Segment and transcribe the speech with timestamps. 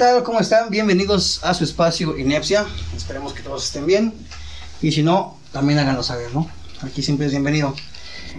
[0.00, 0.22] ¿Qué tal?
[0.22, 0.70] ¿Cómo están?
[0.70, 2.64] Bienvenidos a su espacio Inepsia.
[2.96, 4.14] Esperemos que todos estén bien.
[4.80, 6.50] Y si no, también háganlo saber, ¿no?
[6.80, 7.76] Aquí siempre es bienvenido.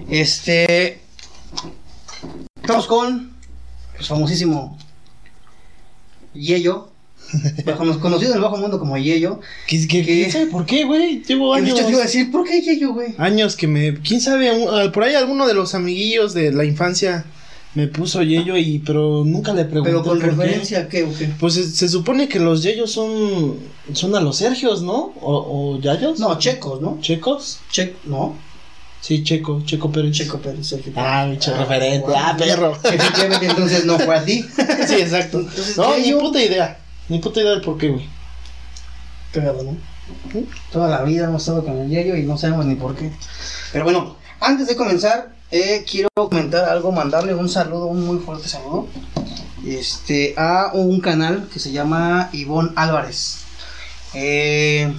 [0.09, 1.01] Este.
[2.59, 3.31] Estamos con
[3.99, 4.75] el famosísimo
[6.33, 6.89] Yello.
[8.01, 9.39] Conocido en el bajo mundo como Yello.
[9.67, 10.03] ¿Qué, qué, ¿Qué?
[10.03, 11.21] quién sabe por qué, güey?
[11.21, 11.69] Llevo años.
[11.73, 13.13] muchos te iba a decir, ¿por qué Yello, güey?
[13.19, 13.99] Años que me.
[14.01, 14.51] ¿Quién sabe?
[14.51, 17.23] un- ah, Por ahí alguno de los amiguillos de la infancia
[17.75, 18.79] me puso Yello y.
[18.79, 19.89] Pero nunca le pregunté.
[19.91, 20.25] Pero con por qué.
[20.35, 21.29] referencia a qué o qué.
[21.39, 23.55] Pues se, se supone que los Yeyos son.
[23.93, 25.13] Son a los Sergios, ¿no?
[25.21, 26.19] O, o Yayos.
[26.19, 26.97] No, checos, ¿no?
[27.01, 27.59] ¿Checos?
[27.71, 28.35] Che, no.
[29.01, 30.11] Sí, Checo, Checo Pérez.
[30.15, 30.67] Checo Pérez.
[30.67, 31.39] Sergio Ah, Pérez.
[31.39, 32.07] bicho referente.
[32.15, 32.73] Ah, perro.
[32.83, 34.43] Efectivamente, entonces no fue a ti.
[34.87, 35.39] sí, exacto.
[35.39, 36.77] Entonces, No, ni puta idea.
[37.09, 38.07] Ni puta idea del por qué, güey.
[39.31, 39.75] Cagado, ¿no?
[40.71, 43.11] Toda la vida hemos estado con el Yayo y no sabemos ni por qué.
[43.71, 48.47] Pero bueno, antes de comenzar, eh, quiero comentar algo, mandarle un saludo, un muy fuerte
[48.47, 48.87] saludo,
[49.65, 53.43] este, a un canal que se llama Ivonne Álvarez.
[54.13, 54.91] Eh,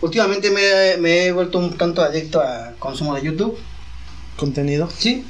[0.00, 3.58] últimamente me, me he vuelto un tanto adicto a consumo de YouTube.
[4.36, 4.88] Contenido.
[4.96, 5.24] Sí,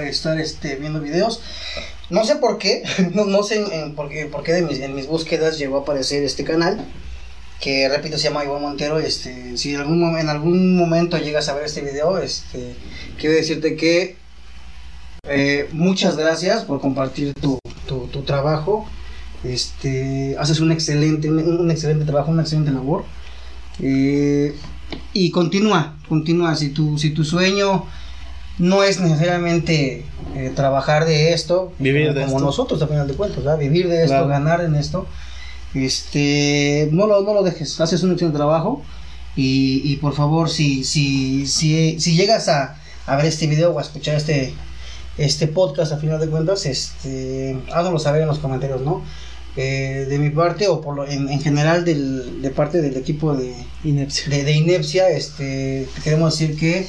[0.00, 1.40] estar este, viendo videos.
[2.10, 2.82] No sé por qué,
[3.14, 5.78] no, no sé en, en por qué, por qué de mis, en mis búsquedas llegó
[5.78, 6.84] a aparecer este canal,
[7.60, 8.98] que repito se llama Iván Montero.
[8.98, 12.74] Este, si en algún, en algún momento llegas a ver este video, este,
[13.18, 14.16] quiero decirte que
[15.28, 18.86] eh, muchas gracias por compartir tu, tu, tu trabajo.
[19.44, 23.04] Este, haces un excelente, un, un excelente trabajo, una excelente labor.
[23.80, 24.54] Eh,
[25.12, 26.56] y continúa, continúa.
[26.56, 27.84] Si tu, si tu sueño
[28.58, 30.04] no es necesariamente
[30.34, 32.46] eh, trabajar de esto, Vivir como, de como esto.
[32.46, 33.58] nosotros, a final de cuentas, ¿verdad?
[33.58, 34.28] vivir de esto, Claro.
[34.28, 35.06] ganar en esto.
[35.74, 38.82] Este, no lo, no lo dejes, haces un excelente trabajo.
[39.36, 43.78] Y, y por favor, si, si, si, si llegas a, a ver este video o
[43.78, 44.52] a escuchar este,
[45.16, 49.04] este podcast, a final de cuentas, este, háganos saber en los comentarios, ¿no?
[49.56, 53.34] Eh, de mi parte o por lo, en, en general del, de parte del equipo
[53.34, 54.28] de, Inepcia.
[54.28, 56.86] de, de Inepsia, este, te queremos decir que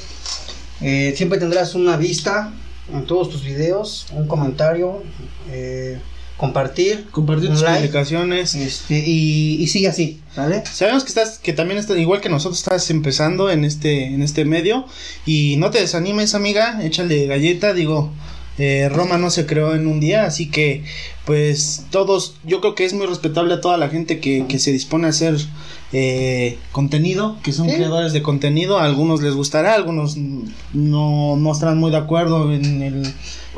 [0.81, 2.53] eh, siempre tendrás una vista
[2.93, 5.03] en todos tus videos, un comentario,
[5.51, 5.99] eh,
[6.39, 8.55] compartir, Compartir tus like, publicaciones.
[8.55, 10.63] este, y, y sigue así, ¿vale?
[10.71, 14.45] Sabemos que estás, que también estás, igual que nosotros, estás empezando en este, en este
[14.45, 14.85] medio.
[15.25, 18.11] Y no te desanimes, amiga, échale galleta, digo.
[18.57, 20.83] eh, Roma no se creó en un día, así que,
[21.25, 24.71] pues, todos, yo creo que es muy respetable a toda la gente que, que se
[24.73, 25.35] dispone a hacer
[25.93, 27.75] eh, contenido, que son Sí.
[27.75, 28.77] creadores de contenido.
[28.79, 30.17] A algunos les gustará, a algunos
[30.73, 33.13] no, no estarán muy de acuerdo en, el,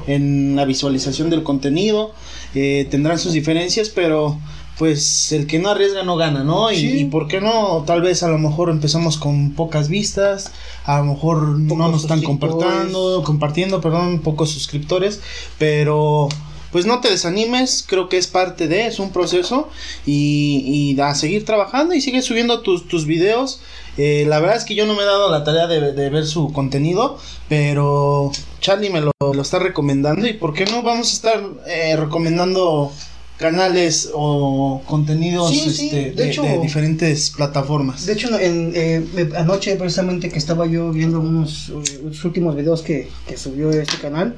[0.08, 2.14] en la visualización del contenido.
[2.56, 4.40] Eh, tendrán sus diferencias, pero
[4.78, 6.72] pues el que no arriesga no gana, ¿no?
[6.72, 7.00] Y, Sí.
[7.02, 10.52] y por qué no, tal vez a lo mejor empezamos con pocas vistas,
[10.86, 15.20] a lo mejor no nos están compartiendo, compartiendo, perdón, pocos suscriptores,
[15.60, 16.30] pero
[16.72, 19.70] pues no te desanimes, creo que es parte de, es un proceso
[20.06, 20.64] y,
[20.96, 23.60] y a seguir trabajando y sigue subiendo tus, tus videos.
[24.04, 26.26] Eh, la verdad es que yo no me he dado la tarea de, de ver
[26.26, 31.14] su contenido, pero Charlie me lo, lo está recomendando y por qué no vamos a
[31.14, 32.92] estar eh, recomendando
[33.38, 38.08] canales o contenidos Sí, sí, este, de de, hecho- de diferentes plataformas.
[38.08, 41.70] De hecho, en, eh, anoche precisamente que estaba yo viendo unos
[42.04, 44.36] los últimos videos que, que subió este canal,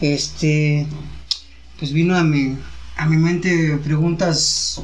[0.00, 0.86] este,
[1.78, 2.56] pues vino a mi,
[2.96, 4.80] a mi mente preguntas,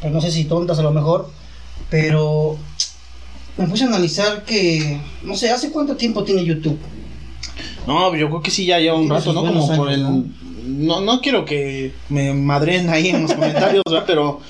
[0.00, 1.30] pues no sé si tontas a lo mejor,
[1.90, 2.56] pero
[3.58, 6.78] me puse a analizar que, no sé, ¿hace cuánto tiempo tiene YouTube?
[7.86, 9.40] No, yo creo que sí ya lleva un rato, ¿no?
[9.44, 10.02] Como por el...
[10.66, 14.04] No, no quiero que me madren ahí en los comentarios, ¿verdad?
[14.06, 14.40] Pero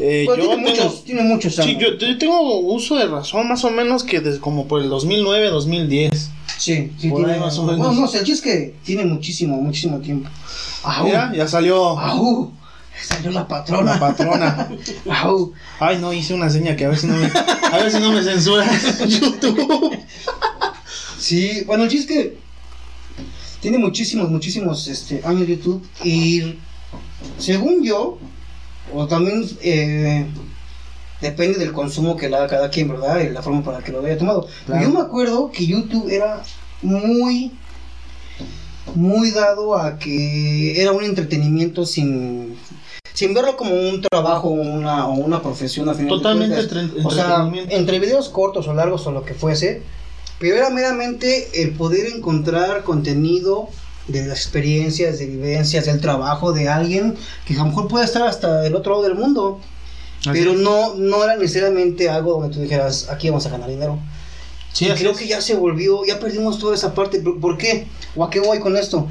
[0.00, 3.48] eh, Pues yo tiene, tengo- muchos, tiene muchos Sí, yo, yo tengo uso de razón
[3.48, 6.30] más o menos que desde como por el 2009, 2010.
[6.58, 7.78] Sí, sí, por tiene, ahí más o menos.
[7.78, 10.28] No, no sé, el chiste es que tiene muchísimo, muchísimo tiempo.
[11.04, 12.50] Mira, ya salió au,
[13.02, 13.94] salió la patrona.
[13.94, 14.68] la patrona.
[15.22, 15.52] Au.
[15.80, 18.12] Ay, no, hice una seña que a ver si no me, a ver si no
[18.12, 18.66] me censura
[19.06, 19.98] YouTube.
[21.18, 22.38] Sí, bueno, el chiste es que
[23.60, 26.56] tiene muchísimos, muchísimos este, años YouTube y
[27.38, 28.18] según yo,
[28.92, 30.26] o también eh,
[31.20, 33.20] depende del consumo que le haga cada quien, ¿verdad?
[33.20, 34.46] Y la forma para que lo haya tomado.
[34.66, 34.82] Claro.
[34.82, 36.42] Yo me acuerdo que YouTube era
[36.82, 37.52] muy,
[38.94, 42.56] muy dado a que era un entretenimiento sin...
[43.14, 45.88] Sin verlo como un trabajo o una, o una profesión.
[45.88, 46.78] a final de Totalmente cuentas.
[46.82, 49.82] entre- O sea, entre videos cortos o largos o lo que fuese,
[50.38, 53.68] pero era meramente el poder encontrar contenido
[54.06, 58.22] de las experiencias, de vivencias, del trabajo de alguien que a lo mejor puede estar
[58.22, 59.60] hasta el otro lado del mundo,
[60.32, 63.98] pero no, no era necesariamente algo donde tú dijeras, aquí vamos a ganar dinero.
[64.72, 65.18] Sí, y así creo es.
[65.18, 67.20] que ya se volvió, ya perdimos toda esa parte.
[67.20, 67.86] ¿Por por qué?
[68.14, 69.06] ¿O a qué voy con esto?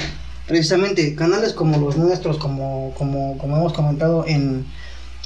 [0.48, 4.66] Precisamente canales como los nuestros, como, como, hemos comentado en,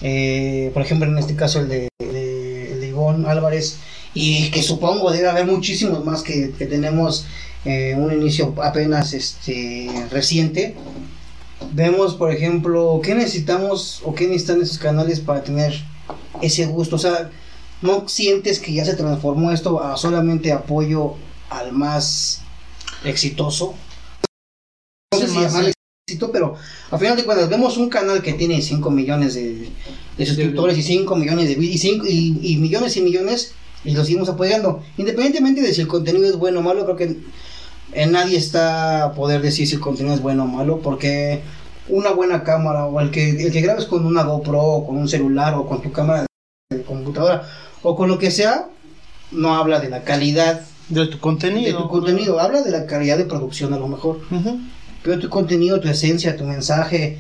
[0.02, 3.78] eh, por ejemplo, en este caso el de, de, Ivonne Álvarez,
[4.14, 7.26] y que supongo debe haber muchísimos más que, que tenemos
[7.64, 10.76] eh, un inicio apenas este reciente.
[11.74, 15.82] Vemos, por ejemplo, qué necesitamos o qué necesitan esos canales para tener
[16.42, 16.96] ese gusto.
[16.96, 17.30] O sea,
[17.82, 21.16] no sientes que ya se transformó esto a solamente apoyo
[21.50, 22.42] al más
[23.04, 23.76] exitoso.
[25.14, 25.74] No sé si llamarle
[26.08, 26.56] éxito, pero
[26.90, 29.70] al final de cuentas vemos un canal que tiene 5 millones de,
[30.18, 33.54] de suscriptores y 5 millones de y, cinco- y, y millones y millones
[33.84, 34.82] y lo seguimos apoyando.
[34.98, 37.18] Independientemente de si el contenido es bueno o malo, creo que
[37.94, 41.42] en nadie está a poder decir si el contenido es bueno o malo, porque
[41.90, 45.10] una buena cámara o el que, el que grabes con una GoPro o con un
[45.10, 46.26] celular o con tu cámara
[46.70, 47.44] de computadora
[47.84, 48.70] o con lo que sea,
[49.32, 51.82] no habla de la calidad De tu de contenido.
[51.84, 54.22] tu contenido, habla de la calidad de producción a lo mejor.
[55.04, 57.18] Pero tu contenido, tu esencia, tu mensaje,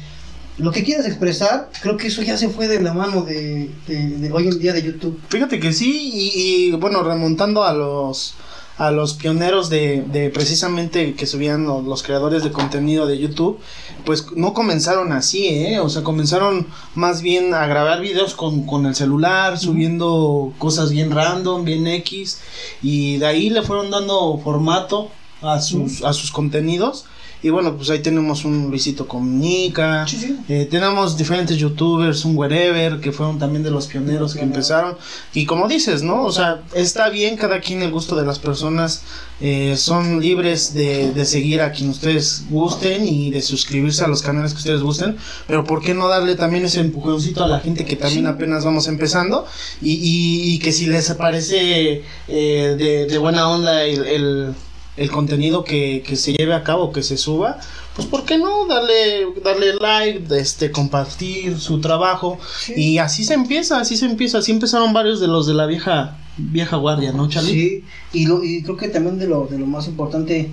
[0.57, 4.07] lo que quieras expresar, creo que eso ya se fue de la mano de, de-
[4.17, 5.19] de hoy en día de YouTube.
[5.29, 6.31] Fíjate que sí, y,
[6.67, 8.35] y, bueno, remontando a los
[8.77, 13.59] a los pioneros de, de precisamente que subían lo- los, creadores de contenido de YouTube,
[14.05, 15.79] pues no comenzaron así, ¿eh?
[15.79, 21.11] O sea, comenzaron más bien a grabar videos con, con el celular, subiendo cosas bien
[21.11, 22.39] random, bien X,
[22.81, 25.11] y de ahí le fueron dando formato
[25.43, 27.05] a sus, a sus contenidos.
[27.43, 30.37] Y bueno, pues ahí tenemos un Luisito Comunica, Sí, sí.
[30.47, 34.95] eh, tenemos diferentes youtubers, un wherever, que fueron también de los pioneros que empezaron.
[35.33, 36.23] Y como dices, ¿no?
[36.23, 39.01] O sea, está bien cada quien el gusto de las personas.
[39.43, 44.21] eh, son libres de, de seguir a quien ustedes gusten y de suscribirse a los
[44.21, 45.17] canales que ustedes gusten.
[45.47, 48.87] Pero ¿por qué no darle también ese empujoncito a la gente que también apenas vamos
[48.87, 49.47] empezando?
[49.81, 54.53] Y, y- y que si les parece eh, de, de buena onda el, el-
[54.97, 57.59] el contenido que, que se lleve a cabo, que se suba,
[57.95, 62.39] pues ¿por qué no darle, darle like, este, compartir su trabajo?
[62.75, 66.17] Y así se empieza, así se empieza, así empezaron varios de los de la vieja
[66.37, 67.51] vieja guardia, ¿no, Charlie?
[67.51, 67.83] Sí,
[68.13, 70.49] y, lo, y creo que también de lo, de lo más importante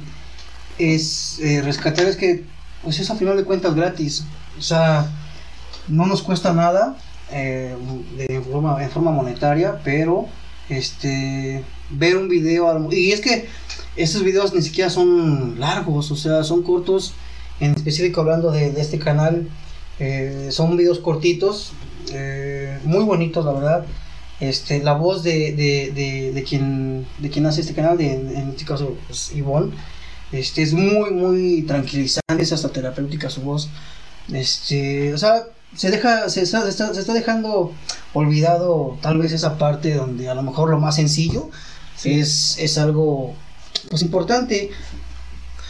[0.79, 2.44] es eh, rescatar es que
[2.82, 4.25] pues es a final de cuentas gratis.
[4.58, 5.11] O sea,
[5.88, 6.96] no nos cuesta nada
[7.32, 7.76] eh,
[8.17, 10.26] de forma, en forma monetaria, pero
[10.69, 13.49] este ver un video y es que
[13.98, 17.12] estos videos ni siquiera son largos, o sea, son cortos.
[17.60, 19.48] En específico hablando de, de este canal,
[19.98, 21.72] eh, son videos cortitos,
[22.12, 23.86] eh, muy bonitos, la verdad.
[24.40, 28.50] Este, la voz de, de, de, de quien, de quien hace este canal, de, en
[28.50, 29.72] este caso, pues, Ivonne,
[30.30, 33.68] este, es muy, muy tranquilizante, es hasta terapéutica su voz.
[34.32, 37.72] Este, o sea, se deja, se está, se está, se está dejando
[38.14, 41.50] olvidado tal vez esa parte donde a lo mejor lo más sencillo
[42.04, 43.34] es, es algo
[43.91, 44.70] pues importante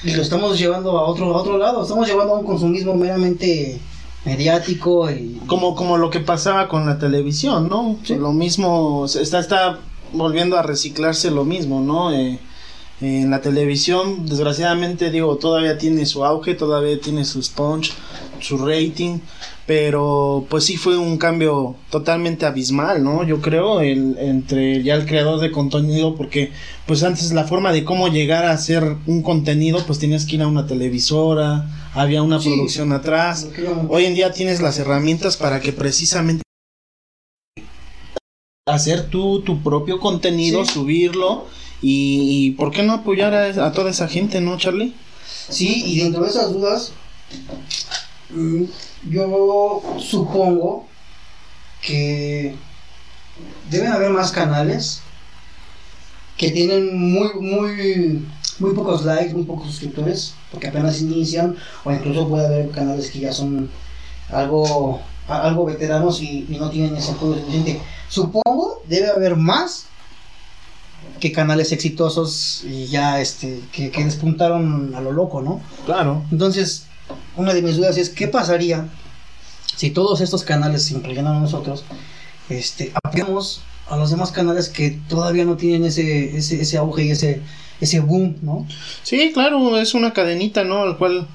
[0.05, 3.81] y lo estamos llevando a otro, a otro lado, estamos llevando a un consumismo meramente
[4.25, 7.99] mediático y Como, como lo que pasaba con la televisión, ¿no?
[8.05, 8.15] Sí.
[8.17, 9.79] Lo mismo, está, está
[10.13, 12.13] volviendo a reciclarse lo mismo, ¿no?
[12.13, 12.39] Eh,
[13.01, 17.93] en la televisión, desgraciadamente, digo, todavía tiene su auge, todavía tiene su sponge,
[18.41, 19.19] su rating,
[19.67, 23.25] pero pues sí fue un cambio totalmente abismal, ¿no?
[23.25, 26.53] Yo creo, el, entre ya el creador de contenido, porque
[26.87, 30.43] pues antes la forma de cómo llegar a hacer un contenido, pues tenías que ir
[30.43, 32.49] a una televisora, había una Sí.
[32.49, 33.49] producción atrás,
[33.89, 36.43] Hoy en día tienes las herramientas para que precisamente
[38.67, 40.73] hacer tú tu propio contenido, Sí.
[40.75, 41.47] subirlo
[41.81, 44.95] y, y ¿por qué no apoyar a, a toda esa gente, no, Charlie?
[45.49, 46.93] Sí, y dentro de esas dudas,
[49.09, 50.87] yo supongo
[51.81, 52.55] que
[53.71, 55.03] deben haber más canales
[56.37, 58.27] que tienen muy, muy,
[58.59, 63.21] muy pocos likes, muy pocos suscriptores, porque apenas inician, o incluso puede haber canales que
[63.21, 63.71] ya son
[64.31, 67.81] algo, algo veteranos y, y no tienen ese apoyo suficiente.
[68.09, 69.87] Supongo debe haber más
[71.21, 75.61] que canales exitosos y ya este que, que despuntaron a lo loco, ¿no?
[75.85, 76.25] Claro.
[76.31, 76.88] Entonces,
[77.37, 78.87] una de mis dudas es qué pasaría
[79.77, 81.85] si todos estos canales, incluyendo a nosotros,
[82.49, 87.11] este, apoyamos a los demás canales que todavía no tienen ese, ese, ese auge y
[87.13, 87.41] ese,
[87.81, 88.67] ese boom, ¿no?
[89.03, 90.83] Sí, claro, es una cadenita, ¿no?
[90.83, 91.29] Al cual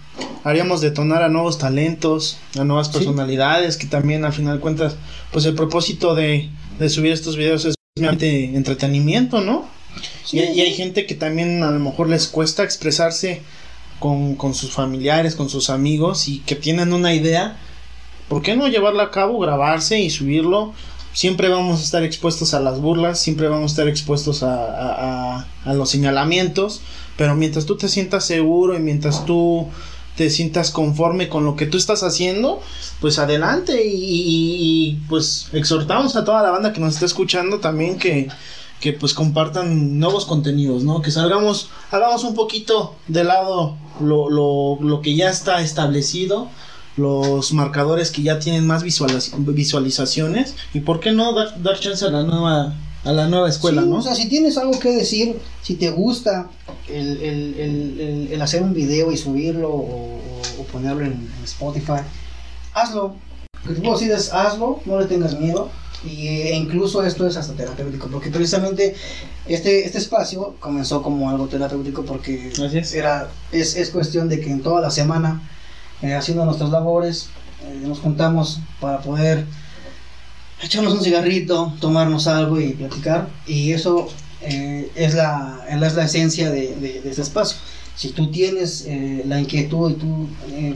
[0.44, 2.94] haríamos detonar a nuevos talentos, a nuevas Sí.
[2.94, 4.96] personalidades, que también al final de cuentas,
[5.32, 6.50] pues el propósito de,
[6.80, 9.65] de subir estos videos es entretenimiento, ¿no?
[10.32, 13.42] Y, y hay gente que también a lo mejor les cuesta expresarse
[14.38, 17.57] con, sus familiares, con sus amigos y que tienen una idea.
[18.27, 20.74] ¿Por qué no llevarla a cabo, grabarse y subirlo?
[21.13, 25.89] Siempre vamos a estar expuestos a las burlas, siempre vamos a estar expuestos a los
[25.89, 26.81] señalamientos,
[27.15, 29.69] pero mientras tú te sientas seguro y mientras tú
[30.17, 32.62] te sientas conforme con lo que tú estás haciendo,
[33.00, 37.98] pues adelante y, y pues exhortamos a toda la banda que nos está escuchando también
[37.98, 38.27] que
[38.83, 41.01] que pues compartan nuevos contenidos, ¿no?
[41.01, 46.49] Que salgamos, hagamos un poquito de lado lo, lo, lo que ya está establecido,
[46.97, 52.09] los marcadores que ya tienen más visualizaciones y por qué no dar, dar chance a
[52.09, 52.75] la nueva
[53.05, 53.99] a la nueva escuela, ¿no?
[53.99, 56.49] O sea, si tienes algo que decir, si te gusta
[56.89, 60.19] el, el, el, el hacer un video y subirlo o,
[60.59, 62.01] o ponerlo en, Spotify,
[62.73, 63.15] hazlo.
[63.63, 65.69] Lo que te puedo decir es hazlo, no le tengas miedo
[66.05, 68.95] y, e incluso esto es hasta terapéutico, porque precisamente
[69.45, 72.93] este, este espacio comenzó como algo terapéutico porque es.
[72.93, 75.41] Era, es, es, cuestión de que en toda la semana,
[76.01, 77.29] eh, haciendo nuestras labores,
[77.63, 79.45] eh, nos juntamos para poder
[80.62, 84.10] echarnos un cigarrito, tomarnos algo y platicar, y eso
[84.41, 87.57] eh, es, la, es la esencia de, de, de, este espacio.
[87.95, 88.88] Si tú tienes
[89.25, 90.27] la inquietud y tú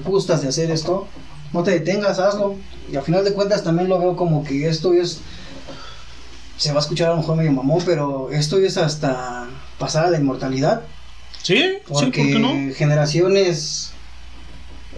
[0.05, 1.07] gustas de hacer esto,
[1.54, 2.56] no te detengas, hazlo.
[2.92, 5.20] Y al final de cuentas también lo veo como que esto es,
[6.58, 10.10] se va a escuchar a lo mejor medio mamón, pero esto es hasta pasar a
[10.10, 10.84] la inmortalidad.
[11.44, 12.74] Sí, porque sí, ¿por no?
[12.74, 13.92] generaciones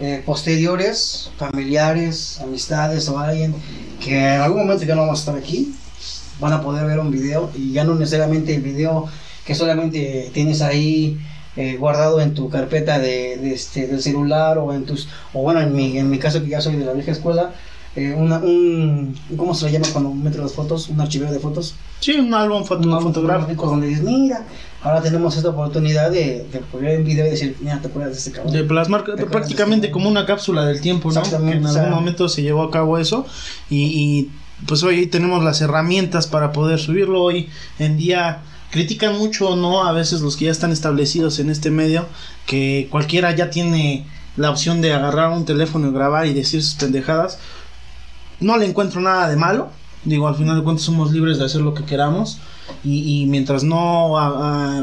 [0.00, 3.54] eh, posteriores, familiares, amistades o alguien
[4.02, 5.74] que en algún momento ya no vamos a estar aquí,
[6.40, 9.08] van a poder ver un video y ya no necesariamente el video
[9.44, 11.18] que solamente tienes ahí
[11.56, 15.74] eh, guardado en tu carpeta de, este, del celular o en tus, o bueno, en
[15.74, 17.52] mi, en mi caso que ya soy de la vieja escuela,
[17.96, 20.88] eh, una, un, ¿cómo se le llama cuando metes las fotos?
[20.88, 21.74] Un archivero de fotos.
[21.98, 23.66] Sí, un álbum, fotográfico.
[23.66, 24.46] Donde dices, mira,
[24.80, 28.18] ahora tenemos esta oportunidad de, de poner en video y decir, mira, te acuerdas de
[28.18, 28.52] este cabrón.
[28.52, 31.22] De plasmar prácticamente este como una cápsula del tiempo, ¿no?
[31.22, 33.26] Que en algún momento se llevó a cabo eso
[33.68, 34.30] y, y
[34.66, 37.48] pues hoy tenemos las herramientas para poder subirlo hoy
[37.80, 39.84] en día critican mucho, ¿no?
[39.84, 42.06] A veces los que ya están establecidos en este medio,
[42.46, 46.74] que cualquiera ya tiene la opción de agarrar un teléfono y grabar y decir sus
[46.74, 47.38] pendejadas.
[48.38, 49.70] No le encuentro nada de malo.
[50.04, 52.38] Digo, al final de cuentas somos libres de hacer lo que queramos.
[52.84, 54.14] Y, mientras no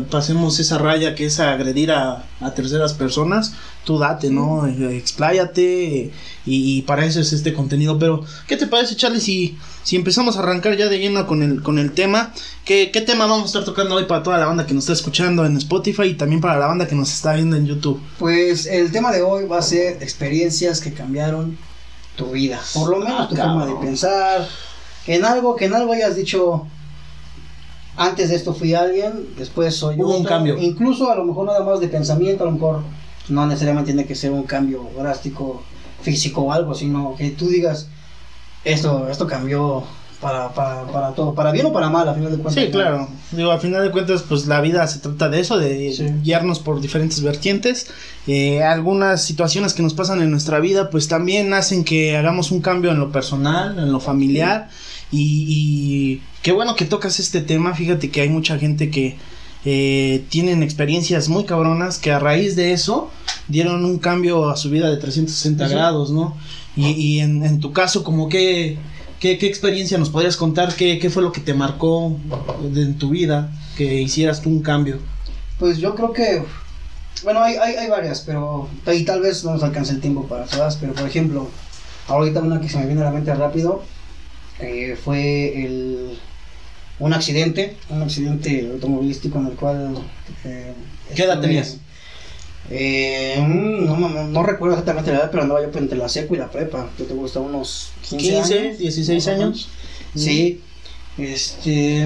[0.10, 2.26] pasemos esa raya que es agredir a,
[2.56, 3.54] terceras personas,
[3.84, 4.68] tú date, ¿no?
[4.68, 6.12] Expláyate
[6.46, 7.98] y, para eso es este contenido.
[8.00, 11.62] Pero, ¿qué te parece, Charlie, si, si empezamos a arrancar ya de lleno con el,
[11.64, 12.34] con el tema?
[12.66, 14.94] ¿Qué, ¿Qué tema vamos a estar tocando hoy para toda la banda que nos está
[14.94, 18.02] escuchando en Spotify y también para la banda que nos está viendo en YouTube?
[18.20, 21.58] Pues el tema de hoy va a ser experiencias que cambiaron
[22.18, 22.60] tu vida.
[22.74, 24.48] Por lo menos tu ah, forma de pensar.
[25.06, 26.68] En algo que en algo hayas dicho,
[27.98, 30.58] antes de esto fui alguien, después soy Hubo un cambio.
[30.58, 32.82] Incluso a lo mejor nada más de pensamiento, a lo mejor
[33.30, 35.64] no necesariamente tiene que ser un cambio drástico
[36.02, 37.90] físico o algo, sino que tú digas,
[38.64, 39.84] esto, esto cambió
[40.22, 42.64] para, para, para todo, para bien o para mal, a final de cuentas.
[42.64, 43.08] Sí, claro.
[43.32, 46.82] Digo, a final de cuentas, pues la vida se trata de eso, de guiarnos por
[46.82, 47.88] diferentes vertientes.
[48.26, 52.62] Eh, algunas situaciones que nos pasan en nuestra vida, pues también hacen que hagamos un
[52.62, 54.70] cambio en lo personal, en lo familiar.
[55.12, 57.74] Y, qué bueno que tocas este tema.
[57.74, 59.16] Fíjate que hay mucha gente que
[59.66, 63.10] eh, tienen experiencias muy cabronas que a raíz de eso
[63.48, 66.36] dieron un cambio a su vida de 360 grados, ¿no?
[66.76, 68.78] Y, y en, en, tu caso, como que,
[69.20, 70.76] ¿qué, experiencia nos podrías contar?
[70.76, 72.18] ¿Qué, ¿Qué, fue lo que te marcó
[72.76, 75.00] en tu vida que hicieras tú un cambio?
[75.58, 76.44] Pues yo creo que,
[77.24, 80.46] bueno, hay, hay, hay varias, pero y tal vez no nos alcance el tiempo para
[80.46, 81.50] todas, pero por ejemplo,
[82.08, 83.82] ahorita una que se me viene a la mente rápido
[84.60, 86.18] eh, fue el,
[87.00, 89.98] un accidente, un accidente automovilístico en el cual...
[90.46, 90.74] Eh,
[91.16, 91.80] ¿Qué edad tenías?
[92.70, 96.38] Eh, no, no, no, recuerdo exactamente la edad, pero andaba yo entre la seco y
[96.38, 96.90] la prepa.
[97.00, 99.70] Yo te gusta unos 15, 15 años, 16 años.
[100.16, 100.62] Sí.
[101.18, 102.06] Este,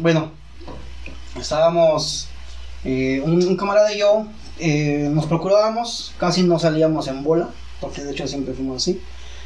[0.00, 0.32] bueno,
[1.40, 2.28] estábamos,
[2.84, 4.26] eh, un, camarada y yo,
[4.58, 7.50] eh, nos procurábamos, casi no salíamos en bola,
[7.80, 9.00] porque de hecho siempre fuimos así.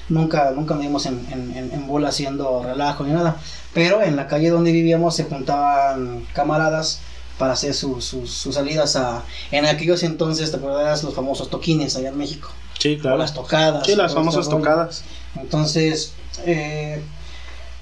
[0.08, 3.36] Nunca, nunca íbamos en, en, en, bola haciendo relajo ni nada.
[3.74, 7.00] Pero en la calle donde vivíamos se juntaban camaradas
[7.38, 9.22] para hacer sus salidas a...
[9.50, 11.04] En aquellos entonces, ¿te acuerdas?
[11.04, 12.48] Los famosos toquines allá en México.
[12.78, 13.18] Sí, claro.
[13.18, 13.86] las tocadas.
[13.86, 15.02] Sí, las famosas tocadas.
[15.36, 16.12] Entonces,
[16.46, 17.02] eh,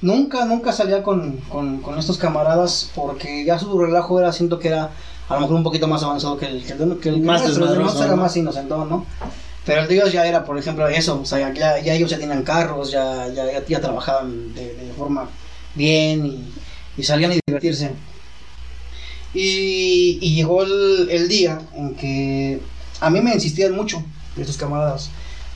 [0.01, 4.69] nunca, nunca salía con, con, con, estos camaradas porque ya su relajo era, siento que
[4.69, 4.91] era
[5.29, 8.05] a lo mejor un poquito más avanzado que el que el, que el más desmadroso,
[8.05, 9.07] era más inocentón, ¿no?
[9.67, 12.19] Pero el de ellos ya era, por ejemplo, eso, o sea, ya, ya ellos ya
[12.19, 15.29] tenían carros, ya, ya, ya, trabajaban de, de, forma
[15.75, 16.53] bien y,
[16.97, 17.91] y salían a divertirse.
[19.35, 22.61] Y, y llegó el, el, día en que
[23.01, 24.03] a mí me insistían mucho
[24.37, 25.11] estos camaradas.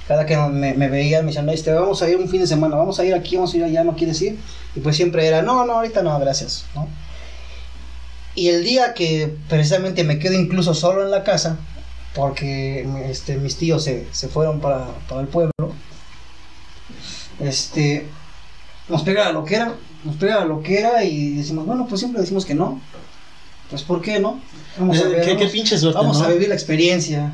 [0.08, 2.74] Cada que me, me veían, me decían, este, vamos a ir un fin de semana,
[2.74, 4.36] vamos a ir aquí, vamos a ir allá, ¿no quieres ir?
[4.74, 6.88] Y pues siempre era, no, no, ahorita no, gracias, ¿no?
[8.34, 11.58] Y el día que precisamente me quedo incluso solo en la casa,
[12.14, 15.52] porque este, mis tíos se, se fueron para, para el pueblo.
[17.38, 18.06] Este,
[18.88, 19.74] nos pega la loquera,
[20.04, 22.80] nos pega la loquera y decimos, bueno, pues siempre decimos que no.
[23.70, 24.40] Pues, ¿por qué no?
[24.78, 26.24] Vamos a, ver, ¿Qué, qué vamos- pinche suerte, vamos ¿no?
[26.24, 27.32] a vivir la experiencia.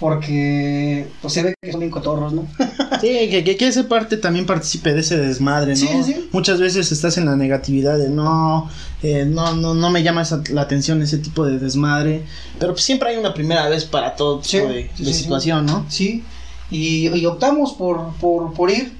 [0.00, 2.46] Porque pues se ve que son bien cotorros, ¿no?
[3.00, 5.76] Sí, que, que, que ese parte también participe de ese desmadre, ¿no?
[5.76, 6.28] Sí, sí, sí.
[6.32, 8.70] Muchas veces estás en la negatividad de no,
[9.02, 12.22] eh, no, no, no me llama esa- la atención ese tipo de desmadre.
[12.58, 15.22] Pero pues siempre hay una primera vez para todo tipo Sí, de, sí, de sí,
[15.22, 15.84] situación, ¿no?
[15.90, 16.24] Sí,
[16.70, 18.92] y, y optamos por, por, por ir.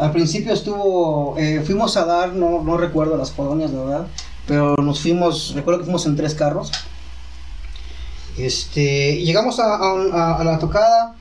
[0.00, 4.06] Al principio estuvo, eh, fuimos a dar, no, no recuerdo las colonias, la verdad,
[4.46, 6.72] pero nos fuimos, recuerdo que fuimos en tres carros.
[8.38, 11.16] Este, llegamos a, la tocada,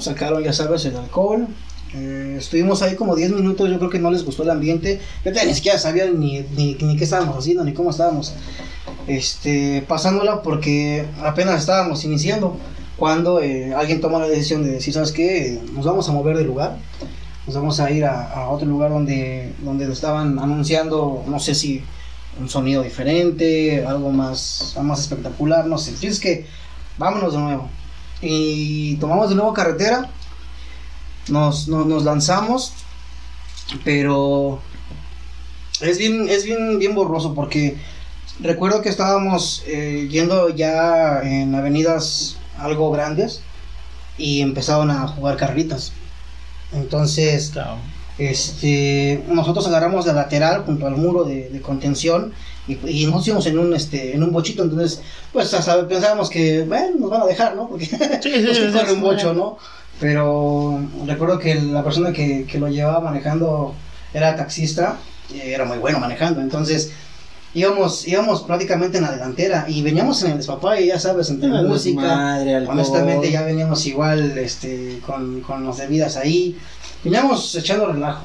[0.00, 1.46] sacaron, ya sabes, el alcohol.
[1.94, 5.00] eh, estuvimos ahí como 10 minutos, yo creo que no les gustó el ambiente.
[5.24, 8.34] Yo ni siquiera sabían ni, ni, ni qué estábamos haciendo, ni cómo estábamos
[9.06, 12.56] este, pasándola porque apenas estábamos iniciando
[12.96, 15.60] cuando eh, alguien toma la decisión de decir, ¿sabes qué?
[15.74, 16.76] Nos vamos a mover de lugar,
[17.46, 21.54] nos vamos a ir a, a otro lugar donde, donde lo estaban anunciando, no sé
[21.54, 21.82] si
[22.38, 25.94] un sonido diferente, algo más, más espectacular, no sé.
[26.06, 26.46] Es que
[26.98, 27.70] vámonos de nuevo.
[28.20, 30.10] Y tomamos de nuevo carretera,
[31.28, 32.72] nos, nos, lanzamos,
[33.84, 34.60] pero
[35.80, 37.76] es bien, es bien, bien borroso porque
[38.40, 43.42] recuerdo que estábamos eh, yendo ya en avenidas algo grandes
[44.18, 45.92] y empezaron a jugar carritas.
[46.72, 47.52] Entonces,
[48.30, 52.32] este, nosotros agarramos la lateral junto al muro de, de contención
[52.68, 54.62] y, y nos íbamos en un, este, en un bochito.
[54.62, 57.68] Entonces, pues hasta pensábamos que, bueno, nos van a dejar, ¿no?
[57.68, 58.56] Porque Sí, sí, pues,
[58.86, 59.58] sí, un bocho, ¿no?
[60.00, 63.74] Pero recuerdo que la persona que, que lo llevaba manejando
[64.12, 64.96] era taxista,
[65.32, 66.90] era muy bueno manejando, entonces
[67.54, 71.62] íbamos, íbamos prácticamente en la delantera y veníamos en el despapalle, ya sabes, entre Ah,
[71.62, 72.74] música, desmadre, alcohol.
[72.78, 76.56] honestamente ya veníamos igual este, con, con las bebidas ahí,
[77.04, 78.24] veníamos echando relajo.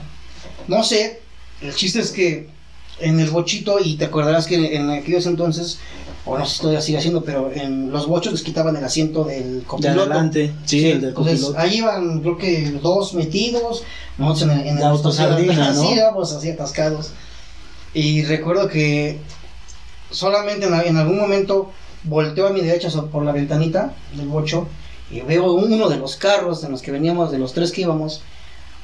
[0.68, 1.22] No sé,
[1.62, 2.50] el chiste es que
[3.00, 5.80] en el bochito, y te acordarás que en aquellos entonces,
[6.26, 9.24] o no sé si todavía sigue haciendo, pero en los bochos les quitaban el asiento
[9.24, 10.02] del De copiloto.
[10.02, 11.60] adelante, sí, Sí, el del entonces copiloto.
[11.60, 13.84] ahí iban creo que dos metidos,
[14.18, 15.82] nosotros en en De el autosardina, ¿no?
[15.88, 17.12] Sí, íbamos así atascados.
[17.94, 19.20] Y recuerdo que
[20.12, 21.72] solamente en, en algún momento
[22.04, 24.68] volteo a mi derecha por la ventanita del bocho
[25.12, 28.22] y veo uno de los carros en los que veníamos, de los tres que íbamos,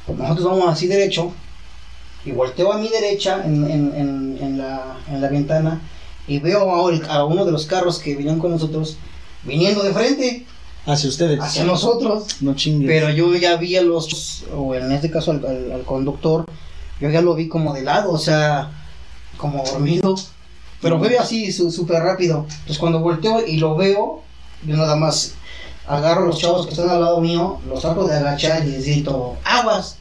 [0.08, 1.32] nosotros vamos así derecho
[2.26, 5.82] y volteo a mi derecha en, en- en- en la, en la ventana
[6.28, 8.98] y veo a, el- a uno de los carros que venían con nosotros
[9.44, 10.46] viniendo de frente
[10.86, 11.40] Hacia ustedes.
[11.40, 12.42] hacia nosotros.
[12.42, 12.88] No chingues.
[12.90, 16.46] Pero yo ya vi a los, o en este caso al, al- al conductor,
[17.00, 18.70] yo ya lo vi como de lado, o sea,
[19.38, 20.16] como dormido.
[20.82, 22.46] Pero fue así su- súper rápido.
[22.50, 24.22] Entonces cuando volteo y lo veo,
[24.66, 25.36] yo nada más
[25.88, 28.86] agarro a los chavos que están al lado mío, los trato de agachar y les
[28.86, 29.98] grito, aguas.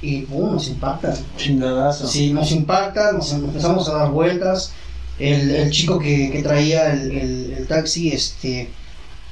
[0.00, 1.14] Y pum, nos impactan.
[1.36, 2.08] Chingadazo.
[2.08, 4.72] Sí, nos impacta, nos empezamos a dar vueltas.
[5.18, 8.70] El, el chico que, que traía el, el- el taxi, este,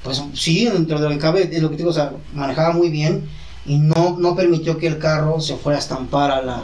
[0.04, 2.88] pues sí, dentro de lo que cabe, es lo que digo, o sea, manejaba muy
[2.90, 3.28] bien
[3.66, 6.62] y no, no permitió que el carro se fuera a estampar a la,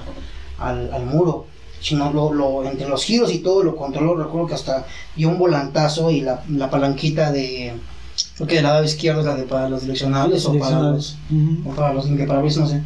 [0.58, 1.46] al, al muro,
[1.80, 4.14] sino lo, lo, entre los giros y todo lo controló.
[4.16, 7.72] Recuerdo que hasta dio un volantazo y la, la palanquita de,
[8.36, 11.70] creo que del lado izquierdo es la de para los direccionales o para los, Ujú.
[11.70, 12.82] o para los no sé.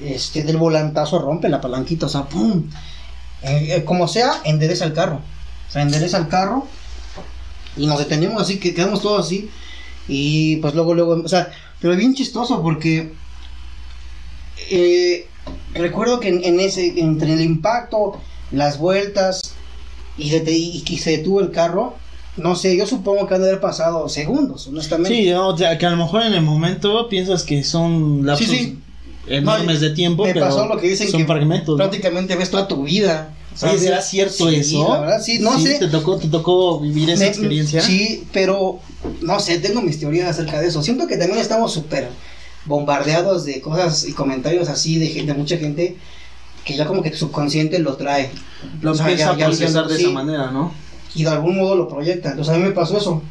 [0.00, 2.64] Este, del volantazo rompe la palanquita, o sea, ¡pum!
[3.42, 5.20] Eh, eh, como sea, endereza el carro.
[5.68, 6.66] O sea, endereza el carro
[7.76, 9.50] y nos detenemos así, que quedamos todos así.
[10.08, 11.50] Y pues luego, luego, o sea,
[11.80, 13.12] pero bien chistoso porque
[14.70, 15.26] eh,
[15.74, 19.40] recuerdo que en, en ese, entre el impacto, las vueltas
[20.16, 21.96] y, dete- y que se detuvo el carro,
[22.36, 25.16] no sé, yo supongo que han de haber pasado segundos, honestamente.
[25.16, 28.56] Sí, o sea, que a lo mejor en el momento piensas que son lapsos Sí,
[28.58, 28.78] sí.
[29.26, 31.68] enormes de tiempo, me pero pasó lo que dicen son que fragmentos.
[31.68, 31.76] ¿no?
[31.76, 33.32] prácticamente ves toda tu vida.
[33.62, 33.78] Oye.
[33.78, 34.86] ¿será cierto Sí, eso?
[34.92, 35.78] la verdad, sí, no sé.
[35.78, 37.80] ¿Te tocó, te tocó vivir esa Me- experiencia?
[37.80, 38.80] Sí, pero
[39.22, 40.82] no sé, tengo mis teorías acerca de eso.
[40.82, 42.10] Siento que también estamos súper
[42.66, 45.96] bombardeados de cosas y comentarios así de, gente, de mucha gente
[46.64, 48.28] que ya como que tu subconsciente lo trae
[48.82, 50.72] Lo O sea, empieza ya- a procesar ya- de esa manera, ¿no?
[51.16, 52.30] Y de algún modo lo proyecta.
[52.30, 53.22] Entonces a mí me pasó eso.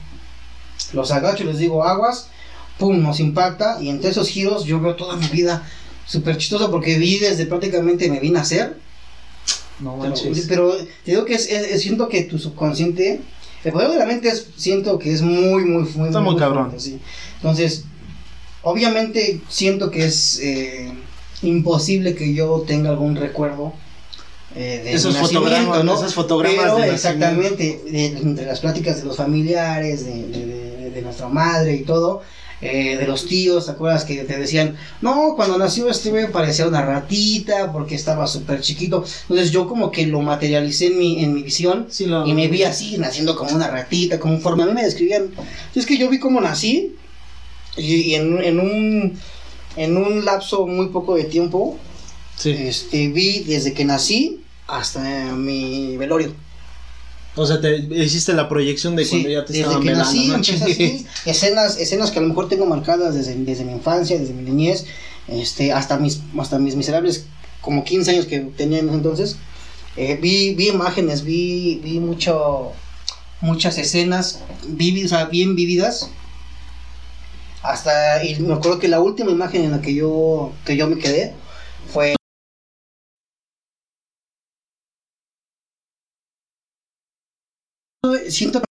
[0.93, 2.28] Los agacho y les digo aguas,
[2.78, 5.63] pum, nos impacta y entre esos giros yo veo toda mi vida
[6.06, 8.78] súper chistosa porque vi desde prácticamente me vine a hacer
[9.80, 10.45] No Pero, manches.
[10.48, 13.21] pero te digo que es, siento que tu subconsciente,
[13.63, 16.65] el poder de la mente es, siento que es muy, muy, muy, Está muy cabrón.
[16.69, 17.00] fuerte, sí.
[17.38, 17.86] Entonces,
[18.62, 20.93] obviamente siento que es eh,
[21.41, 23.74] imposible que yo tenga algún recuerdo
[24.56, 25.96] eh, de Esos fotogramas, ¿no?
[25.96, 31.28] esos fotogramas Pero de exactamente, de- entre las pláticas de los familiares, de, de- nuestra
[31.28, 32.22] madre y todo.
[32.62, 36.65] eh, de los tíos, ¿te acuerdas que te decían, no, cuando nació este bebé parecía
[36.65, 39.04] una ratita porque estaba súper chiquito?
[39.24, 42.48] Entonces yo como que lo materialicé en mi, en mi visión Sí, lo- y me
[42.48, 44.63] vi así, naciendo como una ratita, como forma.
[44.63, 45.32] A mí me describían.
[45.76, 46.96] Es que yo vi cómo nací
[47.78, 49.20] y, y en, en un
[49.76, 51.78] en un lapso muy poco de tiempo,
[52.38, 52.52] Sí.
[52.58, 54.99] este, vi desde que nací hasta
[55.34, 56.34] mi velorio.
[57.38, 60.28] O sea, te hiciste la proyección de Sí, cuando ya te estaban que velando, nací,
[60.28, 60.36] ¿no?
[60.36, 64.43] así, escenas, escenas que a lo mejor tengo marcadas desde, desde mi infancia, desde mi
[64.43, 64.86] niñez,
[65.28, 67.25] este, hasta mis, hasta mis miserables
[67.60, 69.38] como 15 años que tenía en ese entonces.
[69.97, 72.71] Eh, vi, vi imágenes, vi, vi mucho,
[73.41, 76.10] muchas escenas, vi, o sea, bien vividas.
[77.63, 80.99] Hasta, y me acuerdo que la última imagen en la que yo, que yo me
[80.99, 81.34] quedé
[81.91, 82.14] fue
[88.29, 88.64] siento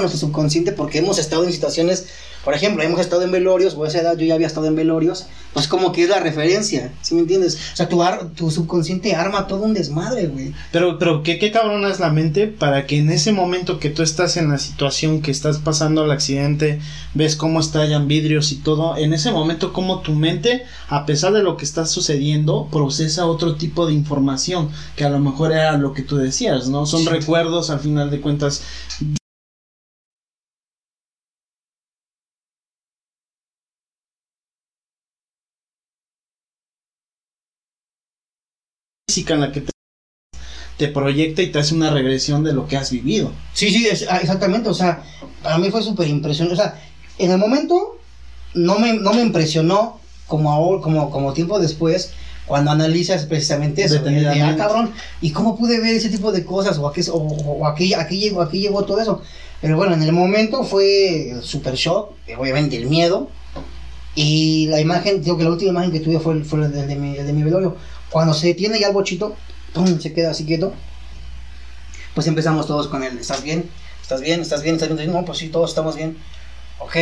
[0.00, 2.06] nuestro subconsciente porque hemos estado en situaciones,
[2.44, 4.74] por ejemplo, hemos estado en velorios, o a esa edad yo ya había estado en
[4.74, 7.54] velorios, pues como que es la referencia, ¿sí me entiendes?
[7.74, 10.52] O sea, tu, ar- tu subconsciente arma todo un desmadre, güey.
[10.72, 14.02] Pero, pero ¿qué, qué cabrona es la mente para que en ese momento que tú
[14.02, 16.80] estás en la situación, que estás pasando el accidente,
[17.14, 21.44] ves cómo estallan vidrios y todo, en ese momento como tu mente, a pesar de
[21.44, 25.92] lo que está sucediendo, procesa otro tipo de información, que a lo mejor era lo
[25.92, 26.84] que tú decías, ¿no?
[26.84, 27.08] Son Sí.
[27.08, 28.62] recuerdos, al final de cuentas.
[39.14, 39.70] Física en la que te,
[40.76, 43.30] te proyecta y te hace una regresión de lo que has vivido.
[43.52, 45.04] Sí, sí, es- ah, exactamente, o sea,
[45.42, 46.80] para mí fue súper impresionante, o sea,
[47.18, 47.98] en el momento
[48.54, 52.10] no me, no me impresionó como ahora, como, como tiempo después,
[52.46, 56.44] cuando analizas precisamente eso, de, de, ah, cabrón, ¿y cómo pude ver ese tipo de
[56.44, 56.76] cosas?
[56.78, 59.22] ¿O a qué, o, o a qué- a qué llegó, a qué llegó todo eso?
[59.60, 63.28] Pero bueno, en el momento fue el super shock, obviamente el miedo,
[64.16, 66.86] y la imagen, digo que la última imagen que tuve fue, el- fue la de,
[66.86, 67.76] de mi, el de mi velorio.
[68.14, 69.34] Cuando se detiene ya el bochito,
[69.72, 69.98] ¡pum!
[69.98, 70.72] se queda así quieto,
[72.14, 73.68] pues empezamos todos con el, ¿estás bien?
[74.00, 74.40] ¿Estás bien?
[74.40, 74.76] ¿Estás bien?
[74.76, 75.12] ¿Estás bien?
[75.12, 76.16] No, pues sí, todos estamos bien.
[76.78, 76.96] Ok.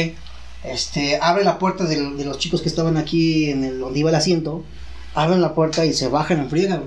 [0.64, 4.16] Este, abre la puerta de, los chicos que estaban aquí en el donde iba el
[4.16, 4.64] asiento,
[5.12, 6.80] abren la puerta y se bajan en friega,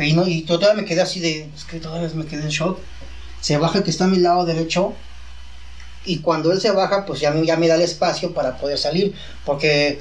[0.00, 2.78] y todavía me quedé así de, es que todavía me quedé en shock.
[3.42, 4.94] Se baja el que está a mi lado derecho
[6.06, 9.14] y cuando él se baja, pues ya, ya me da el espacio para poder salir,
[9.44, 10.00] porque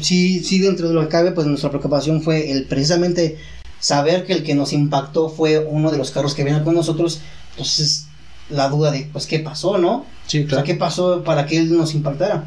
[0.00, 3.38] sí, sí dentro de lo que cabe, pues nuestra preocupación fue el precisamente
[3.80, 7.20] saber que el que nos impactó fue uno de los carros que venían con nosotros,
[7.52, 8.06] entonces
[8.48, 10.04] la duda de, pues, ¿qué pasó, no?
[10.26, 12.44] Sí, O sea, ¿qué pasó para que él nos impactara?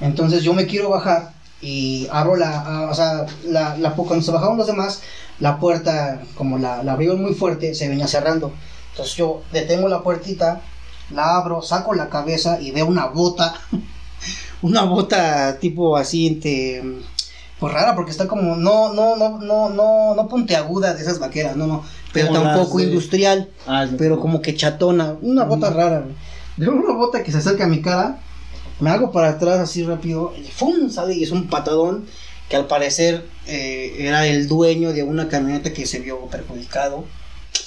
[0.00, 4.58] Entonces yo me quiero bajar y abro la, o sea, la, la, cuando se bajaron
[4.58, 5.02] los demás,
[5.40, 8.52] la puerta, como la, la abrieron muy fuerte, se venía cerrando.
[8.90, 10.60] Entonces yo detengo la puertita,
[11.10, 13.54] la abro, saco la cabeza y veo una bota,
[14.64, 16.82] una bota tipo así, entre,
[17.60, 21.54] pues rara, porque está como, no, no, no, no, no, no puntiaguda de esas vaqueras,
[21.56, 26.06] no, no, pero Como tampoco de- industrial Ah, pero como que chatona, una bota rara.
[26.56, 28.20] Veo una bota que se acerca a mi cara,
[28.80, 30.88] me hago para atrás así rápido, y ¡fum!
[30.88, 32.06] sale y es un patadón
[32.48, 37.04] que al parecer eh, era el dueño de una camioneta que se vio perjudicado.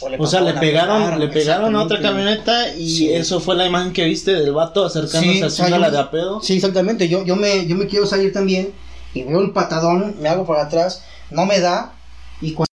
[0.09, 3.13] Le O sea, le a pegaron, pegar, le pegaron a otra camioneta y Sí.
[3.13, 5.93] eso fue la imagen que viste del vato acercándose Sí, o sea, haciendo la yo-
[5.93, 6.41] de a pedo.
[6.41, 7.07] Sí, exactamente.
[7.09, 8.73] Yo, yo, me, yo me quiero salir también
[9.13, 11.93] y veo el patadón, me hago para atrás, no me da
[12.41, 12.67] y cuando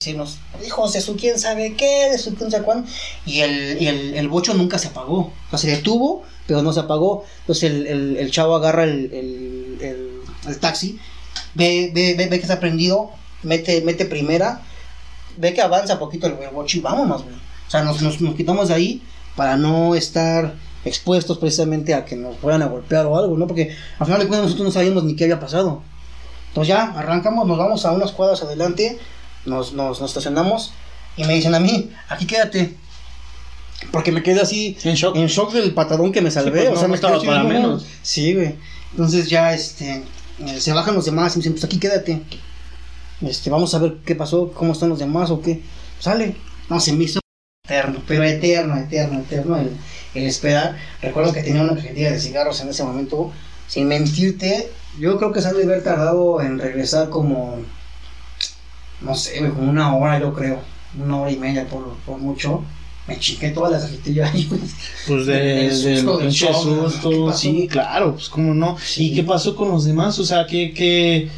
[0.00, 2.88] decirnos, hijos de su quién sabe qué, de su quién sabe cuándo,
[3.26, 5.32] y el, y el, el bocho nunca se apagó.
[5.46, 7.24] O sea, se detuvo, pero no se apagó.
[7.40, 10.10] Entonces el, el, el chavo agarra el, el, el,
[10.46, 10.98] el taxi,
[11.54, 13.10] ve, ve, ve, ve que está prendido,
[13.42, 14.62] mete, mete primera,
[15.38, 17.34] ve que avanza poquito el, bocho y vámonos, güey.
[17.34, 19.02] O sea, nos, nos, nos quitamos de ahí
[19.36, 23.46] para no estar expuestos precisamente a que nos fueran a golpear o algo, ¿no?
[23.46, 25.82] Porque al final de cuentas nosotros no sabíamos ni qué había pasado.
[26.48, 28.98] Entonces ya arrancamos, nos vamos a unas cuadras adelante,
[29.44, 30.72] nos, nos, nos estacionamos
[31.16, 32.74] y me dicen a mí, aquí quédate.
[33.92, 35.14] Porque me quedé así En shock.
[35.14, 36.64] en shock del patadón que me salvé.
[36.64, 37.86] pues, o sea, no me estaba para no, menos.
[38.02, 38.56] Sí, güey.
[38.90, 40.02] Entonces ya este
[40.40, 42.22] eh, se bajan los demás y me dicen, pues aquí quédate.
[43.20, 45.62] Este, vamos a ver qué pasó, cómo están los demás o qué.
[45.98, 46.36] Sale.
[46.68, 47.20] No, se me hizo
[47.64, 49.70] eterno, pero eterno, eterno, eterno el,
[50.14, 50.76] el esperar.
[51.02, 53.32] Recuerdo que tenía una cajetilla de cigarros en ese momento.
[53.66, 57.56] Sin mentirte, yo creo que se han de haber tardado en regresar como,
[59.02, 60.60] no sé, como una hora, yo creo.
[60.98, 62.64] Una hora y media por, por mucho.
[63.06, 64.48] Me chingué todas las cajetillas ahí.
[65.06, 66.46] Pues de, Del del susto, del pinche.
[66.46, 68.78] ¿Qué susto, sí, claro, pues cómo no.
[68.78, 69.12] Sí.
[69.12, 70.18] ¿Y qué pasó con los demás?
[70.18, 71.30] O sea, que, que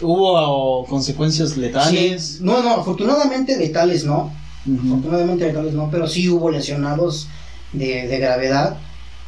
[0.00, 2.22] hubo consecuencias letales.
[2.22, 4.32] Sí, no, no, afortunadamente letales no.
[4.86, 7.28] Afortunadamente letales no, pero sí hubo lesionados
[7.72, 8.78] de, de gravedad.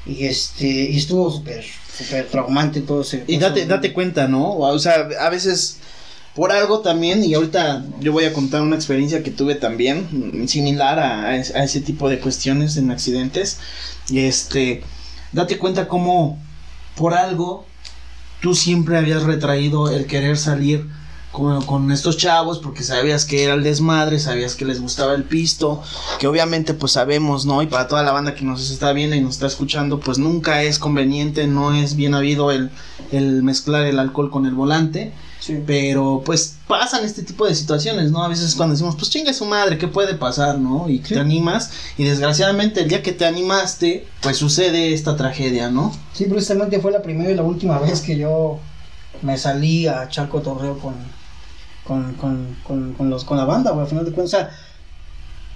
[0.05, 1.65] Y este, y estuvo súper,
[1.97, 3.25] súper traumante todo ese.
[3.27, 4.57] Y date, date cuenta, ¿no?
[4.59, 5.79] O sea, a veces
[6.35, 10.99] por algo también, y ahorita yo voy a contar una experiencia que tuve también, similar
[10.99, 13.59] a, a ese tipo de cuestiones en accidentes.
[14.09, 14.83] Y este,
[15.33, 16.39] date cuenta cómo
[16.97, 17.65] por algo
[18.43, 20.87] tú siempre habías retraído el querer salir
[21.31, 25.83] con, estos chavos porque sabías que era el desmadre, sabías que les gustaba el pisto,
[26.19, 27.63] que obviamente pues sabemos, ¿no?
[27.63, 30.63] Y para toda la banda que nos está viendo y nos está escuchando, pues nunca
[30.63, 32.71] es conveniente, no es bien habido el
[33.43, 35.15] mezclar el alcohol con el volante.
[35.45, 35.61] Sí.
[35.67, 38.23] Pero pues pasan este tipo de situaciones, ¿no?
[38.23, 40.89] A veces cuando decimos, pues chinga su madre, ¿qué puede pasar, no?
[40.89, 41.15] Y Sí.
[41.15, 45.93] te animas y desgraciadamente el día que te animaste, pues sucede esta tragedia, ¿no?
[46.13, 48.61] Sí, precisamente fue la primera y la última vez que yo
[49.23, 50.95] me salí a echar cotorreo con,
[51.85, 54.35] con, con, con, con los, con la banda, güey, al final de cuentas.
[54.35, 54.51] O sea,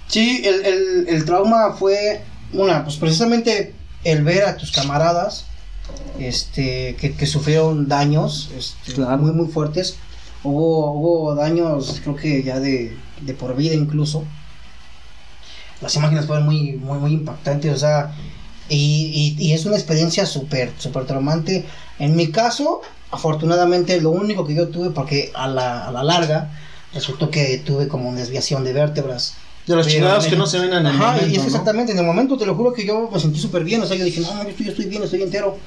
[0.09, 3.73] sí, el, el, el trauma fue, una, pues precisamente
[4.03, 5.47] el ver a tus camaradas
[6.19, 9.19] este, que, que sufrieron daños este, Claro.
[9.19, 9.97] muy, muy fuertes.
[10.45, 14.25] Hubo, hubo daños, creo que ya de, de por vida incluso.
[15.81, 18.15] Las imágenes fueron muy, muy, muy impactantes, o sea,
[18.69, 21.67] y, y, y es una experiencia súper, súper traumante.
[21.99, 26.51] En mi caso, afortunadamente, lo único que yo tuve, porque a la, a la larga
[26.95, 29.35] resultó que tuve como una desviación de vértebras.
[29.67, 31.45] De los chingados que no se ven en el Ajá, momento, y es ¿no?
[31.45, 33.97] exactamente, en el momento te lo juro que yo me sentí súper bien, o sea,
[33.97, 35.59] yo dije, no, no, yo estoy, yo estoy bien, estoy entero.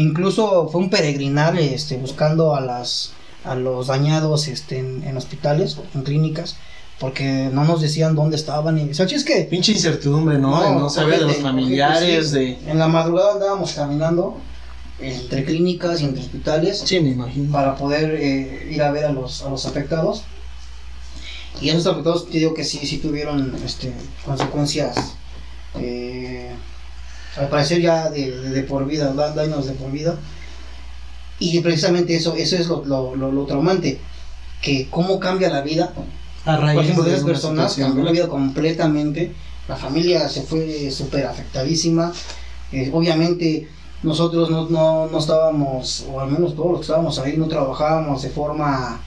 [0.00, 3.12] E incluso fue un peregrinar, este, buscando a las,
[3.44, 6.56] a los dañados, este, en, en hospitales, en clínicas,
[6.98, 9.42] porque no nos decían dónde estaban, y, o sea, es que...
[9.50, 10.62] Pinche incertidumbre, ¿no?
[10.62, 12.58] De No, saber de los ojete, familiares, de...
[12.66, 14.36] En la madrugada andábamos caminando
[15.00, 17.50] entre clínicas y entre hospitales Sí, me imagino.
[17.52, 20.22] para poder eh, ir a ver a los, a los afectados.
[21.60, 23.92] Y esos afectados, te digo que sí, sí tuvieron este,
[24.24, 25.14] consecuencias,
[25.78, 26.52] eh,
[27.36, 30.16] al parecer ya de, de, de por vida, da- daños de por vida.
[31.38, 33.98] Y precisamente eso, eso es lo, lo, lo, lo traumante,
[34.60, 35.92] que cómo cambia la vida.
[36.44, 39.32] A raíz Por ejemplo, de esas personas cambió la vida completamente,
[39.68, 42.12] la familia se fue súper afectadísima.
[42.72, 43.68] Eh, obviamente
[44.02, 48.22] nosotros no, no, no estábamos, o al menos todos los que estábamos ahí, no trabajábamos
[48.22, 49.00] de forma,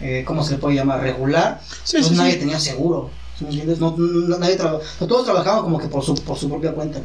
[0.00, 1.00] eh, ¿cómo se le puede llamar?
[1.00, 1.60] Regular.
[1.84, 2.38] Sí, Entonces sí, nadie sí.
[2.40, 3.10] tenía seguro.
[3.38, 3.80] ¿sí me entiendes?
[3.80, 3.94] No,
[4.38, 7.00] nadie traba- todos trabajaban como que por su, por su propia cuenta.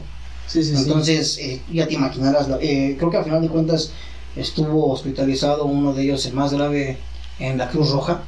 [0.49, 0.83] Sí, sí, sí.
[0.83, 3.91] Entonces, eh, ya te imaginarás, eh, creo que al final de cuentas
[4.35, 6.97] estuvo hospitalizado uno de ellos, el más grave,
[7.37, 8.21] en la Cruz Roja.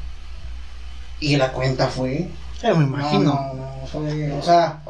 [1.19, 2.29] Y la cuenta fue...
[2.63, 3.23] Eh, me imagino.
[3.23, 4.83] No, no, fue, o sea...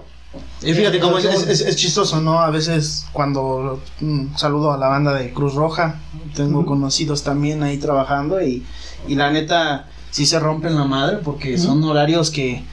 [0.61, 2.39] Y fíjate cómo es, es, chistoso, ¿no?
[2.39, 5.99] A veces cuando mm, saludo a la banda de Cruz Roja,
[6.35, 8.65] tengo conocidos también ahí trabajando y,
[9.09, 12.63] y la neta sí se rompen la madre porque son horarios que,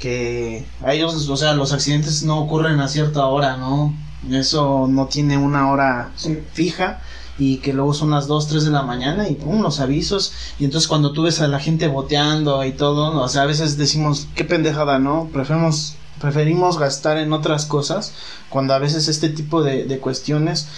[0.00, 3.94] que a ellos, o sea, los accidentes no ocurren a cierta hora, ¿no?
[4.30, 6.38] Eso no tiene una hora Sí.
[6.52, 7.00] fija
[7.38, 10.32] y que luego son las 2, 3 de la mañana y pum, los avisos.
[10.58, 13.78] Y entonces cuando tú ves a la gente boteando y todo, o sea, a veces
[13.78, 15.28] decimos, qué pendejada, ¿no?
[15.32, 18.12] Preferimos, preferimos gastar en otras cosas
[18.50, 20.68] cuando a veces este tipo de, de cuestiones,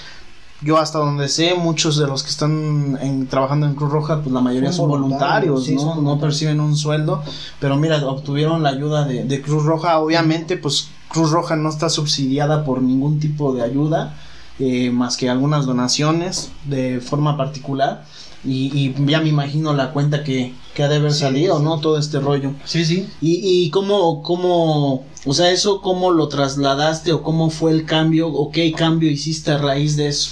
[0.64, 4.32] yo hasta donde sé, muchos de los que están en- trabajando en Cruz Roja, pues
[4.32, 5.94] la mayoría Son son voluntarios, voluntarios, sí, ¿no?
[5.94, 7.22] son No perciben un sueldo,
[7.60, 11.88] pero mira, obtuvieron la ayuda de, de Cruz Roja, obviamente, pues Cruz Roja no está
[11.88, 14.14] subsidiada por ningún tipo de ayuda,
[14.58, 18.04] eh, más que algunas donaciones de forma particular.
[18.44, 21.64] Y, y ya me imagino la cuenta que, que ha de haber Sí, salido, sí.
[21.64, 21.78] ¿no?
[21.78, 22.50] Todo este rollo.
[22.64, 23.08] Sí, sí.
[23.20, 28.26] Y, y cómo, cómo, o sea, eso cómo lo trasladaste o cómo fue el cambio
[28.28, 30.30] o qué cambio hiciste a raíz de eso.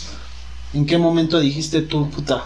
[0.74, 2.44] ¿En qué momento dijiste tú, puta?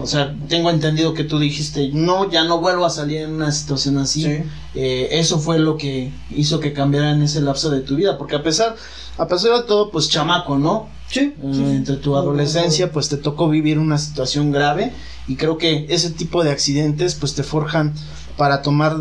[0.00, 3.50] O sea, tengo entendido que tú dijiste, no, ya no vuelvo a salir en una
[3.52, 4.22] situación así.
[4.22, 4.42] Sí.
[4.74, 8.36] Eh, eso fue lo que hizo que cambiara en ese lapso de tu vida, porque
[8.36, 8.76] a pesar,
[9.16, 10.88] a pesar de todo, pues chamaco, ¿no?
[11.10, 11.32] Sí.
[11.42, 14.92] Eh, entre tu adolescencia pues te tocó vivir una situación grave
[15.26, 17.94] y creo que ese tipo de accidentes pues te forjan
[18.36, 18.94] para tomar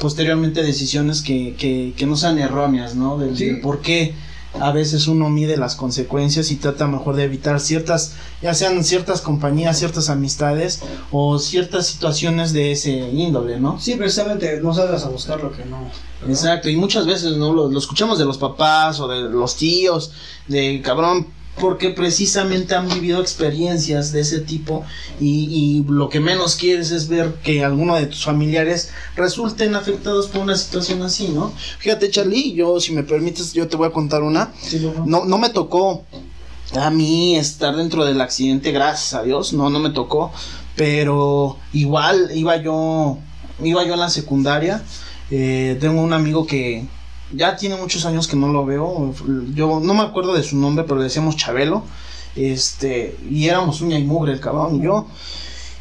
[0.00, 3.16] posteriormente decisiones que, que, que no sean erróneas, ¿no?
[3.16, 3.44] Del, Sí.
[3.46, 4.12] del por qué
[4.60, 9.20] a veces uno mide las consecuencias y trata mejor de evitar ciertas, ya sean ciertas
[9.20, 13.80] compañías, ciertas amistades o ciertas situaciones de ese índole, ¿no?
[13.80, 15.90] Sí, precisamente no salgas a buscar lo que no.
[16.28, 20.12] Exacto, y muchas veces no lo, lo escuchamos de los papás o de los tíos,
[20.48, 21.26] de cabrón,
[21.60, 24.84] porque precisamente han vivido experiencias de ese tipo
[25.20, 30.28] y, y lo que menos quieres es ver que alguno de tus familiares resulten afectados
[30.28, 31.52] por una situación así, ¿no?
[31.78, 34.52] Fíjate, Charlie, yo, si me permites, yo te voy a contar una.
[34.60, 36.04] Sí, no, No, no me tocó
[36.74, 40.32] a mí estar dentro del accidente, gracias a Dios, no, no me tocó,
[40.74, 43.18] pero igual iba yo,
[43.62, 44.82] iba yo en la secundaria,
[45.30, 46.86] eh, tengo un amigo que
[47.32, 49.14] ya tiene muchos años que no lo veo.
[49.54, 51.84] Yo no me acuerdo de su nombre, pero le decíamos Chabelo.
[52.34, 55.06] Este, y éramos uña y mugre el cabrón y yo.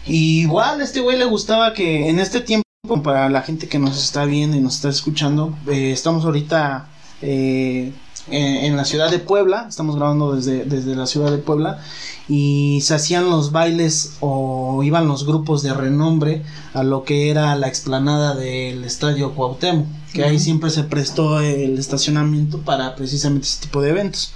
[0.06, 2.66] Y igual a este güey le gustaba que en este tiempo,
[3.04, 6.88] para la gente que nos está viendo y nos está escuchando, eh, estamos ahorita
[7.22, 7.94] eh,
[8.30, 11.80] en, la ciudad de Puebla, estamos grabando desde, desde la ciudad de Puebla,
[12.28, 17.56] y se hacían los bailes o iban los grupos de renombre a lo que era
[17.56, 23.62] la explanada del estadio Cuauhtémoc, que ahí siempre se prestó el estacionamiento para precisamente ese
[23.62, 24.34] tipo de eventos.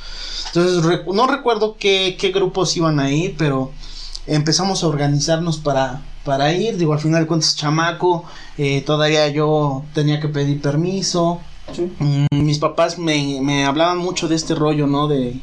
[0.48, 3.72] Entonces, no recuerdo qué, qué grupos iban ahí, pero
[4.28, 6.78] empezamos a organizarnos para, para ir.
[6.78, 8.26] Digo, al final de cuentas, chamaco,
[8.58, 11.40] eh, todavía yo tenía que pedir permiso.
[12.00, 15.08] Mm, mis papás me, me, hablaban mucho de este rollo, ¿no?
[15.08, 15.40] De,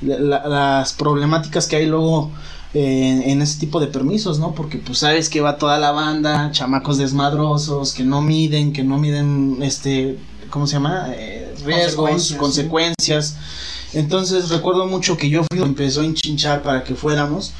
[0.00, 2.32] las problemáticas que hay luego
[2.74, 4.54] eh, en ese tipo de permisos, ¿no?
[4.54, 8.96] Porque pues sabes que va toda la banda, chamacos desmadrosos, que no miden, que no
[8.96, 11.08] miden, este, ¿cómo se llama?
[11.10, 13.36] Eh, riesgos, consecuencias.
[13.92, 17.52] Entonces recuerdo mucho que yo fui, empezó a enchinchar para que fuéramos.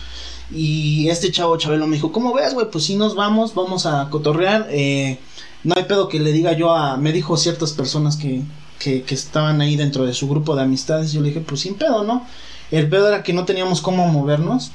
[0.50, 2.70] Y este chavo Chabelo me dijo, ¿cómo ves, güey?
[2.70, 4.68] Pues si nos vamos, vamos a cotorrear.
[4.70, 5.18] Eh,
[5.64, 8.42] no hay pedo que le diga yo a, me dijo ciertas personas que,
[8.78, 11.74] que, que, estaban ahí dentro de su grupo de amistades, yo le dije, pues sin
[11.74, 12.26] pedo, ¿no?
[12.70, 14.72] El pedo era que no teníamos cómo movernos.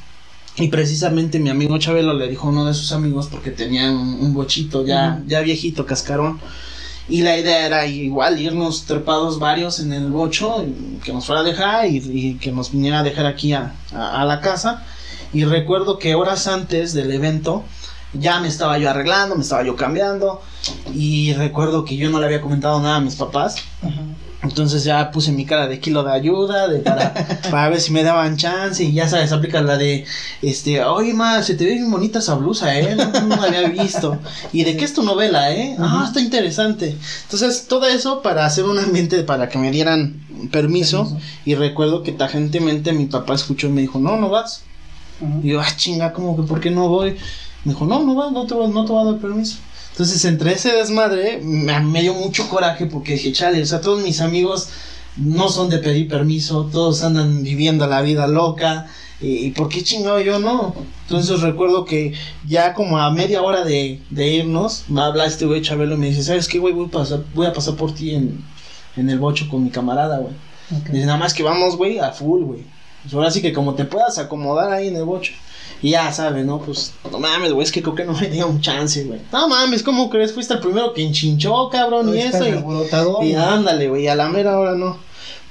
[0.58, 4.34] Y precisamente mi amigo Chabelo le dijo a uno de sus amigos, porque tenía un,
[4.34, 6.40] bochito ya, ya viejito, cascarón.
[7.08, 10.66] Y la idea era igual irnos trepados varios en el bocho,
[11.04, 14.26] que nos fuera a dejar y, que nos viniera a dejar aquí a, a, a
[14.26, 14.84] la casa.
[15.32, 17.64] Y recuerdo que horas antes del evento,
[18.14, 20.42] ya me estaba yo arreglando, me estaba yo cambiando
[20.94, 23.58] y recuerdo que yo no le había comentado nada a mis papás.
[24.44, 27.14] Entonces ya puse mi cara de kilo de ayuda, de para,
[27.52, 30.06] para ver si me daban chance y ya sabes, aplica la de,
[30.44, 34.20] este, oye ma, se te ve bien bonita esa blusa, eh, no, la había visto.
[34.54, 35.76] ¿Y de qué es tu novela, eh?
[35.80, 36.96] Ah, está interesante.
[37.24, 40.22] Entonces todo eso para hacer un ambiente para que me dieran
[40.52, 44.64] permiso, y recuerdo que tajantemente mi papá escuchó y me dijo, no, no vas.
[45.42, 47.18] Y yo, ah, chinga, como que, ¿por qué no voy?
[47.64, 49.58] Me dijo, no, no va, no te, no te va a dar permiso.
[49.98, 54.22] Entonces, entre ese desmadre, me, dio mucho coraje porque dije, chale, o sea, todos mis
[54.22, 54.70] amigos
[55.16, 58.86] no son de pedir permiso, todos andan viviendo la vida loca.
[59.20, 60.76] ¿Y, por qué chingado yo no?
[61.08, 62.14] Entonces recuerdo que
[62.48, 66.22] ya como a media hora de, irnos, me habla este güey Chabelo y me dice,
[66.22, 66.76] ¿sabes qué, güey?
[66.76, 68.46] Voy a pasar, voy a pasar por ti en,
[68.98, 70.36] el bocho con mi camarada, güey.
[70.92, 72.62] Dice, nada más que vamos, güey, a full, güey.
[73.02, 75.34] Pues ahora sí que como te puedas acomodar ahí en el bocho.
[75.82, 76.60] Y ya sabes, ¿no?
[76.60, 79.20] Pues, no mames, güey, es que creo que no me dio un chance, güey.
[79.32, 80.34] No mames, ¿cómo crees?
[80.34, 82.46] Fuiste el primero que enchinchó, cabrón, y eso.
[82.48, 84.98] Y, y ándale, güey, a la mera hora no.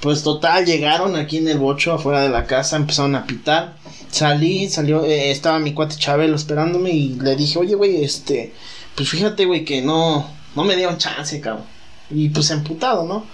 [0.01, 3.77] Pues total, llegaron aquí en el bocho, afuera de la casa, empezaron a pitar.
[4.11, 8.53] Salí, salió, eh, estaba mi cuate Chabelo esperándome y le dije, oye, güey, este,
[8.95, 11.65] pues fíjate, güey, que no, no me dieron chance, cabrón.
[12.11, 13.25] Y pues emputado, ¿no?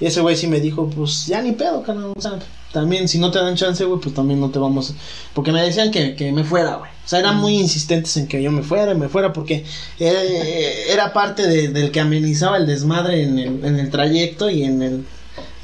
[0.00, 2.38] Y ese güey sí me dijo, pues ya ni pedo, cabrón, o sea,
[2.76, 4.92] también si no te dan chance, güey, pues también no te vamos.
[5.32, 6.90] Porque me decían que, que me fuera, güey.
[6.90, 9.64] O sea, eran muy insistentes en que yo me fuera, me fuera, porque
[9.98, 14.82] era, parte de, del que amenizaba el desmadre en el, en el trayecto y en
[14.82, 15.06] el,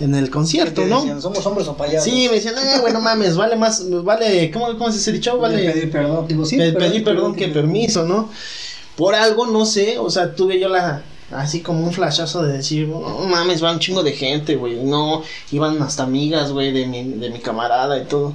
[0.01, 1.01] en el concierto, ¿no?
[1.01, 2.11] Decían, Somos hombres o payasos.
[2.11, 5.37] Sí, me decían, eh, güey, no mames, vale más, vale, ¿cómo, cómo se dicho?
[5.37, 5.70] Vale.
[5.70, 8.31] Pedir perdón, digo, sí, pedir perdón que permiso, ¿no?
[8.96, 11.03] Por algo, no sé, o sea, tuve yo la,
[11.35, 14.77] así como un flashazo de decir, no mames, va un chingo de gente, güey.
[14.77, 18.35] No, iban hasta amigas, güey, de mi, de mi camarada y todo.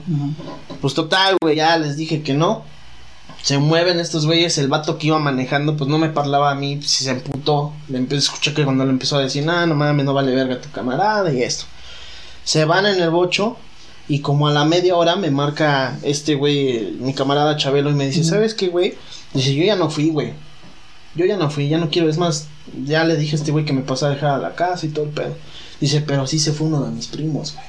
[0.82, 2.64] Pues total, güey, ya les dije que no.
[3.42, 6.82] Se mueven estos güeyes, el vato que iba manejando, pues no me parlaba a mí,
[6.82, 7.74] si se emputó.
[7.88, 10.34] Le empecé a escuchar que cuando le empezó a decir, nah, no mames, no vale
[10.34, 11.66] verga tu camarada y esto.
[12.44, 13.58] Se van en el bocho
[14.08, 18.08] y como a la media hora me marca este güey, mi camarada Chabelo, y me
[18.08, 18.96] dice, ¿sabes qué, güey?
[19.34, 20.47] Dice, yo ya no fui, güey
[21.16, 22.48] yo ya no fui, ya no quiero, es más,
[22.86, 24.90] ya le dije a este güey que me pasó a dejar a la casa y
[24.90, 25.36] todo el pedo.
[25.80, 27.66] Dice, pero sí se fue uno de mis primos, güey.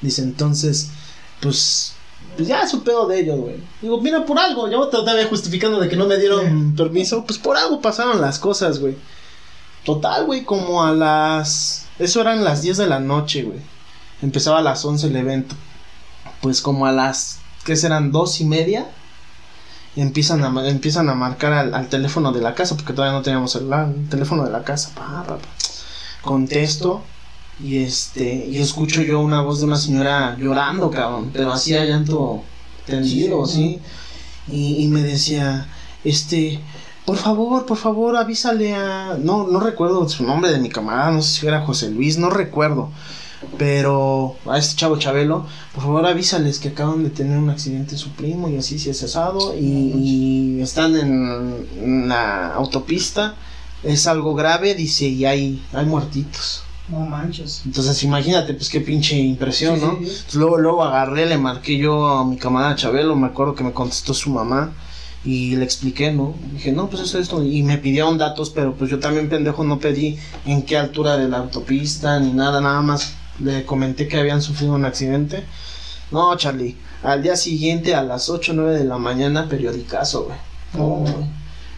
[0.00, 0.90] Dice, entonces,
[1.40, 1.94] pues,
[2.36, 3.56] pues ya es un pedo de ellos, güey.
[3.80, 7.56] Digo, mira, por algo, yo todavía justificando de que no me dieron permiso, pues por
[7.56, 8.96] algo pasaron las cosas, güey.
[9.84, 11.86] Total, güey, como a las...
[11.98, 13.58] Eso eran las 10 de la noche, güey.
[14.22, 15.56] Empezaba a las 11 el evento.
[16.40, 17.38] Pues como a las...
[17.64, 18.12] ¿Qué serán?
[18.12, 18.88] Dos y media
[19.96, 23.88] empiezan a, empiezan a marcar al, teléfono de la casa, porque todavía no teníamos celular,
[23.94, 24.90] el teléfono de la casa,
[26.22, 27.02] contesto
[27.62, 32.42] y este, y escucho yo una voz de una señora llorando, cabrón, pero hacía llanto
[32.86, 33.80] tendido, ¿sí?
[34.48, 35.68] Y, y me decía,
[36.04, 36.60] este,
[37.04, 41.22] por favor, por favor, avísale a, no, no recuerdo su nombre de mi camarada, no
[41.22, 42.90] sé si era José Luis, no recuerdo
[43.58, 48.10] pero a este chavo Chabelo, por favor avísales que acaban de tener un accidente su
[48.10, 53.34] primo y así se ha cesado y, están en, la autopista.
[53.82, 56.62] Es algo grave, dice, y hay, hay muertitos.
[56.88, 57.62] No manches.
[57.64, 59.90] Entonces imagínate, pues qué pinche impresión, Sí, ¿no?
[59.92, 60.04] sí, sí.
[60.04, 63.72] Entonces, luego, luego agarré, le marqué yo a mi camarada Chabelo, me acuerdo que me
[63.72, 64.72] contestó su mamá
[65.24, 66.34] y le expliqué, ¿no?
[66.52, 67.42] Dije, no, pues eso es esto.
[67.42, 71.28] Y me pidieron datos, pero pues yo también pendejo no pedí en qué altura de
[71.28, 75.44] la autopista ni nada, nada más le comenté que habían sufrido un accidente.
[76.10, 80.38] No, Charlie, al día siguiente a las 8 o 9 de la mañana, periodicazo, güey.
[80.74, 81.14] Güey.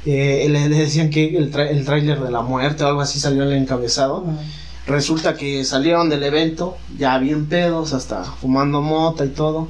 [0.06, 3.18] Eh, le, le decían que el, tra- el tráiler de la muerte o algo así
[3.20, 4.24] salió el encabezado.
[4.86, 9.68] Resulta que salieron del evento, ya bien pedos, hasta fumando mota y todo.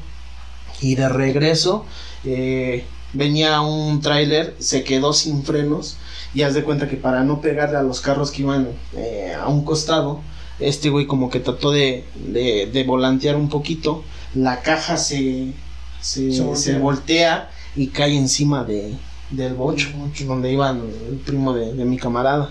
[0.81, 1.85] Y de regreso,
[2.25, 5.99] eh, venía un tráiler, se quedó sin frenos.
[6.35, 8.67] Y haz de cuenta que para no pegarle a los carros que iban
[8.97, 10.21] eh, a un costado,
[10.59, 14.05] este güey como que trató de, de, de volantear un poquito.
[14.35, 15.53] La caja se,
[16.01, 17.51] se, Se se voltea.
[17.77, 18.95] y cae encima de,
[19.31, 19.89] del bocho,
[20.27, 22.51] donde iban el primo de, de mi camarada.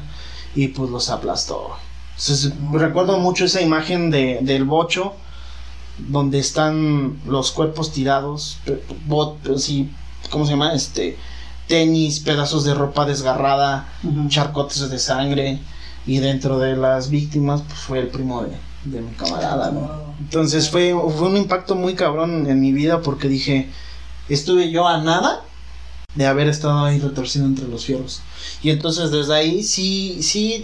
[0.55, 1.71] Y pues los aplastó.
[2.17, 5.13] Entonces, recuerdo mucho esa imagen de, del bocho
[5.97, 8.57] donde están los cuerpos tirados,
[9.07, 9.89] bot, sí,
[10.29, 10.73] ¿cómo se llama?
[10.73, 11.17] Este,
[11.67, 13.87] tenis, pedazos de ropa desgarrada,
[14.27, 15.59] charcotes de sangre
[16.05, 18.51] y dentro de las víctimas pues, fue el primo de,
[18.85, 20.13] de mi camarada, ¿no?
[20.19, 23.69] Entonces fue, fue un impacto muy cabrón en mi vida porque dije,
[24.29, 25.41] estuve yo a nada
[26.15, 28.21] de haber estado ahí retorcido entre los fierros.
[28.61, 30.63] Y entonces desde ahí sí, sí,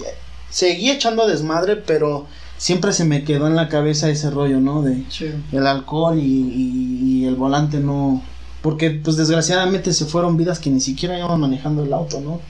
[0.49, 2.27] seguí echando desmadre, pero
[2.57, 4.81] siempre se me quedó en la cabeza ese rollo, ¿no?
[4.83, 5.31] De Sí.
[5.51, 8.21] el alcohol y, y- y el volante no...
[8.61, 12.41] Porque pues desgraciadamente se fueron vidas que ni siquiera iban manejando el auto, ¿no?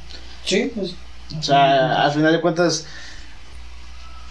[0.43, 0.95] Sí, pues.
[1.37, 2.85] O sea, al final de cuentas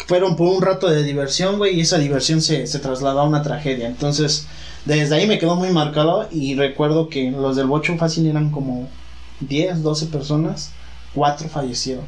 [0.07, 3.43] fueron por un rato de diversión, güey, y esa diversión se, se trasladó a una
[3.43, 3.87] tragedia.
[3.87, 4.47] Entonces,
[4.85, 8.89] desde ahí me quedó muy marcado y recuerdo que los del Bocho fácil eran como
[9.41, 10.71] 10, 12 personas,
[11.15, 12.05] cuatro fallecieron.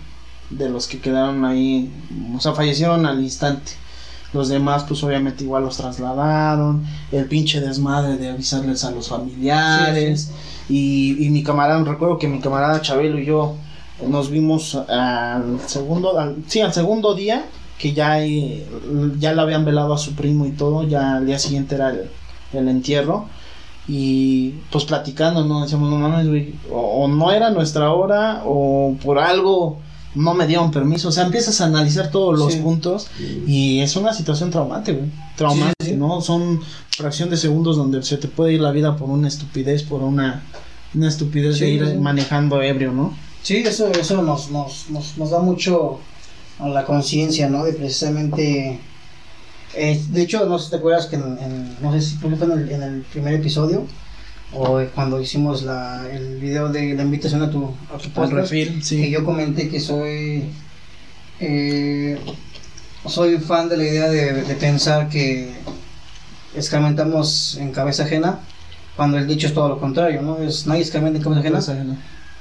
[0.49, 1.93] De los que quedaron ahí,
[2.35, 3.73] o sea, fallecieron al instante.
[4.33, 6.85] Los demás, pues obviamente igual los trasladaron.
[7.13, 10.31] El pinche desmadre de avisarles a los familiares.
[10.69, 13.57] Y, y mi camarada, recuerdo que mi camarada Chabelo y yo
[14.09, 17.45] nos vimos al segundo, al, sí, al segundo día,
[17.79, 18.67] que ya, eh,
[19.19, 22.11] ya le habían velado a su primo y todo, ya al día siguiente era el,
[22.53, 23.27] el entierro.
[23.89, 25.63] Y pues platicando, ¿no?
[25.63, 29.79] Decíamos, no mames, güey, o, o no era nuestra hora, o por algo
[30.15, 31.09] no me dieron permiso.
[31.09, 32.61] O sea, empiezas a analizar todos los Sí.
[32.61, 33.09] puntos
[33.47, 35.11] y es una situación traumante, güey.
[35.37, 35.97] Traumante, Sí, sí, sí.
[35.97, 36.21] ¿no?
[36.21, 40.03] Son fracción de segundos donde se te puede ir la vida por una estupidez, por
[40.03, 40.43] una,
[40.95, 43.15] una estupidez de ir manejando ebrio, ¿no?
[43.43, 46.01] Sí, eso, eso nos, nos, nos, nos da mucho
[46.59, 47.65] a la conciencia, ¿no?
[47.65, 48.79] De precisamente...
[49.75, 52.31] eh, de hecho, no sé si te acuerdas que en, en- no sé si fue
[52.31, 53.87] en el, en el primer episodio
[54.53, 58.83] o cuando hicimos la, el video de la invitación a tu, a tu podcast, refil,
[59.01, 60.45] que yo comenté que soy
[61.41, 62.19] eh,
[63.07, 65.55] soy fan de la idea de, de pensar que
[66.55, 68.41] escarmentamos en cabeza ajena
[68.97, 70.39] cuando el dicho es todo lo contrario, ¿no?
[70.39, 71.97] Es nadie escarmenta en cabeza ajena.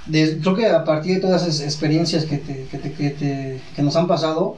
[0.09, 3.61] De- creo que a partir de todas esas experiencias que, te, que, te- que, te-
[3.75, 4.57] que nos han pasado,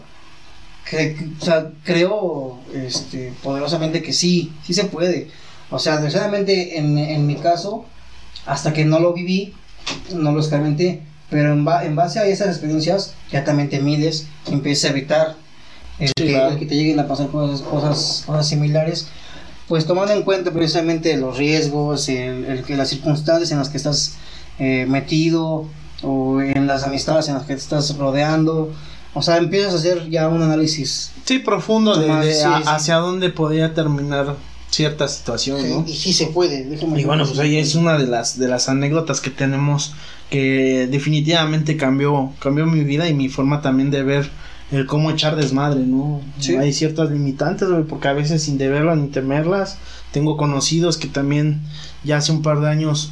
[0.90, 5.28] que, o sea, creo este, poderosamente que sí, sí se puede.
[5.70, 7.86] O sea, desgraciadamente en, en mi caso,
[8.46, 9.54] hasta que no lo viví,
[10.14, 14.28] no lo escarmenté, pero en, ba- en base a esas experiencias ya también te mides,
[14.48, 15.36] empiezas a evitar
[16.00, 16.52] el, Sí, que, claro.
[16.54, 19.08] el que te lleguen a pasar cosas, cosas, cosas similares.
[19.68, 24.16] Pues tomando en cuenta precisamente los riesgos, el, el las circunstancias en las que estás
[24.64, 25.66] eh, metido
[26.04, 28.72] o en las amistades en las que te estás rodeando.
[29.14, 31.12] O sea, empiezas a hacer ya un análisis.
[31.26, 32.64] Sí, profundo de, de sí, a- sí.
[32.68, 34.36] hacia dónde podía terminar
[34.70, 35.84] cierta situación, ¿no?
[35.88, 36.64] Y sí se puede.
[36.64, 39.94] déjame Y bueno, pues ahí es una de las de las anécdotas que tenemos
[40.30, 44.30] que definitivamente cambió cambió mi vida y mi forma también de ver
[44.72, 46.22] el cómo echar desmadre, ¿no?
[46.40, 46.56] Sí.
[46.56, 49.78] Hay ciertas limitantes, porque a veces sin deberlas ni temerlas,
[50.14, 51.60] tengo conocidos que también
[52.06, 53.12] ya hace un par de años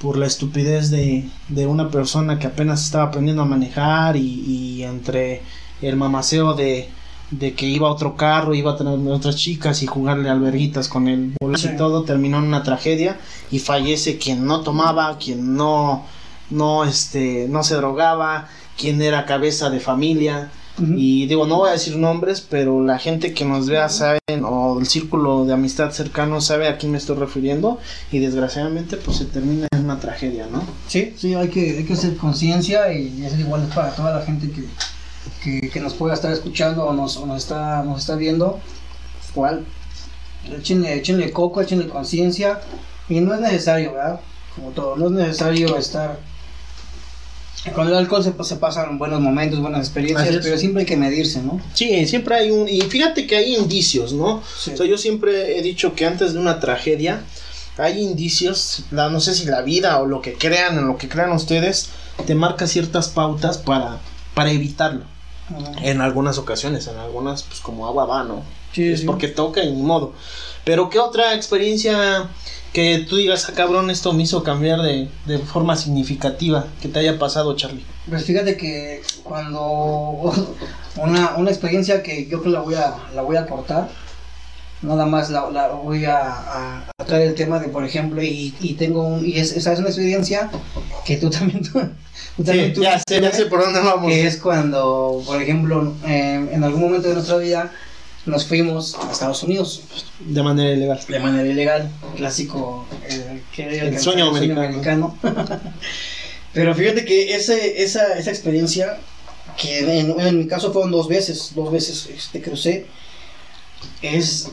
[0.00, 4.82] por la estupidez de, de una persona que apenas estaba aprendiendo a manejar y, y
[4.84, 5.42] entre
[5.82, 6.88] el mamaceo de,
[7.30, 11.08] de que iba a otro carro, iba a tener otras chicas y jugarle alberguitas con
[11.08, 11.68] el Sí.
[11.72, 13.18] y todo, terminó en una tragedia
[13.50, 16.04] y fallece quien no tomaba, quien no,
[16.50, 20.50] no, este, no se drogaba, quien era cabeza de familia.
[20.78, 24.78] Y digo, no voy a decir nombres, pero la gente que nos vea saben, o
[24.78, 27.78] el círculo de amistad cercano sabe a quién me estoy refiriendo,
[28.12, 30.62] y desgraciadamente pues se termina en una tragedia, ¿no?
[30.86, 34.24] Sí, sí, hay que, hay que hacer conciencia y eso igual es para toda la
[34.24, 34.64] gente que,
[35.42, 38.60] que, que nos pueda estar escuchando o nos, o nos, está, nos está viendo.
[39.32, 39.64] Igual,
[40.58, 42.60] échenle, échenle coco, échenle conciencia
[43.08, 44.20] y no es necesario, ¿verdad?
[44.54, 46.18] Como todo, no es necesario estar
[47.74, 51.42] Con el alcohol se, se pasan buenos momentos, buenas experiencias, pero siempre hay que medirse,
[51.42, 51.60] ¿no?
[51.74, 52.68] Sí, siempre hay un...
[52.68, 54.42] Y fíjate que hay indicios, ¿no?
[54.58, 54.72] Sí.
[54.72, 57.22] O sea, yo siempre he dicho que antes de una tragedia
[57.78, 61.08] hay indicios, la, no sé si la vida o lo que crean, en lo que
[61.08, 61.90] crean ustedes,
[62.26, 63.98] te marca ciertas pautas para,
[64.34, 65.04] para evitarlo.
[65.82, 68.42] En algunas ocasiones, en algunas, pues como agua va, ¿no?
[68.72, 69.06] Sí, es sí.
[69.06, 70.12] porque toca y ni modo.
[70.64, 72.28] Pero ¿qué otra experiencia
[72.72, 76.98] que tú digas, ah, cabrón, esto me hizo cambiar de, de forma significativa que te
[76.98, 77.84] haya pasado, Charlie?
[78.08, 79.60] Pues fíjate que cuando
[80.96, 83.88] una, una experiencia que yo creo la voy a, la voy a cortar,
[84.82, 88.54] nada más la, la voy a, a, a traer el tema de, por ejemplo, y,
[88.60, 90.50] y tengo un, y es, esa es una experiencia
[91.06, 91.80] que tú también, tú,
[92.36, 94.10] tú también Sí, ya sé, ya sé por dónde vamos.
[94.10, 97.72] que es cuando, por ejemplo, eh, en algún momento de nuestra vida
[98.26, 99.82] nos fuimos a Estados Unidos
[100.20, 101.00] De manera ilegal.
[101.08, 104.62] de manera ilegal, clásico, eh, que El sueño americano.
[104.62, 105.18] americano.
[106.52, 108.98] Pero fíjate que ese, esa, esa experiencia,
[109.56, 112.86] que en, en mi caso fueron dos veces, dos veces este, crucé,
[114.02, 114.48] es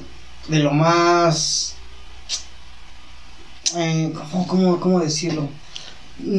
[0.48, 1.76] de lo más...
[3.76, 5.48] eh, ¿cómo, cómo, cómo decirlo?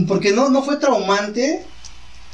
[0.07, 1.65] Porque no, no fue traumante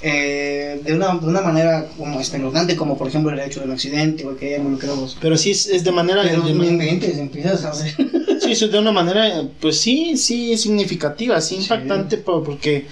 [0.03, 3.73] eh, de, una, de una manera como espeluznante, como por ejemplo el hecho de un
[3.73, 6.23] accidente o que haya involucrado Pero sí es, es de manera...
[6.23, 7.95] pero de- inventes, empiezas a hacer.
[8.41, 11.63] Sí, eso de una manera, pues sí, sí, significativa, sí, Sí.
[11.63, 12.87] impactante, po- porque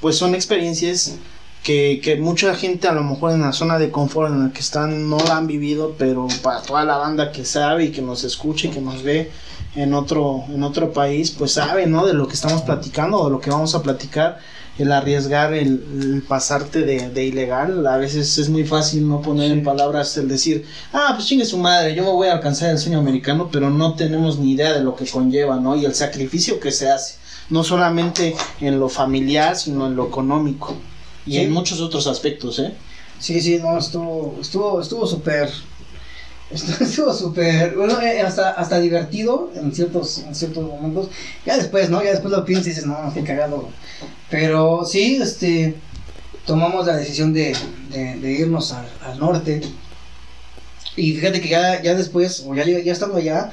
[0.00, 1.16] pues son experiencias
[1.62, 4.60] que, que mucha gente a lo mejor en la zona de confort en la que
[4.60, 8.24] están no la han vivido, pero para toda la banda que sabe y que nos
[8.24, 9.30] escucha y que nos ve
[9.74, 12.06] en otro, en otro país, pues sabe, ¿no?
[12.06, 14.38] De lo que estamos platicando o de lo que vamos a platicar,
[14.78, 19.50] el arriesgar, el, el pasarte de, de ilegal, a veces es muy fácil no poner
[19.50, 22.78] en palabras el decir, ah, pues chingue su madre, yo me voy a alcanzar el
[22.78, 25.76] sueño americano, pero no tenemos ni idea de lo que conlleva, ¿no?
[25.76, 27.14] Y el sacrificio que se hace,
[27.48, 30.74] no solamente en lo familiar, sino en lo económico
[31.24, 31.38] y Sí.
[31.38, 32.74] en muchos otros aspectos, ¿eh?
[33.18, 35.48] Sí, sí, no, estuvo, estuvo, estuvo súper,
[36.50, 41.08] estuvo estuvo súper, bueno, eh, hasta, hasta divertido en ciertos, en ciertos momentos.
[41.44, 42.02] Ya después, ¿no?
[42.02, 43.68] Ya después lo piensas y dices, no, qué cagado.
[44.30, 45.74] Pero sí, este,
[46.44, 47.56] tomamos la decisión de,
[47.90, 49.62] de, de irnos al, al norte.
[50.96, 53.52] Y fíjate que ya, ya después, o ya, ya estando allá,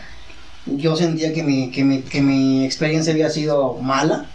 [0.66, 4.28] yo sentía que mi, que, mi, que mi experiencia había sido mala.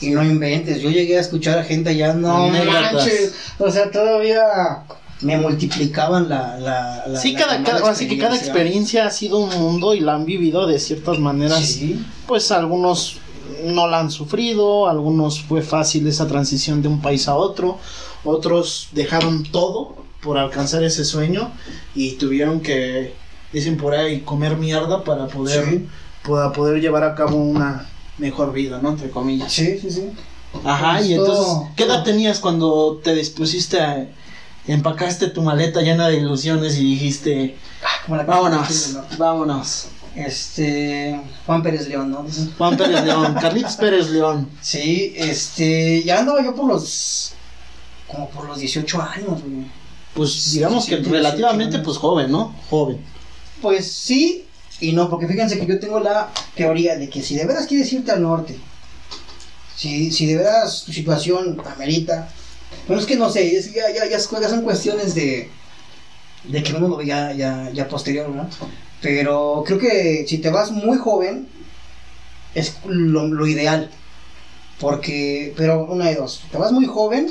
[0.00, 4.44] Y no inventes, yo llegué a escuchar a gente allá, no manches, o sea, todavía
[5.20, 6.58] me multiplicaban la...
[6.58, 10.00] la, la Sí, la cada, cada, así que cada experiencia ha sido un mundo y
[10.00, 11.64] la han vivido de ciertas maneras.
[11.64, 13.16] Sí, Pues algunos
[13.64, 17.78] no la han sufrido, algunos fue fácil esa transición de un país a otro,
[18.24, 21.50] otros dejaron todo por alcanzar ese sueño
[21.94, 23.14] y tuvieron que,
[23.52, 25.86] dicen por ahí, comer mierda para poder, Sí.
[26.28, 27.88] para poder llevar a cabo una
[28.18, 28.90] mejor vida, ¿no?
[28.90, 29.52] Entre comillas.
[29.52, 30.10] sí, sí, sí.
[30.64, 34.08] Ajá, y todo- entonces, ¿qué edad tenías cuando te dispusiste a...
[34.68, 37.56] Empacaste tu maleta llena de ilusiones y dijiste,
[38.04, 39.88] Como la vámonos, vámonos.
[40.14, 42.26] Este, Juan Pérez León, ¿no?
[42.56, 44.48] Juan Pérez León, Carlitos Pérez León.
[44.60, 47.32] Sí, este, ya andaba yo por los,
[48.06, 49.66] como por los 18 años, güey.
[50.14, 52.54] Pues digamos que relativamente pues joven, ¿no?
[52.68, 52.98] Joven.
[53.60, 54.44] Pues sí
[54.80, 57.92] y no, porque fíjense que yo tengo la teoría de que si de veras quieres
[57.92, 58.56] irte al norte,
[59.76, 62.28] si, si de veras tu situación amerita,
[62.88, 65.48] bueno, es que no sé, es- ya, ya, ya son cuestiones de,
[66.44, 68.48] de que uno lo ve ya, ya, ya posterior, ¿no?
[69.00, 71.46] Pero creo que si te vas muy joven,
[72.54, 73.90] es lo, lo ideal.
[74.80, 77.30] Porque, pero una de dos, te vas muy joven,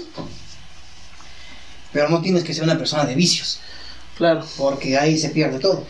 [1.94, 3.60] pero no tienes que ser una persona de vicios,
[4.18, 4.46] Claro.
[4.58, 5.86] porque ahí se pierde todo.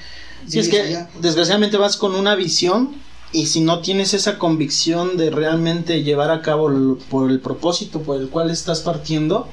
[0.48, 1.10] Si es que allá.
[1.20, 2.96] desgraciadamente vas con una visión
[3.34, 8.02] y si no tienes esa convicción de realmente llevar a cabo el- por el propósito
[8.02, 9.48] por el cual estás partiendo,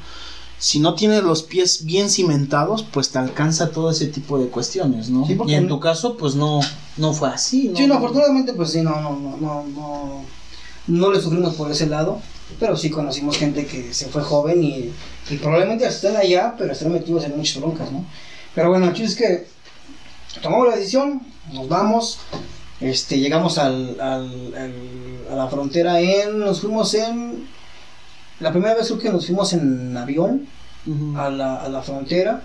[0.58, 5.10] si no tienes los pies bien cimentados, pues te alcanza todo ese tipo de cuestiones,
[5.10, 5.26] ¿no?
[5.26, 6.60] Sí, y en tu caso, pues no,
[6.96, 7.76] no fue así, ¿no?
[7.76, 10.24] Sí, no, afortunadamente, pues sí, no, no, no, no, no,
[10.86, 12.20] no le sufrimos por ese lado,
[12.60, 14.90] pero sí conocimos gente que se fue joven y,
[15.30, 18.04] y probablemente están allá, pero están metidos en muchas broncas, ¿no?
[18.54, 19.48] Pero bueno, el es que
[20.40, 21.20] tomamos la decisión,
[21.52, 22.18] nos vamos,
[22.90, 27.46] este, llegamos al, al- al- a la frontera en, nos fuimos en,
[28.40, 30.46] la primera vez creo que nos fuimos en avión,
[31.16, 32.42] a la, a la frontera.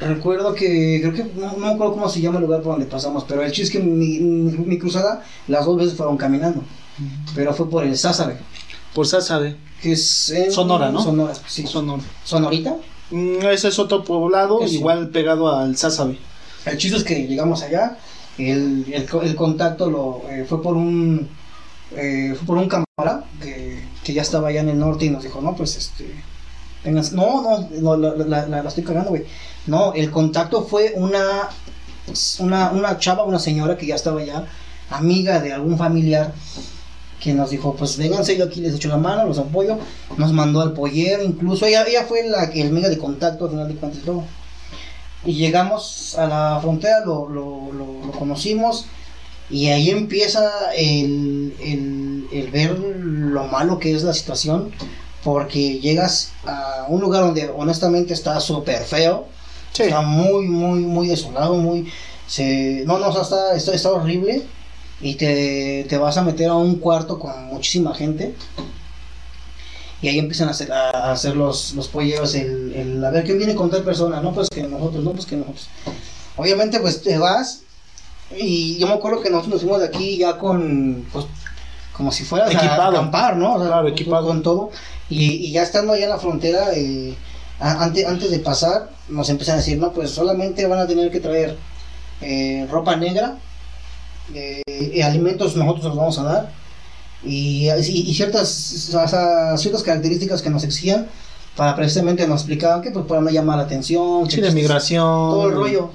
[0.00, 2.86] Recuerdo que, creo que, no, no me acuerdo cómo se llama el lugar por donde
[2.86, 6.62] pasamos, pero el chiste es que mi, mi, mi cruzada, las dos veces fueron caminando,
[7.34, 8.38] pero fue por el Sázabe,
[8.92, 11.00] Por Sázabe, que es en Sonora, ¿no?
[11.02, 11.66] Sonora, sí.
[11.66, 12.02] Sonora.
[12.24, 12.76] Sonorita.
[13.10, 14.76] Mm, Ese es otro poblado, sí.
[14.76, 16.18] igual pegado al Sázabe.
[16.64, 17.96] El chiste es que llegamos allá,
[18.38, 21.28] el, el, el contacto lo, eh, fue por un,
[21.96, 25.22] eh, fue por un cámara que que ya estaba allá en el norte y nos
[25.24, 26.14] dijo, no, pues este,
[26.84, 29.24] vengan, no, no, no la, la, la, la estoy cagando, güey.
[29.66, 31.48] No, el contacto fue una,
[32.38, 34.46] una, una chava, una señora que ya estaba allá,
[34.90, 36.34] amiga de algún familiar,
[37.18, 39.78] que nos dijo, pues vénganse, yo aquí les echo la mano, los apoyo,
[40.18, 43.68] nos mandó al pollero, incluso ella, ella fue la, el medio de contacto al final
[43.68, 44.24] de cuentas todo.
[45.26, 48.86] Y llegamos a la frontera, lo, lo, lo, lo conocimos,
[49.50, 54.70] y ahí empieza el, el, el ver lo malo que es la situación,
[55.22, 59.26] porque llegas a un lugar donde honestamente está súper feo,
[59.72, 59.82] Sí.
[59.82, 61.88] está muy, muy, muy desolado, muy...
[62.28, 64.42] Se, no, no, o sea, está, está, está horrible
[65.00, 68.34] y te, te vas a meter a un cuarto con muchísima gente
[70.04, 73.38] y ahí empiezan a hacer, a hacer los, los polleros, el, el a ver quién
[73.38, 75.68] viene con tal persona, no pues que nosotros, no pues que nosotros.
[76.36, 77.62] Obviamente pues te vas
[78.36, 81.24] y yo me acuerdo que nosotros nos fuimos de aquí ya con, pues,
[81.94, 82.82] como si fueras Equipado.
[82.82, 83.54] a acampar, ¿no?
[83.54, 84.26] O sea, Claro, equipado.
[84.26, 84.70] Con todo.
[85.08, 87.14] Y, y ya estando allá en la frontera, eh,
[87.60, 91.20] antes, antes de pasar, nos empiezan a decir, no, pues solamente van a tener que
[91.20, 91.56] traer
[92.20, 93.36] eh, ropa negra,
[94.34, 96.52] eh, y alimentos nosotros los vamos a dar,
[97.26, 101.06] y, y- ciertas, o sea, ciertas características que nos exigían,
[101.56, 105.02] para precisamente nos explicaban que pues para no llamar la atención, Sí, que, de migración.
[105.04, 105.90] todo el rollo.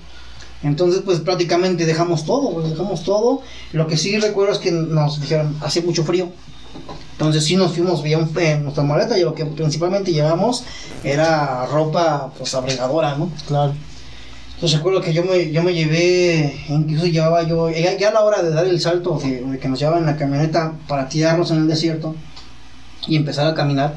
[0.63, 3.41] Entonces, pues prácticamente dejamos todo, dejamos todo.
[3.71, 6.29] Lo que sí recuerdo es que nos dijeron, hace mucho frío.
[7.13, 10.63] Entonces sí nos fuimos bien en nuestra maleta y lo que principalmente llevamos
[11.03, 13.29] era ropa pues abrigadora, ¿no?
[13.47, 13.73] Claro.
[14.59, 18.43] Entonces recuerdo que yo me, yo me llevé, incluso llevaba yo, ya, a la hora
[18.43, 21.59] de dar el salto, de, de que nos llevaban en la camioneta para tirarnos en
[21.59, 22.13] el desierto
[23.07, 23.95] y empezar a caminar,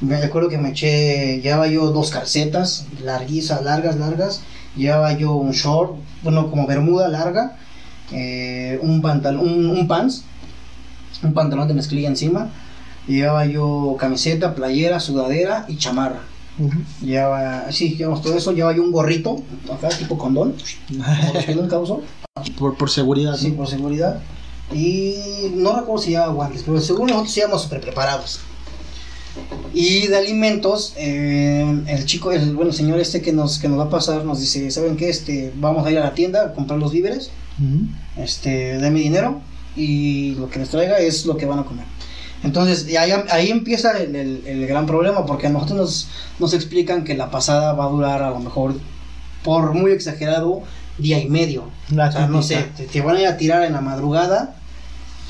[0.00, 4.42] me recuerdo que me eché, llevaba yo dos calcetas, larguizas, largas, largas,
[4.76, 7.56] llevaba yo un short, bueno, como bermuda larga,
[8.12, 10.22] eh, un pantalón, un, un pants,
[11.24, 12.52] un pantalón de mezclilla encima,
[13.08, 16.20] llevaba yo camiseta, playera, sudadera y chamarra.
[16.58, 16.78] Ujú.
[17.02, 19.42] Llevaba, sí, llevamos todo eso, llevaba yo un gorrito,
[19.72, 20.54] acá tipo condón,
[20.88, 22.02] como los que nunca uso,
[22.58, 23.36] por, por seguridad.
[23.36, 23.56] sí, ¿no?
[23.58, 24.20] por seguridad.
[24.74, 25.14] Y
[25.54, 28.40] no recuerdo si llevaba guantes, pero según nosotros íbamos súper preparados.
[29.72, 33.78] Y de alimentos, eh, el chico, el bueno, el señor este que nos, que nos
[33.78, 35.08] va a pasar, nos dice, ¿saben qué?
[35.10, 37.86] Este, vamos a ir a la tienda a comprar los víveres, Ujú.
[38.22, 39.40] este, de mi dinero
[39.76, 41.84] y lo que les traiga es lo que van a comer.
[42.44, 46.08] Entonces, y ahí, ahí empieza el, el- el gran problema, porque a nosotros nos,
[46.38, 48.74] nos explican que la pasada va a durar a lo mejor,
[49.42, 50.62] por muy exagerado,
[50.98, 51.64] día y medio.
[51.90, 54.54] La O sea, no sé, te, te van a ir a tirar en la madrugada,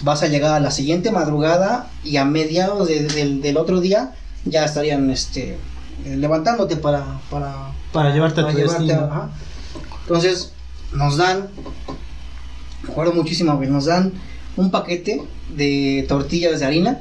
[0.02, 4.14] vas a llegar a la siguiente madrugada y a mediados de- del- del otro día
[4.44, 5.56] ya estarían este,
[6.04, 7.54] levantándote para, para,
[7.92, 9.04] Para llevarte a tu destino.
[9.10, 9.28] ajá.
[10.02, 10.52] Entonces,
[10.92, 11.48] nos dan,
[12.82, 14.12] me acuerdo muchísimo, güey, nos dan
[14.58, 15.22] un paquete
[15.56, 17.00] de tortillas de harina.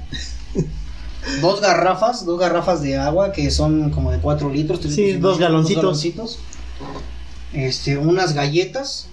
[1.41, 4.80] Dos garrafas, dos garrafas de agua que son como de 4 litros.
[4.82, 5.84] Sí, litros dos galoncitos.
[5.84, 6.39] galoncitos.
[7.53, 9.08] Este, unas galletas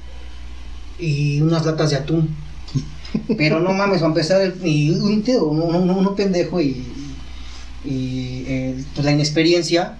[1.01, 2.37] y unas latas de atún.
[3.37, 6.85] Pero no mames, va a empezar el, y un tío, uno, uno- uno pendejo y,
[7.85, 9.97] y eh, pues la inexperiencia,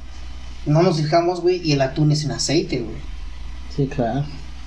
[0.67, 2.97] no nos fijamos, güey, y el atún es en aceite, güey.
[3.75, 4.25] Sí, claro.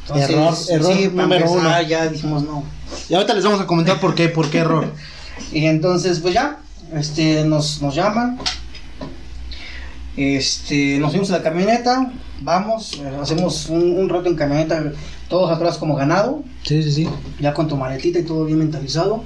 [0.09, 1.81] Entonces, Error- error número empezar, uno.
[1.87, 2.63] Ya dijimos no.
[3.09, 4.91] Y ahorita les vamos a comentar por qué, por qué error.
[5.51, 6.59] Y entonces, pues ya,
[6.95, 8.39] este, nos, nos llaman.
[10.15, 14.91] Este, nos fuimos a la camioneta, vamos, hacemos un, un rato en camioneta,
[15.29, 17.09] todos atrás como ganado, Sí, sí, sí.
[17.39, 19.23] ya con tu maletita y todo bien mentalizado.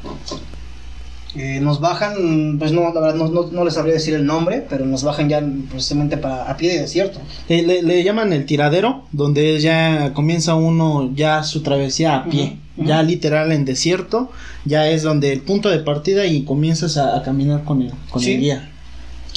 [1.36, 4.66] Eh, nos bajan, pues no, la verdad no, no, no les sabría decir el nombre,
[4.70, 7.20] pero nos bajan ya precisamente para, a pie de desierto.
[7.48, 12.58] Eh, le, le llaman el tiradero, donde ya comienza uno ya su travesía a pie,
[12.76, 12.90] Ujú, ujú.
[12.90, 14.30] ya literal en desierto,
[14.66, 18.22] ya es donde el punto de partida y comienzas a, a caminar con el, con
[18.22, 18.34] Sí.
[18.34, 18.70] el guía.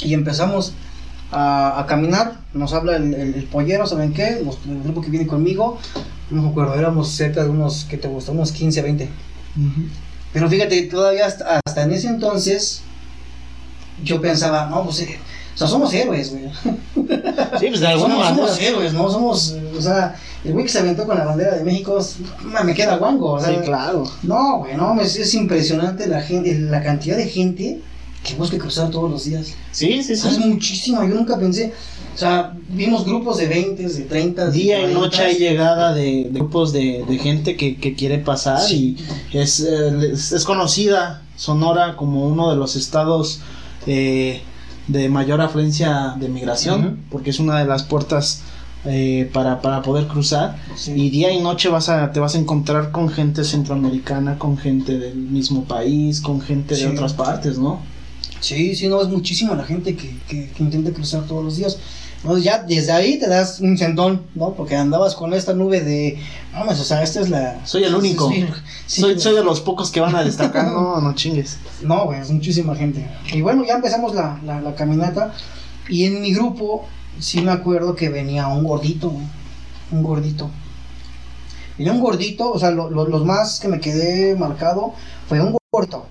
[0.03, 0.73] Y empezamos
[1.31, 4.41] a, a caminar, nos habla el, el- el pollero, ¿saben qué?
[4.43, 5.77] Los- el grupo que viene conmigo,
[6.29, 8.33] no me acuerdo, éramos cerca de unos, ¿qué te gusta?
[8.33, 9.09] Unos 15, 20.
[10.35, 12.81] Pero fíjate, todavía hasta, hasta en ese entonces,
[14.03, 15.17] yo pensaba, no, pues, eh,
[15.53, 16.43] o sea, somos héroes, güey.
[17.59, 18.45] Sí, pues de alguna Somos, manera.
[18.47, 19.09] somos héroes, ¿no?
[19.09, 21.97] Somos, o sea, el güey que se aventó con la bandera de México,
[22.65, 24.03] me queda guango, o sea, Sí, claro.
[24.23, 27.79] no, güey, no, es, es impresionante la gente, la cantidad de gente
[28.25, 29.53] que busca cruzar todos los días.
[29.71, 30.43] Sí, sí, sea, es sí.
[30.43, 31.73] muchísima, yo nunca pensé,
[32.15, 34.99] o sea, vimos grupos de 20, de 30, de Día y 40.
[34.99, 38.95] noche hay llegada de, de grupos de, de gente que, que quiere pasar Sí.
[39.33, 43.41] y es, eh, es, es conocida Sonora como uno de los estados
[43.85, 44.41] eh,
[44.87, 48.41] de mayor afluencia de migración, porque es una de las puertas
[48.85, 50.57] eh, para, para poder cruzar.
[50.77, 50.93] Sí.
[50.95, 54.97] Y día y noche vas a, te vas a encontrar con gente centroamericana, con gente
[54.99, 56.83] del mismo país, con gente Sí.
[56.83, 57.79] de otras partes, ¿no?
[58.39, 61.79] Sí, sí, no, es muchísima la gente que, que, que intenta cruzar todos los días.
[62.25, 64.53] No, ya desde ahí te das un sentón, ¿no?
[64.53, 66.19] Porque andabas con esta nube de,
[66.53, 67.65] vamos, o sea, esta es la...
[67.65, 68.29] Soy el único.
[68.29, 68.45] Sí,
[68.87, 69.19] sí, soy, sí.
[69.21, 70.65] soy de los pocos que van a destacar.
[70.71, 71.57] No, no chingues.
[71.83, 73.07] No, güey, es muchísima gente.
[73.31, 75.33] Y bueno, ya empezamos la, la, la caminata.
[75.87, 76.85] Y en mi grupo,
[77.19, 79.25] sí me acuerdo que venía un gordito, güey.
[79.91, 80.49] Un gordito.
[81.77, 84.93] Venía un gordito, o sea, lo- lo- los más que me quedé marcado
[85.29, 86.07] fue un gordito.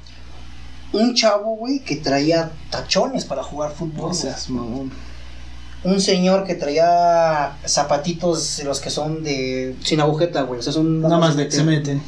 [0.92, 4.08] Un chavo, güey, que traía tachones para jugar fútbol.
[4.10, 4.92] No seas mamón.
[5.84, 9.74] Un señor que traía zapatitos los que son de.
[9.82, 10.60] sin agujeta, güey.
[10.60, 11.00] O sea, son.
[11.02, 12.02] Nada más de que se meten.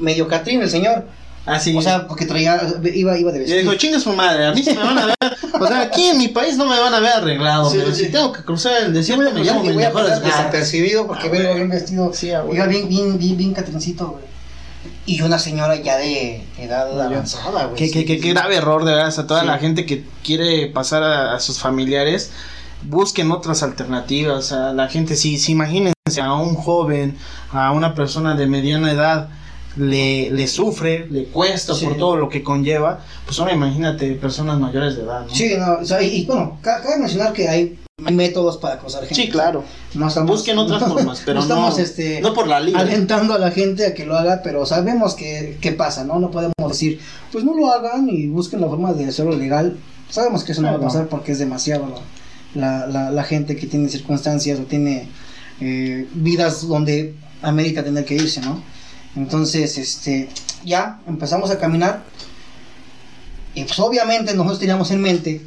[0.00, 1.06] Medio catrín el señor.
[1.46, 1.76] Ah, sí.
[1.76, 2.60] O sea, porque traía.
[2.94, 3.58] iba, iba de y vestido.
[3.60, 5.14] dijo, chingue su madre, a mí se me van a ver.
[5.60, 7.70] O sea, aquí en mi país no me van a ver arreglado.
[7.70, 8.06] Sí, pero sí.
[8.06, 11.30] si tengo que cruzar el desierto, me y mis voy a pasar desapercibido porque Ah,
[11.30, 12.12] vengo bien vestido.
[12.12, 12.56] Sí, ah, güey.
[12.56, 14.24] Iba bien, bien, bien, bien catrincito, güey.
[15.06, 17.76] Y una señora ya de edad avanzada, güey.
[17.76, 19.16] Qué, sí, qué, qué, grave error, de verdad.
[19.16, 19.46] A toda Sí.
[19.46, 22.32] la gente que quiere pasar a, a sus familiares,
[22.88, 24.46] busquen otras alternativas.
[24.46, 27.16] Sea, la gente, si, si imagínense a un joven,
[27.52, 29.28] a una persona de mediana edad,
[29.76, 31.84] le, le sufre, le cuesta Sí.
[31.84, 35.34] por todo lo que conlleva, pues ahora imagínate personas mayores de edad, ¿no?
[35.34, 39.00] Sí, no, o sea, y, y bueno, ca- cabe mencionar que hay métodos para acosar
[39.04, 39.14] gente.
[39.22, 39.64] Sí, claro.
[39.94, 42.80] No estamos, Busquen otras formas, pero no estamos no, este, no por la libre.
[42.80, 46.18] alentando a la gente a que lo haga, pero sabemos que, que pasa, ¿no?
[46.18, 47.00] No podemos decir,
[47.32, 49.76] pues no lo hagan y busquen la forma de hacerlo legal.
[50.08, 51.96] Sabemos que eso no va a pasar porque es demasiado la,
[52.56, 55.08] la, la, la gente que tiene circunstancias o tiene
[55.60, 58.62] eh, vidas donde amerita tener que irse, ¿no?
[59.14, 60.28] Entonces, este,
[60.64, 62.02] ya empezamos a caminar
[63.54, 65.40] y pues obviamente nosotros teníamos en mente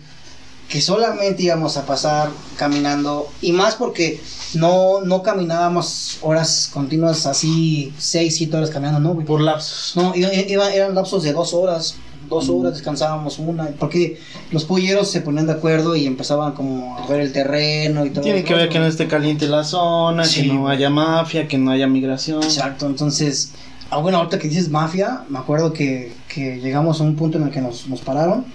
[0.68, 4.22] que solamente íbamos a pasar caminando y más porque
[4.54, 9.26] no, no caminábamos horas continuas así, 6, 7 horas caminando, no, güey.
[9.26, 9.96] Por lapsos.
[9.96, 11.96] No, iba- iba- eran lapsos de dos horas,
[12.30, 14.20] dos horas descansábamos una, porque
[14.52, 18.24] los polleros se ponían de acuerdo y empezaban como a ver el terreno y todo.
[18.24, 20.42] Tiene que ver que no esté caliente la zona, Sí.
[20.44, 22.44] que no haya mafia, que no haya migración.
[22.44, 23.52] Exacto, entonces,
[23.90, 27.46] ah, bueno, ahorita que dices mafia, me acuerdo que, que llegamos a un punto en
[27.46, 28.46] el que nos, nos pararon,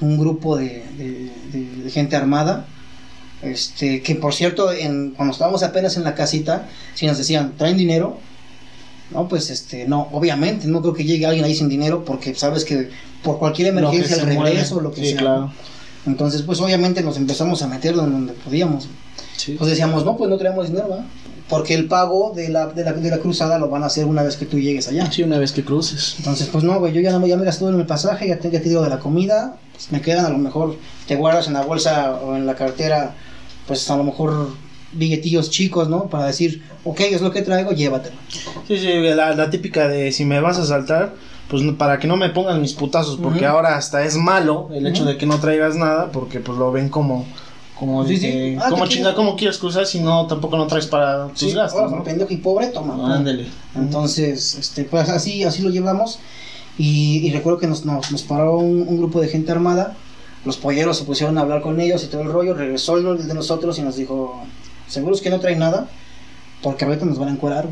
[0.00, 2.66] un grupo de, de- de- de gente armada,
[3.42, 7.76] este, que por cierto, en, cuando estábamos apenas en la casita, si nos decían, ¿traen
[7.76, 8.18] dinero?
[9.12, 12.64] No, pues este, no, obviamente, no creo que llegue alguien ahí sin dinero porque sabes
[12.64, 12.90] que
[13.22, 14.88] por cualquier emergencia, el regreso, mueve.
[14.88, 15.18] lo que Sí, sea.
[15.18, 15.52] claro.
[16.06, 18.88] Entonces, pues obviamente nos empezamos a meter donde, donde podíamos.
[19.36, 19.54] Sí.
[19.58, 21.04] Pues decíamos, no, pues no traemos dinero, ¿verdad?
[21.48, 24.22] Porque el pago de la, de, la, de la cruzada lo van a hacer una
[24.22, 25.10] vez que tú llegues allá.
[25.12, 26.14] Sí, una vez que cruces.
[26.18, 28.50] Entonces, pues no, güey, yo ya, no, ya me gasté en el pasaje, ya te,
[28.50, 31.52] ya te digo de la comida, pues me quedan a lo mejor, te guardas en
[31.52, 33.14] la bolsa o en la cartera,
[33.66, 34.48] pues a lo mejor
[34.92, 36.04] billetillos chicos, ¿no?
[36.08, 38.16] Para decir, ok, es lo que traigo, llévatelo.
[38.68, 41.14] Sí, sí, la, la típica de si me vas a saltar,
[41.48, 45.04] pues para que no me pongan mis putazos, porque ahora hasta es malo el hecho
[45.04, 47.26] de que no traigas nada, porque pues lo ven como,
[47.78, 51.38] como, Sí, Ah, como chinga, ¿cómo quieres cruzar si no tampoco no traes para tus
[51.40, 51.80] Sí, gastos?
[51.80, 52.04] ahora, ¿no?
[52.04, 53.16] pendejo y pobre, toma.
[53.16, 53.46] Ándale.
[53.74, 56.18] Entonces, este, pues así, así lo llevamos.
[56.78, 59.94] Y, y recuerdo que nos, nos, nos paró un, un grupo de gente armada.
[60.46, 62.54] Los polleros se pusieron a hablar con ellos y todo el rollo.
[62.54, 64.42] Regresó el de nosotros y nos dijo:
[64.92, 65.88] ¿Seguros que no traen nada?
[66.62, 67.66] Porque ahorita nos van a encuerar.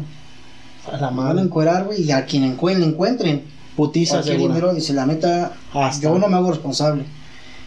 [0.90, 2.02] A la Nos van a encuerar, güey.
[2.02, 3.44] Y a quien encuen- encuentren
[3.76, 5.04] Putiza dinero, dice: La
[5.74, 6.02] Hasta.
[6.02, 7.04] yo no me hago responsable.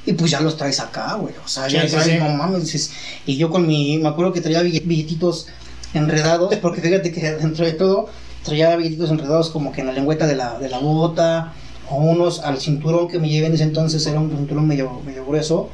[0.06, 1.34] Y pues ya los traes acá, güey.
[1.44, 2.18] O sea, Sí, ya sí, traes, sí.
[2.20, 2.64] no mames.
[2.64, 2.92] dices,
[3.26, 4.00] y yo con mi.
[4.00, 5.48] Me acuerdo que traía bill- billetitos
[5.94, 6.54] enredados.
[6.56, 8.10] Porque fíjate que dentro de todo
[8.44, 11.54] traía billetitos enredados como que en la lengüeta de la, de la bota.
[11.90, 14.06] O unos al cinturón que me llevé en ese entonces.
[14.08, 15.70] Era un cinturón medio, medio grueso.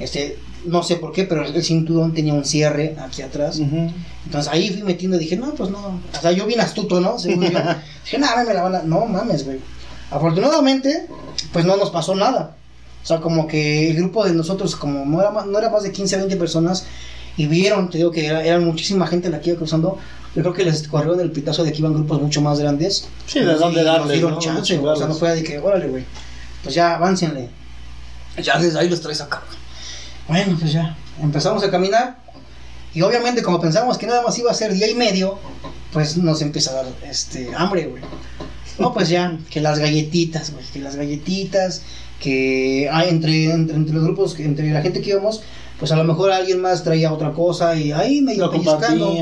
[0.00, 0.36] Este.
[0.64, 3.58] No sé por qué, pero el cinturón tenía un cierre aquí atrás.
[3.58, 6.00] Entonces ahí fui metiendo y dije, no, pues no.
[6.16, 7.18] O sea, yo bien astuto, ¿no?
[7.18, 7.58] Según yo.
[8.04, 8.82] dije, nada, me la van a.
[8.82, 9.58] No mames, güey.
[10.10, 11.06] Afortunadamente,
[11.52, 12.56] pues no nos pasó nada.
[13.02, 15.82] O sea, como que el grupo de nosotros, como no era más, no era más
[15.82, 16.84] de 15, 20 personas,
[17.36, 19.98] y vieron, te digo que era, eran muchísima gente la que iba cruzando.
[20.34, 23.08] Yo creo que les corrieron el pitazo de que iban grupos mucho más grandes.
[23.26, 24.38] Sí, de dónde nos darles, dieron ¿no?
[24.38, 24.92] chance, güey.
[24.92, 26.04] O sea, no fue de que, órale, güey.
[26.62, 27.48] Pues ya, aváncenle.
[28.42, 29.42] Ya desde ahí los traes acá.
[30.30, 30.96] Bueno, pues ya.
[31.20, 32.16] Empezamos a caminar.
[32.94, 35.38] Y obviamente, como pensábamos que nada más iba a ser día y medio,
[35.92, 38.02] pues nos empieza a dar este hambre, güey.
[38.78, 41.82] No, pues ya, que las galletitas, güey, que las galletitas,
[42.20, 45.42] que ah, entre, entre, entre los grupos, entre la gente que íbamos,
[45.80, 49.12] pues a lo mejor alguien más traía otra cosa y ahí medio Lo pellizcando.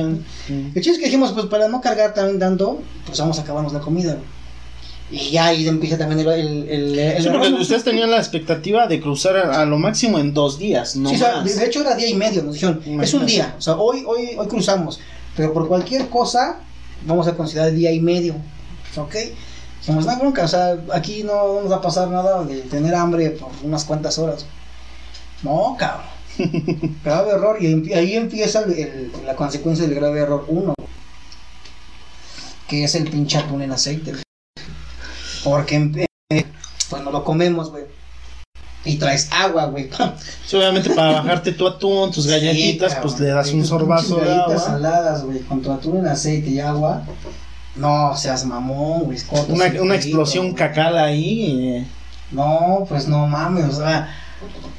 [0.46, 0.72] Sí.
[0.74, 3.72] El chiste es que dijimos, pues para no cargar tan tanto, pues vamos a acabarnos
[3.72, 4.37] la comida, güey.
[5.10, 6.28] Y ya ahí empieza también el...
[6.28, 10.18] el, el, el- Sí, porque ustedes tenían la expectativa de cruzar a, a lo máximo
[10.18, 11.56] en dos días, no Sí, o sea, más.
[11.56, 14.36] de, hecho era día y medio, nos dijeron, es un día, o sea, hoy, hoy,
[14.36, 15.00] hoy cruzamos,
[15.34, 16.60] pero por cualquier cosa
[17.06, 18.34] vamos a considerar día y medio,
[18.96, 19.14] ¿ok?
[19.80, 23.30] Dijimos, no bronca, o sea, aquí no nos va a pasar nada de tener hambre
[23.30, 24.44] por unas cuantas horas.
[25.42, 26.04] No, cabrón.
[27.04, 28.64] grave error, y ahí empieza
[29.24, 30.74] la consecuencia del grave error 1,
[32.68, 34.12] que es el pinche atún en aceite.
[35.50, 36.44] Porque eh,
[36.90, 37.84] pues no lo comemos, güey.
[38.84, 39.90] Y traes agua, güey.
[40.46, 44.32] Sí, obviamente para bajarte tu atún, tus galletitas, Sí, pues le das un sorbazo de
[44.32, 44.58] agua.
[44.58, 47.02] saladas, güey, con tu atún en aceite y agua.
[47.76, 49.18] No, seas mamón, güey.
[49.48, 50.54] Una, una explosión güey.
[50.56, 51.76] cacal ahí.
[51.76, 51.86] eh.
[52.30, 54.08] No, pues no mames, o sea,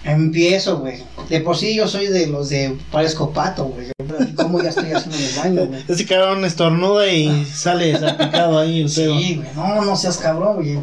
[0.04, 1.04] empiezo, güey.
[1.30, 3.88] De por sí yo soy de los de parezco pato, güey.
[4.36, 5.84] ¿Cómo ya estoy haciendo el daño, güey?
[5.88, 9.18] Ese cabrón estornuda y sale salpicado ahí el pedo.
[9.20, 10.80] Sí, güey, no, no seas cabrón, güey.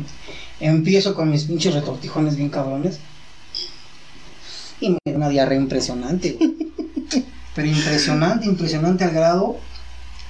[0.61, 2.99] Empiezo con mis pinches retortijones bien cabrones.
[4.81, 6.57] Y me da una diarrea impresionante, güey.
[7.55, 9.57] Pero impresionante, impresionante al grado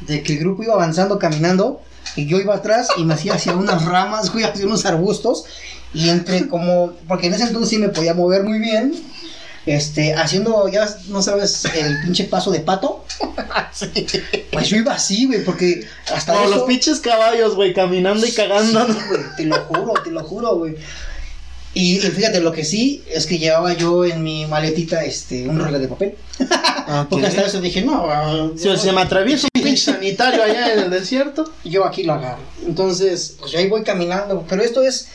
[0.01, 1.81] de que el grupo iba avanzando caminando
[2.15, 5.45] y yo iba atrás y me hacía hacia unas ramas, güey, hacia unos arbustos.
[5.97, 8.95] Y entre como, porque en ese entonces sí me podía mover muy bien.
[9.65, 13.05] Este, haciendo, ya no sabes, el pinche paso de pato.
[14.53, 18.33] Pues yo iba así, güey, porque hasta Como eso- los pinches caballos, güey, caminando y
[18.33, 18.87] cagando.
[18.87, 18.95] Sí,
[19.37, 20.77] te lo juro, te lo juro, güey.
[21.75, 25.59] Y, y fíjate, lo que sí es que llevaba yo en mi maletita este un
[25.59, 26.15] rollo de papel.
[26.89, 27.09] Ok.
[27.11, 30.79] Porque hasta eso dije, no, ah, Si se me atraviesa un pinche sanitario allá en
[30.85, 31.53] el desierto.
[31.65, 32.39] yo aquí lo agarro.
[32.65, 34.45] Entonces, pues yo ahí voy caminando.
[34.49, 35.09] Pero esto es,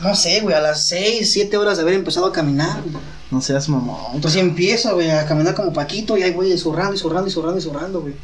[0.00, 2.82] no sé, güey, a las 6, 7 horas de haber empezado a caminar.
[2.82, 3.02] güey.
[3.30, 4.14] No seas mamón.
[4.14, 7.58] Entonces empiezo, güey, a caminar como Paquito y ahí voy zurrando y zurrando y zurrando
[7.58, 8.14] y zurrando, güey.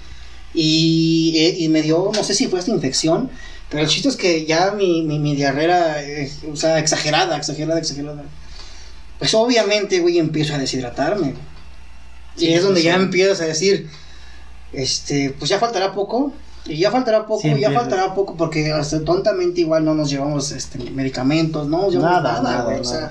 [0.55, 3.31] Y, eh, y me dio, no sé si fue esta infección,
[3.71, 7.79] pero el chiste es que ya mi, mi, mi diarrea eh, o sea, exagerada, exagerada,
[7.79, 8.25] exagerada.
[9.19, 11.33] Pues obviamente, güey, empiezo a deshidratarme.
[11.33, 11.49] güey.
[12.37, 13.89] Y es donde sí, ya empiezas a decir,
[14.73, 16.33] este, pues ya faltará poco.
[16.67, 20.51] Y ya faltará poco, Sí, ya faltará poco, porque hasta tontamente igual no nos llevamos
[20.53, 22.81] este, medicamentos, no nos llevamos Nada, nada, nada, güey.
[22.81, 23.11] O sea,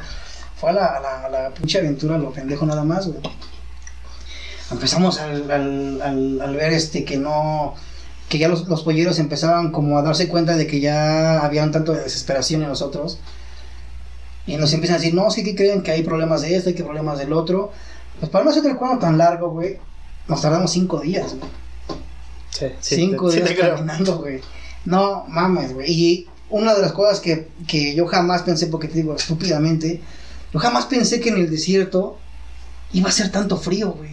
[0.55, 3.19] fue a la, a la, a la pinche aventura, lo pendejo nada más, güey.
[4.71, 7.73] Empezamos al, al, al, al ver este que no,
[8.29, 11.93] que ya los, los polleros empezaban como a darse cuenta de que ya habían tanto
[11.93, 13.19] de desesperación en nosotros.
[14.45, 16.75] Y nos empiezan a decir, no, sí que creen que hay problemas de esto, hay
[16.75, 17.71] que problemas del otro.
[18.19, 19.77] Pues para no hacer el cuadro tan largo, güey,
[20.27, 21.66] nos tardamos cinco días, güey.
[22.59, 24.41] Sí, Cinco días caminando, güey.
[24.85, 25.91] No mames, güey.
[25.91, 30.01] Y una de las cosas que, que yo jamás pensé, porque te digo estúpidamente,
[30.53, 32.17] yo jamás pensé que en el desierto
[32.93, 34.11] iba a ser tanto frío, güey.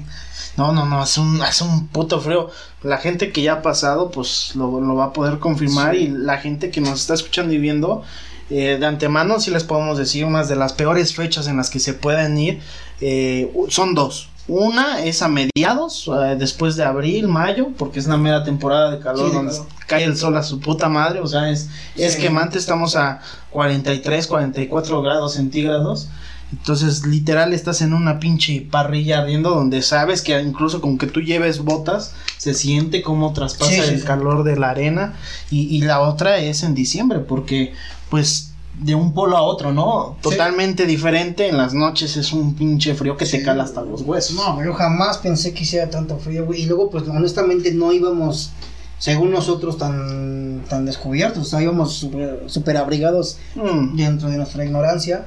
[0.57, 2.49] No, no, no, es un, es un puto frío.
[2.82, 5.95] La gente que ya ha pasado, pues lo, lo va a poder confirmar.
[5.97, 8.03] Y la gente que nos está escuchando y viendo,
[8.51, 11.80] eh, de antemano, sí les podemos decir unas de las peores fechas en las que
[11.80, 12.61] se pueden ir.
[13.01, 14.28] eh, son dos.
[14.47, 18.99] Una es a mediados, eh, después de abril, mayo, porque es la mera temporada de
[18.99, 19.55] calor Sí, donde
[19.86, 21.20] cae el sol a su puta madre.
[21.20, 22.20] O sea, es, es Sí.
[22.20, 22.59] quemante.
[22.59, 23.20] Estamos a
[23.51, 26.09] 43, 44 grados centígrados.
[26.53, 31.20] Entonces, literal, estás en una pinche parrilla ardiendo donde sabes que incluso con que tú
[31.20, 35.14] lleves botas, se siente como traspasa Sí, el calor de la arena.
[35.51, 37.72] Y, y la otra es en diciembre, porque
[38.11, 38.51] pues
[38.81, 40.16] de un polo a otro, ¿no?
[40.20, 41.49] Totalmente diferente.
[41.49, 43.39] En las noches es un pinche frío que Sí.
[43.39, 44.37] te cala hasta los huesos.
[44.37, 46.62] No, yo jamás pensé que hiciera tanto frío, güey.
[46.62, 48.51] Y luego, pues honestamente no íbamos,
[48.99, 51.43] según nosotros, tan, tan descubiertos.
[51.43, 53.97] O sea, íbamos súper super abrigados Mm.
[53.97, 55.27] dentro de nuestra ignorancia.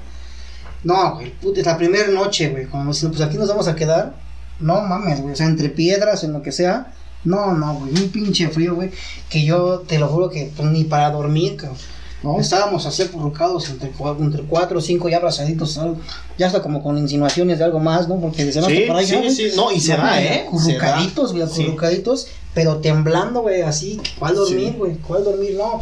[0.84, 3.76] No, güey, puta, es la primera noche, güey, como si pues aquí nos vamos a
[3.76, 4.14] quedar.
[4.60, 6.94] No mames, güey, o sea, entre piedras, en lo que sea.
[7.24, 8.92] No, no, güey, un pinche frío, güey,
[9.30, 11.78] que yo te lo juro que pues, ni para dormir, cabrón.
[12.24, 12.40] ¿No?
[12.40, 15.98] Estábamos así acurrucados entre, entre cuatro o cinco ya abrazaditos, algo,
[16.38, 18.20] ya hasta como con insinuaciones de algo más, ¿no?
[18.20, 19.32] Porque decían, Sí, por ahí, sí, ¿no, güey?
[19.32, 20.46] sí, no, y se No, da, ¿eh?
[20.48, 21.62] Acurrucaditos, güey, Sí.
[21.64, 24.02] acurrucaditos, pero temblando, güey, así.
[24.18, 24.76] ¿Cuál dormir, Sí.
[24.78, 24.96] güey?
[24.98, 25.56] ¿Cuál dormir?
[25.58, 25.80] No,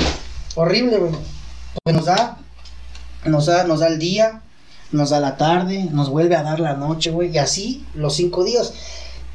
[0.56, 1.12] horrible, güey.
[1.84, 2.38] Pues nos da,
[3.26, 4.42] nos da, nos da el día,
[4.92, 8.44] nos da la tarde, nos vuelve a dar la noche, güey, y así los cinco
[8.44, 8.74] días.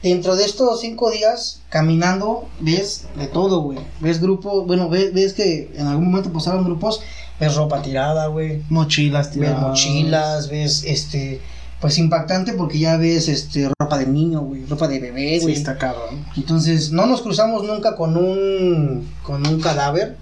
[0.03, 3.78] Dentro de estos cinco días, caminando, ves de todo, güey.
[4.01, 7.01] Ves grupos, bueno, ves, ves que en algún momento pasaron grupos,
[7.38, 9.61] ves ropa tirada, güey Mochilas, ves tiradas.
[9.61, 11.40] mochilas, ves este,
[11.82, 15.55] pues impactante porque ya ves este ropa de niño, güey, ropa de bebé, Sí, güey.
[15.55, 16.24] está cabrón.
[16.36, 20.16] Entonces, no nos cruzamos nunca con un con un cadáver.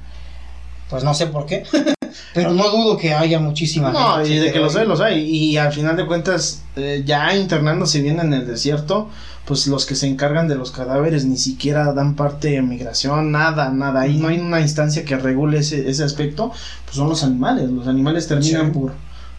[0.90, 1.62] Pues no sé por qué.
[2.34, 4.86] Pero no dudo que haya muchísima No, gente y de que los hay.
[4.86, 5.20] los hay.
[5.24, 9.08] Y al final de cuentas, eh, ya internándose bien en el desierto,
[9.44, 13.70] pues los que se encargan de los cadáveres ni siquiera dan parte de migración, nada,
[13.70, 14.02] nada.
[14.02, 16.52] Ahí no hay una instancia que regule ese, ese aspecto,
[16.84, 17.70] pues son los animales.
[17.70, 18.78] Los animales terminan Sí.
[18.78, 18.92] por,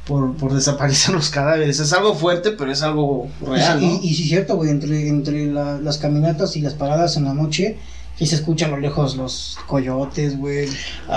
[0.08, 1.80] por, por desaparecer los cadáveres.
[1.80, 4.00] Es algo fuerte, pero es algo real, Y, ¿no?
[4.02, 7.36] y, y sí, cierto, güey, entre, entre la- las caminatas y las paradas en la
[7.36, 7.78] noche,
[8.20, 10.68] Y se escuchan a lo lejos los coyotes, güey.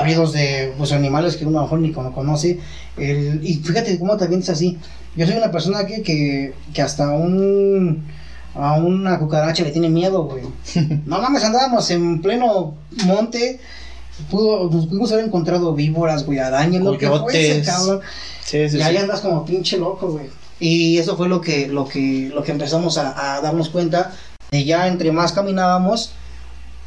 [0.03, 2.61] Ruidos de pues, animales que uno a lo mejor ni cono- conoce.
[2.97, 4.79] El, y fíjate cómo también es así.
[5.17, 8.05] Yo soy una persona que, que, que hasta un,
[8.55, 10.45] a una cucaracha le tiene miedo, güey.
[11.07, 12.75] No mames, andábamos en pleno
[13.05, 13.59] monte.
[14.31, 18.01] Pudo, nos pudimos haber encontrado víboras, güey, arañas, lo que cabrón.
[18.45, 19.03] Sí, sí, Y ahí sí.
[19.03, 20.27] andas como pinche loco, güey.
[20.61, 24.13] Y eso fue lo que, lo que, lo que empezamos a, a darnos cuenta.
[24.53, 26.13] De ya entre más caminábamos,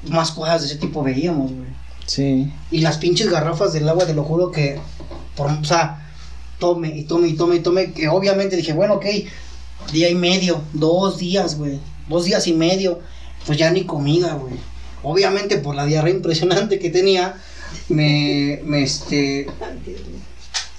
[0.09, 1.67] más cosas de ese tipo veíamos, güey.
[2.05, 2.51] Sí.
[2.71, 4.79] Y las pinches garrafas del agua, te lo juro que,
[5.35, 6.11] por, o sea,
[6.59, 9.05] tome y tome y tome y tome, que obviamente dije, bueno, ok,
[9.91, 12.99] día y medio, dos días, güey, dos días y medio,
[13.45, 14.55] pues ya ni comida, güey.
[15.03, 17.35] Obviamente por la diarrea impresionante que tenía,
[17.89, 19.47] me, me, este,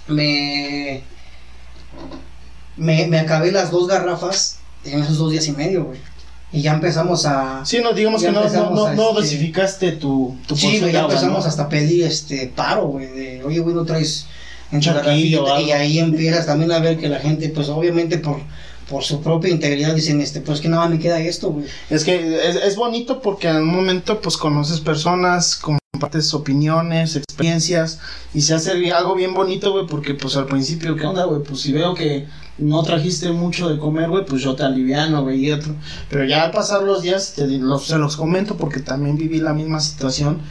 [0.09, 1.03] me,
[2.77, 6.01] me, me acabé las dos garrafas en esos dos días y medio, güey.
[6.53, 7.65] Y ya empezamos a...
[7.65, 11.01] Sí, no, digamos que no, no, no, no este, dosificaste tu, tu Sí, güey, ya
[11.01, 11.49] agua, empezamos ¿no?
[11.49, 14.27] hasta a pedir este paro, güey, de, oye, güey, no traes
[14.71, 15.69] en tu Charquillo o garrafita", algo.
[15.69, 18.41] y ahí empiezas también a ver que la gente, pues obviamente por,
[18.89, 21.67] por su propia integridad dicen, este, pues que nada me queda esto, güey.
[21.91, 25.61] Es que es, es bonito porque en un momento pues conoces personas,
[25.97, 27.99] compartes opiniones, experiencias
[28.35, 31.43] y se hace algo bien bonito, güey, porque pues al principio, ¿qué onda, güey?
[31.43, 32.27] Pues si veo que
[32.59, 35.75] no trajiste mucho de comer, güey, pues yo te aliviano, güey, y otro.
[36.11, 39.55] Pero ya al pasar los días, te, los, se los comento porque también viví la
[39.55, 40.43] misma situación,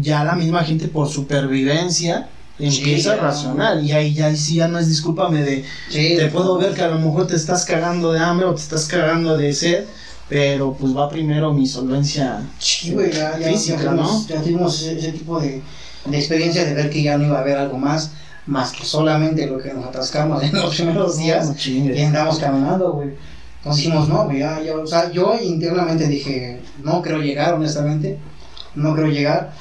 [0.00, 2.28] ya la misma gente por supervivencia
[2.58, 3.22] empieza ya.
[3.22, 6.74] a racionar y ahí ya sí ya no es discúlpame de Sí, te puedo ver
[6.74, 9.84] que a lo mejor te estás cagando de hambre o te estás cagando de sed,
[10.30, 12.40] pero pues va primero mi solvencia.
[12.60, 14.26] Sí, güey, ya, ya, Física, ya, ¿no?
[14.28, 15.60] ya tuvimos ese, ese tipo de,
[16.04, 18.12] de experiencia de ver que ya no iba a haber algo más,
[18.46, 21.52] más que solamente lo que nos atascamos en los primeros días.
[21.66, 23.10] Y andamos caminando, güey.
[23.58, 28.16] Entonces dijimos, no, güey, ya, ya, o sea, yo internamente dije, no creo llegar, honestamente,
[28.76, 29.52] no creo llegar.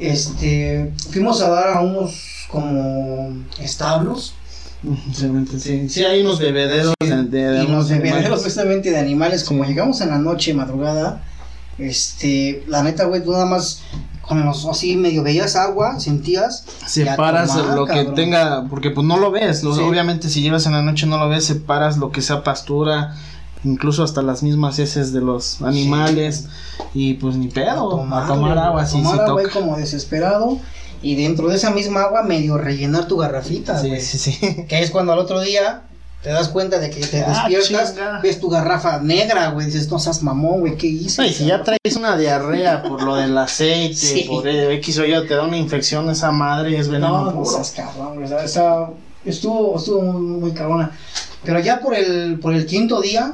[0.00, 4.34] Este, fuimos a dar a unos como establos,
[5.58, 9.44] Sí, sí, hay unos bebederos de, de- de y los unos bebederos precisamente de animales,
[9.44, 11.22] como llegamos en la noche, madrugada,
[11.78, 13.82] este, la neta, güey, tú nada más,
[14.22, 19.18] con los, así medio veías agua, sentías, Separas tomar, lo que tenga, porque pues no
[19.18, 19.82] lo ves, lo- Sí.
[19.82, 23.14] obviamente si llevas en la noche no lo ves, separas lo que sea pastura,
[23.64, 26.46] incluso hasta las mismas heces de los animales
[26.94, 30.58] y pues ni pedo, a tomar, agua, a tomar sí agua como desesperado,
[31.02, 34.64] y dentro de esa misma agua medio rellenar tu garrafita, Sí, sí, sí.
[34.68, 35.82] Que es cuando al otro día
[36.22, 38.20] te das cuenta de que te Ah, despiertas, chinga.
[38.22, 39.66] ves tu garrafa negra, güey.
[39.66, 41.20] Dices, no seas mamón, güey, ¿qué hice?
[41.20, 44.24] No, y si ya traes una diarrea por lo del aceite, Sí.
[44.28, 47.72] por X o Y, te da una infección esa madre, es veneno No, no seas
[47.72, 48.32] cabrón, güey.
[48.32, 48.88] o sea,
[49.24, 50.92] estuvo, estuvo muy, muy cabrona.
[51.44, 53.32] Pero ya por el, por el quinto día,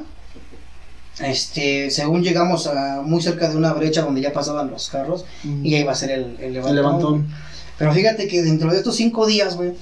[1.21, 5.25] este, según llegamos a muy cerca de una brecha donde ya pasaban los carros,
[5.63, 6.71] y ahí va a ser el, el levantón.
[6.71, 7.35] El levantón.
[7.79, 9.73] Pero fíjate que dentro de estos cinco días, güey,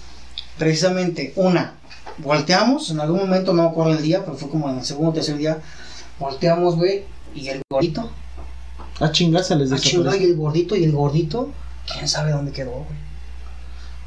[0.59, 1.75] precisamente, una,
[2.19, 5.11] volteamos, en algún momento, no me acuerdo el día, pero fue como en el segundo
[5.11, 5.59] o tercer día,
[6.19, 8.11] volteamos, güey, y el gordito,
[9.01, 10.31] A chingarse les ah, chingada, y desaparece.
[10.31, 11.51] el gordito, y el gordito,
[11.93, 13.06] quién sabe dónde quedó, güey.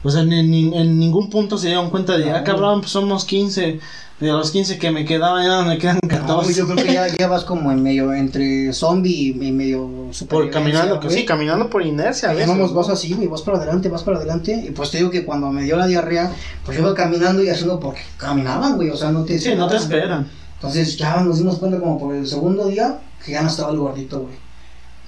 [0.03, 2.35] O sea, en, en- en ningún punto se dieron cuenta de, No.
[2.37, 3.79] ah, cabrón, pues somos 15.
[4.19, 6.43] De los 15 que me quedaban, ya me quedan No, 14.
[6.43, 9.89] güey, yo creo que ya, ya vas como en medio, entre zombie y medio
[10.27, 12.33] por caminando, que sí, caminando por inercia.
[12.33, 12.73] vamos, ¿no?
[12.77, 14.61] vas así, güey, vas para adelante, vas para adelante.
[14.67, 16.33] Y pues te digo que cuando me dio la diarrea,
[16.65, 19.69] pues yo iba caminando y haciendo porque caminaban, güey, o sea, no te Sí, no
[19.69, 20.27] te esperan.
[20.55, 23.77] Entonces ya nos dimos cuenta como por el segundo día que ya no estaba el
[23.77, 24.35] gordito, güey.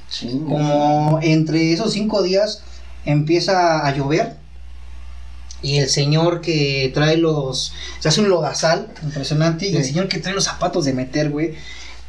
[0.07, 0.41] Sí.
[0.47, 2.63] Como entre esos cinco días
[3.03, 4.37] empieza a llover
[5.61, 7.73] y el señor que trae los...
[7.99, 11.53] Se hace un lodazal impresionante y el señor que trae los zapatos de meter, güey.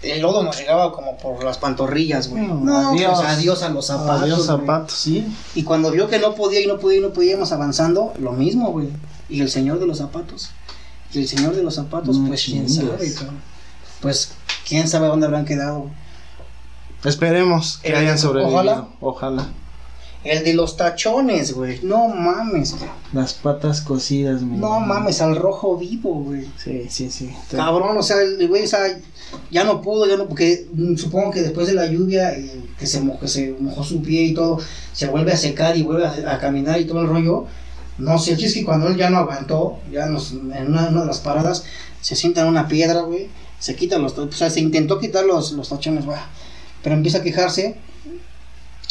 [0.03, 2.43] El lodo nos llegaba como por las pantorrillas, güey.
[2.45, 3.13] No, No, adiós.
[3.21, 4.23] pues adiós a los zapatos.
[4.23, 5.25] Adiós zapatos, sí.
[5.55, 8.71] Y cuando vio que no podía y no podía y no podíamos avanzando, lo mismo,
[8.73, 8.89] güey.
[9.29, 10.51] Y el señor de los zapatos.
[11.13, 13.41] Y el señor de los zapatos, No pues quién sabe, cabrón.
[14.01, 14.33] Pues
[14.67, 15.89] quién sabe dónde habrán quedado.
[17.05, 18.55] Esperemos que Eh, hayan sobrevivido.
[18.57, 18.89] ojalá.
[19.01, 19.47] Ojalá.
[20.25, 21.81] El de los tachones, güey.
[21.83, 22.77] No mames.
[23.13, 24.57] Las patas cocidas, mi.
[24.57, 26.47] No mames, al rojo vivo, güey.
[26.57, 27.31] Sí, sí, sí.
[27.51, 28.81] Cabrón, o sea, el güey, o sea,
[29.51, 30.67] ya no pudo, ya no, porque
[30.97, 34.35] supongo que después de la lluvia, eh, que se mojó, se mojó su pie y
[34.35, 34.59] todo,
[34.93, 37.47] se vuelve a secar y vuelve a, a caminar y todo el rollo.
[37.99, 41.07] No sé, es que cuando él ya no aguantó, ya nos- en una, una de
[41.07, 41.65] las paradas,
[42.01, 45.53] se sienta en una piedra, güey, se quita los, o sea, se intentó quitar los,
[45.53, 46.19] los tachones, güey,
[46.83, 47.77] pero empieza a quejarse,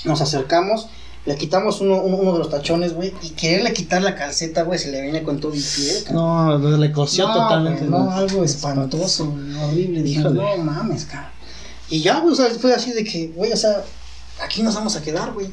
[0.05, 0.87] nos acercamos,
[1.25, 4.79] le quitamos uno, uno, uno de los tachones, güey, y quererle quitar la calceta, güey,
[4.79, 6.03] se le viene con todo el pie.
[6.11, 7.85] No, le coció No, totalmente.
[7.85, 8.11] no, ¿no?
[8.11, 10.01] algo espantoso, güey, horrible.
[10.01, 11.31] Dije, no mames, cara.
[11.89, 13.83] Y ya, güey, o sea, fue así de que, güey, o sea,
[14.43, 15.47] aquí nos vamos a quedar, güey.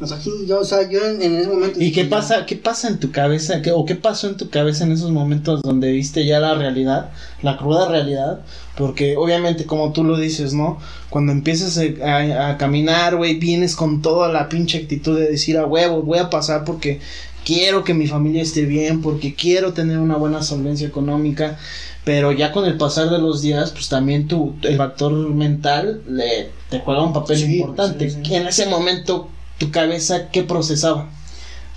[0.00, 1.78] Pues aquí, yo, o sea, yo en, en ese momento.
[1.80, 3.60] ¿Y qué pasa, qué pasa en tu cabeza?
[3.62, 7.10] ¿Qué, ¿O qué pasó en tu cabeza en esos momentos donde viste ya la realidad,
[7.42, 8.40] la cruda realidad?
[8.78, 10.78] Porque obviamente, como tú lo dices, ¿no?
[11.10, 15.58] Cuando empiezas a, a- a caminar, güey, vienes con toda la pinche actitud de decir
[15.58, 16.98] a huevo, voy a pasar porque
[17.44, 21.58] quiero que mi familia esté bien, porque quiero tener una buena solvencia económica.
[22.06, 26.48] Pero ya con el pasar de los días, pues también tu, el factor mental le,
[26.70, 28.08] te juega un papel Sí, importante.
[28.08, 28.34] sí, sí.
[28.34, 29.28] En ese momento,
[29.60, 31.10] tu cabeza, ¿qué procesaba?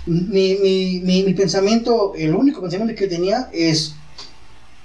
[0.06, 3.94] Mi, mi, mi, mi pensamiento, el único pensamiento que tenía es.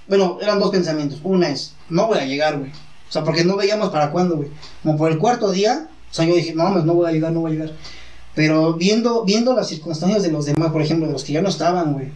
[0.08, 1.20] Bueno, eran dos pensamientos.
[1.24, 2.72] Una es, no voy a llegar, güey.
[2.72, 4.50] O sea, porque no veíamos para cuándo, güey.
[4.84, 7.32] Como por el cuarto día, o sea, yo dije, no mames, no voy a llegar,
[7.32, 7.72] no voy a llegar.
[8.36, 11.50] Pero viendo, viendo las circunstancias de los demás, por ejemplo, de los que ya no
[11.50, 12.10] estaban, güey.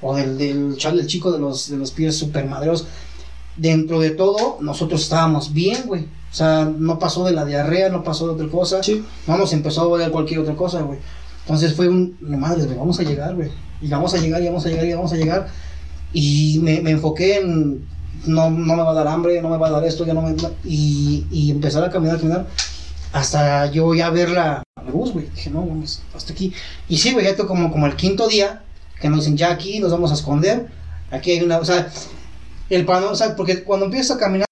[0.00, 2.24] O del, del, del chico de los, de los pies.
[3.56, 6.06] Dentro de todo, nosotros estábamos bien, güey.
[6.30, 8.82] O sea, no pasó de la diarrea, no pasó de otra cosa.
[8.82, 9.04] Sí.
[9.26, 10.98] No nos empezó a doler cualquier otra cosa, güey.
[11.42, 13.50] Entonces fue un, no madres, güey, vamos a llegar, güey.
[13.80, 15.48] Y vamos a llegar, y vamos a llegar, y vamos a llegar.
[16.12, 17.86] Y me, me enfoqué en,
[18.26, 20.22] no, no me va a dar hambre, no me va a dar esto, ya no
[20.22, 20.36] me...
[20.64, 22.46] Y, y empezar a caminar, caminar,
[23.12, 25.26] hasta yo ya ver la, la luz, güey.
[25.34, 26.52] Dije, no, vamos, hasta aquí.
[26.88, 28.62] Y sí, güey, ya esto como, como el quinto día,
[29.00, 30.68] que nos dicen, ya aquí nos vamos a esconder.
[31.10, 31.90] Aquí hay una, o sea,
[32.68, 34.46] el panorama, o sea, porque cuando empiezas a caminar,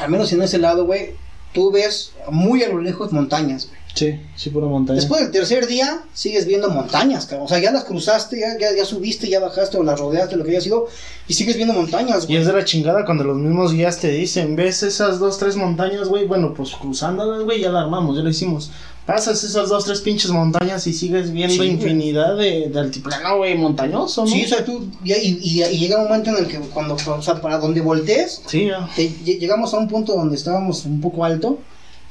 [0.00, 1.10] al menos en ese lado, güey,
[1.52, 3.82] tú ves muy a lo lejos montañas, güey.
[3.94, 4.98] Sí, sí, pura montaña.
[4.98, 7.44] Después del tercer día, sigues viendo montañas, cabrón.
[7.44, 10.44] O sea, ya las cruzaste, ya, ya, ya subiste, ya bajaste o las rodeaste, lo
[10.44, 10.88] que haya sido,
[11.28, 12.38] y sigues viendo montañas, Y güey.
[12.38, 16.08] es de la chingada cuando los mismos guías te dicen, ¿ves esas dos, tres montañas,
[16.08, 16.26] güey?
[16.26, 18.70] Bueno, pues cruzándolas, güey, ya la armamos, ya la hicimos.
[19.06, 23.56] Pasas esas dos, tres pinches montañas y sigues viendo Sí, infinidad de, de altiplano, güey,
[23.58, 24.30] montañoso, ¿no?
[24.30, 27.22] Sí, o sea, tú, y, y- y llega un momento en el que cuando, o
[27.22, 28.88] sea, para donde voltees, Sí, ya.
[28.94, 31.58] te- lle- llegamos a un punto donde estábamos un poco alto,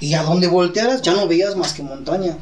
[0.02, 2.38] y a donde voltearas ya no veías más que montaña.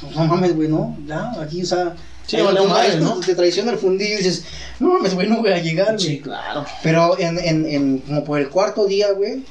[0.00, 1.94] Pues, No mames, güey, no, ya, aquí, o sea...
[2.26, 3.20] Sí, vale donde- madre, ¿no?
[3.20, 4.44] Te traiciona el fundillo y dices,
[4.80, 5.98] no mames, güey, no voy a llegar, güey.
[5.98, 6.64] Sí, claro.
[6.82, 9.42] Pero en, en, en, como por el cuarto día, güey,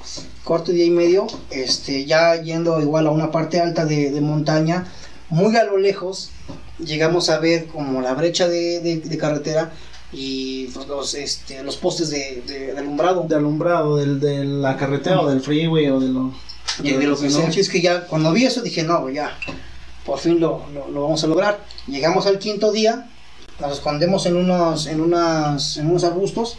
[0.44, 4.88] cuarto día y medio, este, ya yendo igual a una parte alta de, de montaña,
[5.30, 6.32] muy a lo lejos,
[6.80, 9.72] llegamos a ver como la brecha de, de, de carretera
[10.14, 13.26] y pues, los, este, los postes de, de, de alumbrado.
[13.28, 16.34] De alumbrado, del, de la carretera o del freeway o de lo...
[16.84, 17.48] Y de lo que sea.
[17.50, 19.38] Es que ya, cuando vi eso dije, no, güey, ya,
[20.06, 21.60] por fin lo, lo, lo vamos a lograr.
[21.88, 23.08] Llegamos al quinto día,
[23.60, 26.58] nos escondemos en unos, en unas, en unos arbustos,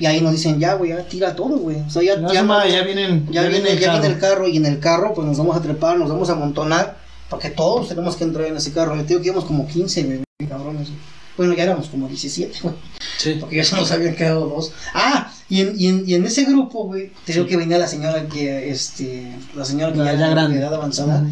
[0.00, 1.80] y ahí nos dicen, ya, güey, ya tira todo, güey.
[1.80, 4.00] O sea, ya, Ya, ya, vienen, ya, viene, el ya carro.
[4.00, 6.32] viene el carro y en el carro pues nos vamos a trepar, nos vamos a
[6.32, 6.96] amontonar,
[7.28, 8.96] porque todos tenemos que entrar en ese carro.
[8.96, 10.88] Yo digo que íbamos como 15, güey, cabrones.
[10.88, 11.17] güey.
[11.38, 12.74] Bueno, ya éramos como 17, güey,
[13.16, 13.36] Sí.
[13.40, 14.72] porque ya se nos habían quedado dos.
[14.92, 17.50] Ah, y en, y en, y en ese grupo, güey, te digo Sí.
[17.50, 20.56] que venía la señora que, este, la señora que Ya- grande.
[20.56, 21.24] de edad avanzada,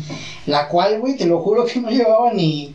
[0.46, 2.74] la cual, güey, te lo juro que no llevaba ni...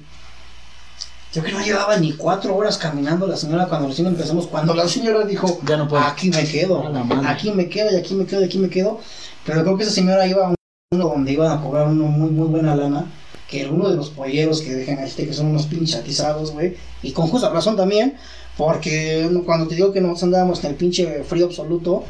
[1.33, 4.85] Yo que no llevaba ni cuatro horas caminando la señora cuando recién empezamos, cuando la
[4.89, 6.03] señora dijo, Ya no puedo.
[6.03, 6.83] aquí me quedo,
[7.25, 8.99] aquí me quedo y aquí me quedo y aquí me quedo.
[9.45, 10.55] Pero creo que esa señora iba a un-
[10.91, 13.05] donde iban a cobrar uno muy, muy buena lana,
[13.51, 16.75] que era uno de los polleros que dejan este, que son unos pinches atizados, güey.
[17.03, 18.15] Y con justa razón también,
[18.57, 22.03] porque cuando te digo que nosotros andábamos en el pinche frío absoluto,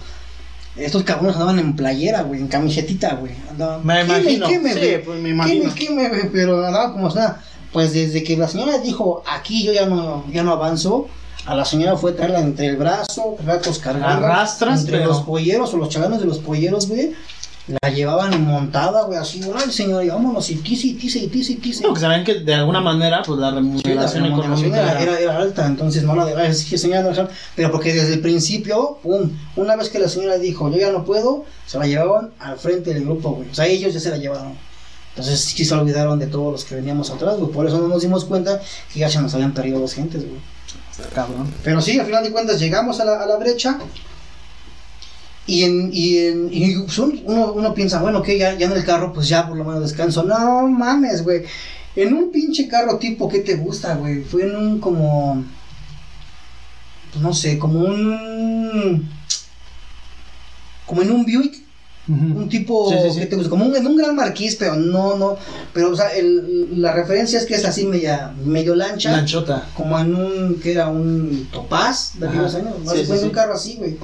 [0.77, 3.33] estos cabrones andaban en playera, güey, en camisetita, güey.
[3.49, 4.47] Andaban, Me "Queme, imagino.
[4.47, 5.03] sí, güey".
[5.03, 5.73] pues me imagino.
[5.73, 7.41] Queme, queme, güey, pero andaban como sea.
[7.73, 11.07] Pues desde que la señora dijo, aquí yo ya no, ya no avanzo,
[11.45, 14.27] a la señora fue traerla entre el brazo, ratos cargando.
[14.27, 17.13] Arrastras, entre pero- los polleros o los chalanes de los polleros, güey.
[17.67, 21.53] La llevaban montada, güey, así, órale señora, y vámonos, y tise, y tise, y tise,
[21.53, 21.83] y tise.
[21.83, 25.19] Porque saben que de alguna manera, pues la Sí, la remuneración remuneración económica era, era,
[25.19, 29.29] era alta, entonces no la dejaba, sí, señora, no pero porque desde el principio, pum,
[29.55, 32.95] una vez que la señora dijo, yo ya no puedo, se la llevaban al frente
[32.95, 34.57] del grupo, güey, o sea, ellos ya se la llevaron.
[35.11, 38.01] Entonces sí se olvidaron de todos los que veníamos atrás, güey, por eso no nos
[38.01, 38.59] dimos cuenta
[38.91, 40.39] que ya se nos habían perdido dos gentes, güey.
[41.13, 41.51] Cabrón.
[41.63, 43.79] Pero sí, al final de cuentas llegamos a la, a la brecha
[45.53, 48.83] y, en, y, en, y un- uno, uno piensa, bueno, que ya, ya en el
[48.85, 50.23] carro, pues ya por lo menos descanso.
[50.23, 51.43] No mames, güey.
[51.95, 54.21] En un pinche carro tipo, ¿qué te gusta, güey?
[54.23, 55.43] Fue en un como...
[57.11, 59.09] pues, no sé, como un...
[60.85, 61.61] Como en un Buick,
[62.07, 63.19] un tipo Sí, sí, sí.
[63.21, 65.37] que te gusta, como un, en un gran marquís, pero no, no,
[65.73, 69.69] pero o sea, el, la referencia es que es así media, medio lancha, Lanchota.
[69.75, 72.91] como en un, que era un topaz de aquellos años, ¿no?
[72.91, 73.95] Fue en un carro así, güey,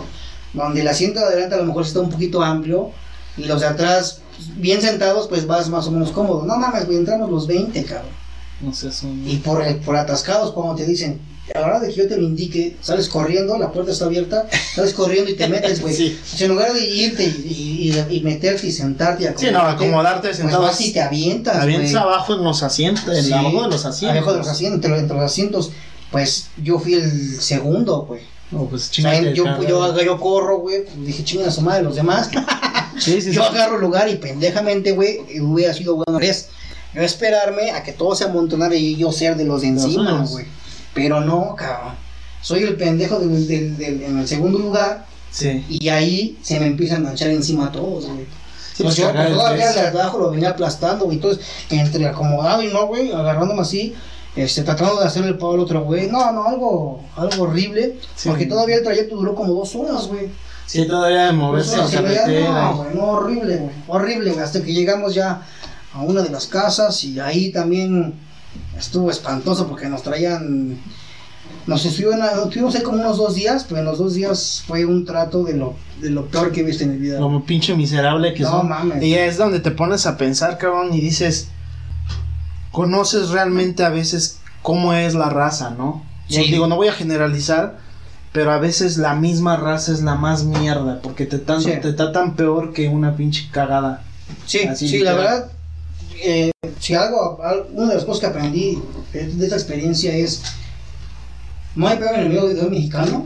[0.54, 2.92] donde el asiento de adelante a lo mejor está un poquito amplio
[3.38, 4.22] y los de atrás,
[4.56, 6.44] bien sentados, pues vas más o menos cómodo.
[6.46, 8.12] No mames, güey, entramos los 20, cabrón.
[8.62, 9.28] No sé, son...
[9.28, 11.20] Y por, el- por atascados, cuando te dicen,
[11.54, 14.48] a la hora de que yo te lo indique, sales corriendo, la puerta está abierta,
[14.76, 15.94] sales corriendo y te metes, güey.
[15.96, 16.20] Sí.
[16.22, 19.60] O sea, en lugar de irte y, y, y meterte y sentarte y Sí, no,
[19.60, 20.64] acomodarte pues sentado.
[20.64, 21.76] vas y te avientas, güey.
[21.76, 24.18] Avientas abajo en los asientos, en Sí, abajo de los asientos.
[24.18, 25.72] Abajo de los asientos, entre, entre los asientos.
[26.12, 28.22] Pues yo fui el segundo, güey.
[28.52, 30.84] No, pues chingate, yo, yo, yo corro, güey.
[30.98, 32.30] Dije, chingan a su madre los demás.
[32.98, 33.48] Sí, sí, yo sí.
[33.50, 36.20] agarro el lugar y pendejamente, güey, hubiera sido bueno.
[36.20, 36.50] Es
[36.94, 40.46] yo esperarme a que todo se amontonara y yo ser de los de encima, güey.
[40.94, 41.94] Pero no, cabrón.
[42.42, 45.66] Soy el pendejo del, del- del- en el segundo lugar Sí.
[45.68, 48.26] y ahí se me empiezan a echar encima todos, güey.
[48.74, 51.18] Sí, Pues pues, yo todavía de abajo lo venía aplastando, güey.
[51.18, 53.94] Entonces, entre acomodado y no, güey, agarrándome así,
[54.38, 56.08] este, tratando de hacerle el pavo al otro, güey.
[56.08, 57.98] No, no, algo, algo horrible.
[58.16, 58.30] Sí.
[58.30, 60.30] Porque todavía el trayecto duró como dos horas, güey.
[60.66, 62.52] Sí, todavía de moverse en carretera.
[62.72, 63.72] No, güey, no, horrible, güey.
[63.88, 64.44] Horrible, güey.
[64.44, 65.42] Hasta que llegamos ya
[65.94, 68.14] a una de las casas y ahí también
[68.78, 70.78] estuvo espantoso porque nos traían.
[71.66, 75.06] Nos estuvieron, estuvimos ahí como unos dos días, pero en los dos días fue un
[75.06, 77.20] trato de lo, de lo peor que he visto en mi vida.
[77.20, 78.70] Como pinche miserable que No son.
[78.70, 79.04] mames.
[79.04, 81.48] Y es donde te pones a pensar, cabrón, y dices,
[82.72, 86.04] conoces realmente a veces cómo es la raza, ¿no?
[86.30, 86.52] Yo Sí.
[86.52, 87.80] digo, no voy a generalizar,
[88.34, 91.72] pero a veces la misma raza es la más mierda, porque te, tan, Sí.
[91.82, 94.04] te tratan peor que una pinche cagada.
[94.46, 95.52] Sí, Así sí, la verdad,
[96.22, 98.82] eh, si algo, al- una de las cosas que aprendí
[99.14, 100.44] de, de esta experiencia es,
[101.76, 103.26] no hay peor enemigo de un mexicano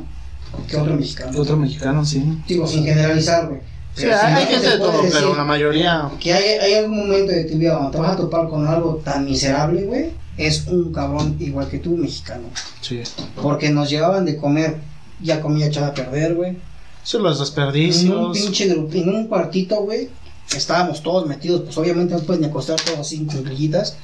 [0.67, 1.39] que otro mexicano.
[1.39, 2.23] Otro mexicano, sí.
[2.47, 3.61] Digo, sin generalizar, güey.
[3.95, 6.09] Sí, hay, gente de todo, decir pero la mayoría...
[6.19, 9.01] Que hay, hay algún momento de tu vida donde te vas a topar con algo
[9.03, 12.47] tan miserable, güey, es un cabrón igual que tú, mexicano.
[12.79, 13.01] Sí.
[13.41, 14.77] Porque nos llevaban de comer,
[15.21, 16.57] ya comida echada a perder, güey.
[17.03, 18.37] Son los En un desperdicios.
[18.37, 20.09] pinche grupo, en un cuartito, güey.
[20.55, 23.97] Estábamos todos metidos, pues obviamente no pueden ni acostar todos así en cuclillitas.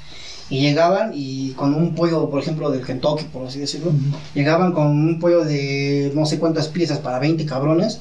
[0.49, 3.89] Y llegaban y con un pollo, por ejemplo, del Kentucky, por así decirlo.
[3.89, 4.17] Ujú.
[4.33, 7.99] Llegaban con un pollo de no sé cuántas piezas para 20 cabrones.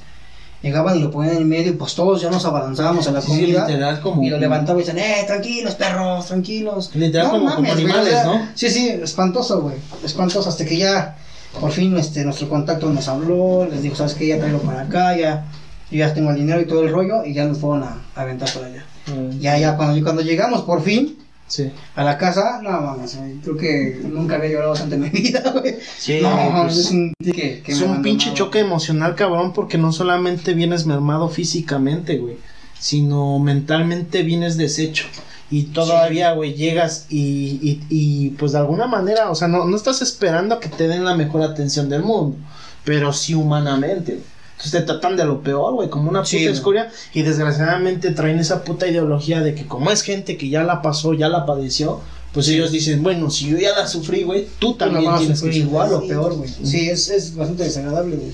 [0.66, 3.28] Llegaban y lo ponían en medio y pues todos ya nos abalanzábamos a la Sí,
[3.28, 3.66] comida.
[3.68, 4.20] literal como...
[4.24, 6.90] y lo levantaban y decían, eh, tranquilos, perros, tranquilos.
[6.94, 8.48] Literal como- como animales, ¿no?
[8.56, 9.76] Sí, sí, espantoso, güey.
[10.04, 11.16] Espantoso hasta que ya,
[11.60, 14.26] por fin, este, nuestro contacto nos habló, les dijo, ¿sabes qué?
[14.26, 15.44] Ya traigo para acá, ya,
[15.88, 18.22] yo ya tengo el dinero y todo el rollo, y ya nos fueron a, a
[18.22, 18.84] aventar para allá.
[19.06, 21.16] Mm, Ya, ya, cuando, cuando llegamos por fin
[21.48, 21.70] Sí.
[21.94, 25.42] a la casa, no mames, güey, creo que nunca había llorado tanto en mi vida,
[25.52, 25.76] güey.
[25.96, 29.92] Sí, no, pues, es un, que, que es un pinche choque emocional, cabrón, porque no
[29.92, 32.38] solamente vienes mermado físicamente, güey,
[32.78, 35.06] sino mentalmente vienes deshecho.
[35.48, 39.76] Y todavía, güey, llegas y, y, y, pues de alguna manera, o sea, no, no
[39.76, 42.36] estás esperando a que te den la mejor atención del mundo,
[42.84, 44.35] pero sí humanamente, güey.
[44.56, 46.90] Entonces te tratan de lo peor, güey, como una puta Sí, escoria.
[47.12, 51.12] Y desgraciadamente traen esa puta ideología de que como es gente que ya la pasó,
[51.12, 52.00] ya la padeció,
[52.32, 55.42] pues ellos dicen, bueno, si yo ya la sufrí, güey, tú también vas a tienes
[55.42, 56.10] que igual o sufrir".
[56.10, 56.50] peor, güey.
[56.64, 58.32] Sí, es, es bastante desagradable, güey.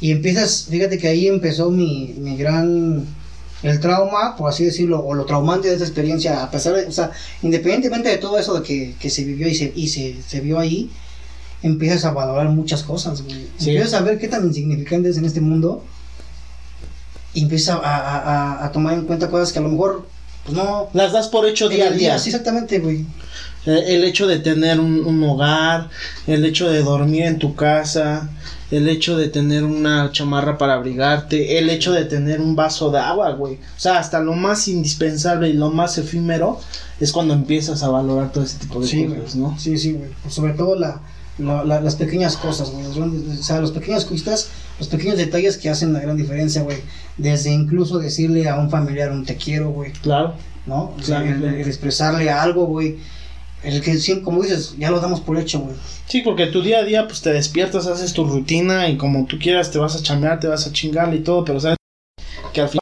[0.00, 3.04] Y empiezas, fíjate que ahí empezó mi, mi gran,
[3.62, 6.92] el trauma, por así decirlo, o lo traumante de esta experiencia, a pesar de, o
[6.92, 7.10] sea,
[7.42, 10.58] independientemente de todo eso de que, que se vivió y se, y se, se vio
[10.58, 10.90] ahí,
[11.62, 13.46] empiezas a valorar muchas cosas, güey.
[13.58, 13.70] Sí.
[13.70, 15.84] Empiezas a ver qué tan insignificantes en este mundo,
[17.32, 20.06] y empiezas a, a, a- a tomar en cuenta cosas que a lo mejor,
[20.44, 20.88] pues no...
[20.94, 22.18] Las das por hecho día a día.
[22.18, 23.06] Sí, exactamente, güey.
[23.66, 25.90] Eh, El hecho de tener un, un hogar,
[26.26, 28.30] el hecho de dormir en tu casa,
[28.72, 32.98] el hecho de tener una chamarra para abrigarte, el hecho de tener un vaso de
[32.98, 33.54] agua, güey.
[33.54, 36.58] O sea, hasta lo más indispensable y lo más efímero
[36.98, 39.52] es cuando empiezas a valorar todo ese tipo de Sí, cosas, güey.
[39.52, 39.58] ¿no?
[39.58, 40.10] Sí, sí, güey.
[40.22, 41.00] Pues sobre todo la,
[41.40, 42.86] la- la- las pequeñas cosas, güey.
[42.86, 44.48] O sea, las pequeñas cositas,
[44.78, 46.78] los pequeños detalles que hacen la gran diferencia, güey.
[47.16, 49.92] Desde incluso decirle a un familiar un te quiero, güey.
[49.92, 50.34] Claro.
[50.66, 50.94] ¿No?
[50.98, 52.98] O sea, Claro, el, el expresarle algo, güey.
[53.62, 55.74] El que, como dices, ya lo damos por hecho, güey.
[56.06, 59.38] Sí, porque tu día a día, pues te despiertas, haces tu rutina y como tú
[59.38, 61.76] quieras te vas a chambear, te vas a chingar y todo, pero sabes
[62.54, 62.79] que al final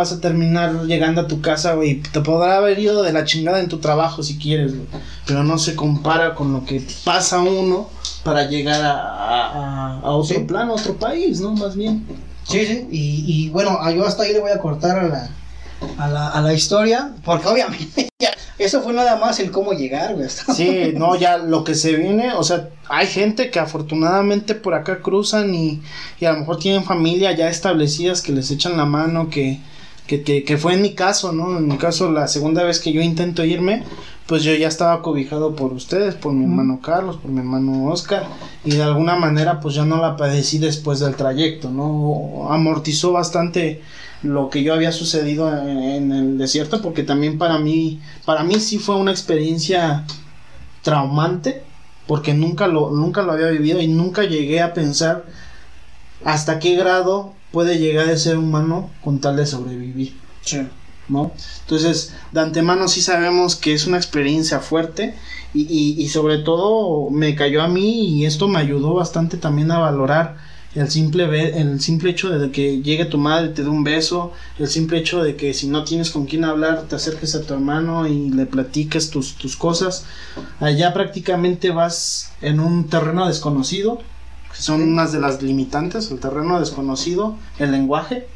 [0.00, 2.00] vas a terminar llegando a tu casa, güey.
[2.02, 4.86] Te podrá haber ido de la chingada en tu trabajo si quieres, güey.
[5.26, 7.88] Pero no se compara con lo que pasa uno
[8.24, 10.44] para llegar a, a, a otro Sí.
[10.44, 11.52] plano, a otro país, ¿no?
[11.52, 12.04] Más bien.
[12.44, 12.86] Sí, sí.
[12.90, 15.30] Y, y bueno, a- yo hasta ahí le voy a cortar a la,
[15.98, 17.12] a la, a la historia.
[17.24, 20.28] Porque obviamente, ya, eso fue nada más el cómo llegar, güey.
[20.28, 25.00] Sí, no, ya lo que se viene, o sea, hay gente que afortunadamente por acá
[25.00, 25.80] cruzan y,
[26.20, 29.60] y a lo mejor tienen familia ya establecidas que les echan la mano, que,
[30.10, 31.56] que, que, que fue en mi caso, ¿no?
[31.56, 33.84] En mi caso, la segunda vez que yo intento irme,
[34.26, 38.26] pues yo ya estaba cobijado por ustedes, por mi hermano Carlos, por mi hermano Oscar,
[38.64, 42.48] y de alguna manera pues ya no la padecí después del trayecto, ¿no?
[42.50, 43.82] Amortizó bastante
[44.24, 48.56] lo que yo había sucedido en, en el desierto, porque también para mí, para mí
[48.56, 50.06] sí fue una experiencia
[50.82, 51.62] traumante,
[52.08, 55.24] porque nunca lo, nunca lo había vivido y nunca llegué a pensar
[56.24, 60.14] hasta qué grado puede llegar el ser humano con tal de sobrevivir.
[60.42, 60.60] Sí.
[61.08, 61.32] ¿no?
[61.62, 65.14] Entonces, de antemano sí sabemos que es una experiencia fuerte
[65.52, 69.72] y, y, y, sobre todo me cayó a mí y esto me ayudó bastante también
[69.72, 70.36] a valorar
[70.74, 74.68] el simple, el simple hecho de que llegue tu madre, te dé un beso, el
[74.68, 78.06] simple hecho de que si no tienes con quién hablar, te acerques a tu hermano
[78.06, 80.04] y le platiques tus, tus cosas.
[80.60, 84.00] Allá prácticamente vas en un terreno desconocido,
[84.52, 88.26] que son unas de las limitantes, el terreno desconocido, el lenguaje,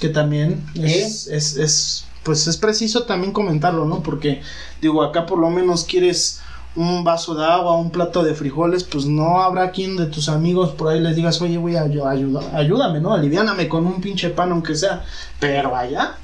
[0.00, 4.02] que también es, es, es, pues es preciso también comentarlo, ¿no?
[4.02, 4.42] Porque
[4.80, 6.40] digo, acá por lo menos quieres
[6.76, 10.72] un vaso de agua, un plato de frijoles, pues no habrá quien de tus amigos
[10.72, 13.14] por ahí les digas, oye, güey, ayuda, ayúdame, ¿no?
[13.14, 15.04] Aliviáname con un pinche pan, aunque sea.
[15.38, 16.18] Pero allá.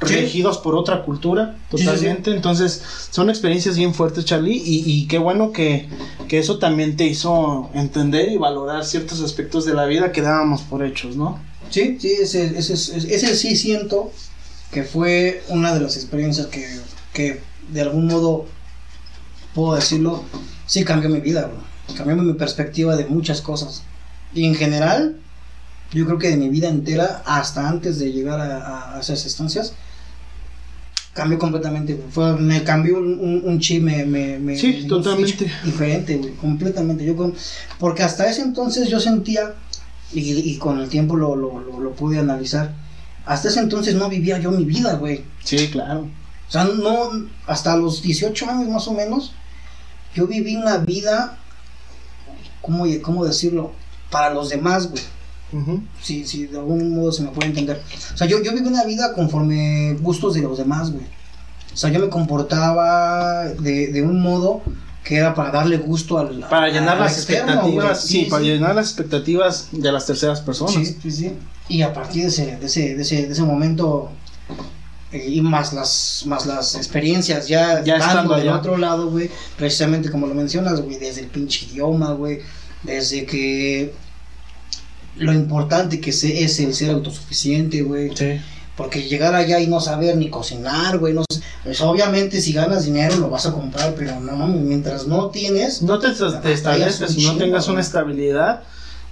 [0.00, 2.24] Regidos por otra cultura, totalmente.
[2.24, 5.88] Sí, sí, Entonces, son experiencias bien fuertes, Charlie, y, y qué bueno que,
[6.28, 10.62] que, eso también te hizo entender y valorar ciertos aspectos de la vida que dábamos
[10.62, 11.40] por hechos, ¿no?
[11.70, 14.12] Sí, sí, ese, ese, ese, ese sí siento
[14.70, 16.66] que fue una de las experiencias que,
[17.12, 17.40] que
[17.70, 18.46] de algún modo
[19.54, 20.24] puedo decirlo,
[20.66, 21.96] sí cambió mi vida, bro.
[21.96, 23.82] Cambió mi perspectiva de muchas cosas.
[24.34, 25.20] Y en general,
[25.94, 29.74] yo creo que de mi vida entera, hasta antes de llegar a, a esas estancias,
[31.14, 31.98] cambió completamente.
[32.10, 36.32] Fue, me cambió un, un, un chip, me, me, me sí, me totalmente diferente, güey,
[36.34, 37.04] completamente.
[37.04, 37.34] Yo con,
[37.78, 39.54] porque hasta ese entonces yo sentía,
[40.12, 42.74] y, y con el tiempo lo, lo, lo, lo pude analizar,
[43.24, 45.24] hasta ese entonces no vivía yo mi vida, güey.
[45.42, 46.08] Sí, claro.
[46.46, 47.10] O sea, no,
[47.46, 49.32] hasta los 18 años más o menos,
[50.14, 51.38] yo viví una vida,
[52.60, 53.72] ¿cómo, cómo decirlo?
[54.10, 55.02] Para los demás, güey.
[55.54, 55.80] Uh -huh.
[56.02, 57.80] si, si de algún modo se me puede entender.
[58.12, 61.04] O sea, yo, yo viví una vida conforme gustos de los demás, güey.
[61.72, 64.62] O sea, yo me comportaba de, de un modo
[65.04, 68.48] que era para darle gusto al para llenar las externo, expectativas sí, sí, para sí.
[68.48, 71.32] llenar las expectativas de las terceras personas sí sí sí
[71.68, 74.10] y a partir de ese de ese de ese, de ese momento
[75.12, 80.10] eh, y más las más las experiencias ya, ya estando del otro lado güey precisamente
[80.10, 82.40] como lo mencionas güey desde el pinche idioma güey
[82.82, 83.92] desde que
[85.16, 88.40] lo importante que se, es el ser autosuficiente güey sí
[88.76, 91.40] porque llegar allá y no saber ni cocinar, güey, no sé.
[91.62, 95.82] Pues obviamente si ganas dinero lo vas a comprar, pero no, mientras no tienes...
[95.82, 98.64] No te, te establezcas, si no tengas una estabilidad,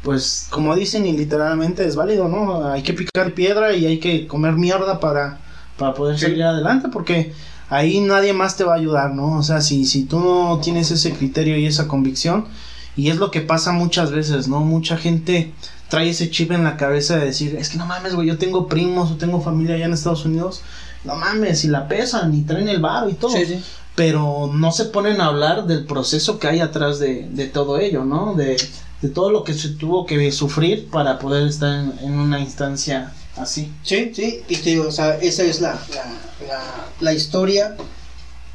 [0.03, 2.67] pues como dicen y literalmente es válido, ¿no?
[2.67, 5.39] Hay que picar piedra y hay que comer mierda para,
[5.79, 6.27] para poder sí.
[6.27, 7.33] seguir adelante, porque
[7.69, 9.39] ahí nadie más te va a ayudar, ¿no?
[9.39, 12.47] O sea, si, si tú no tienes ese criterio y esa convicción,
[12.97, 14.61] y es lo que pasa muchas veces, ¿no?
[14.61, 15.53] Mucha gente
[15.93, 18.67] trae ese chip en la cabeza de decir, es que no mames, güey, yo tengo
[18.67, 20.63] primos o tengo familia allá en Estados Unidos,
[21.05, 23.31] no mames, y la pesan y traen el bar y todo.
[23.31, 23.63] Sí, sí.
[23.95, 28.07] Pero no se ponen a hablar del proceso que hay atrás de, de todo ello,
[28.07, 28.33] ¿no?
[28.33, 28.57] De,
[29.03, 33.13] de, todo lo que se tuvo que sufrir para poder estar en, en una instancia
[33.37, 33.71] así.
[33.83, 36.07] Sí, sí, y te digo, o sea, esa es la, la,
[36.49, 36.63] la,
[37.01, 37.77] la historia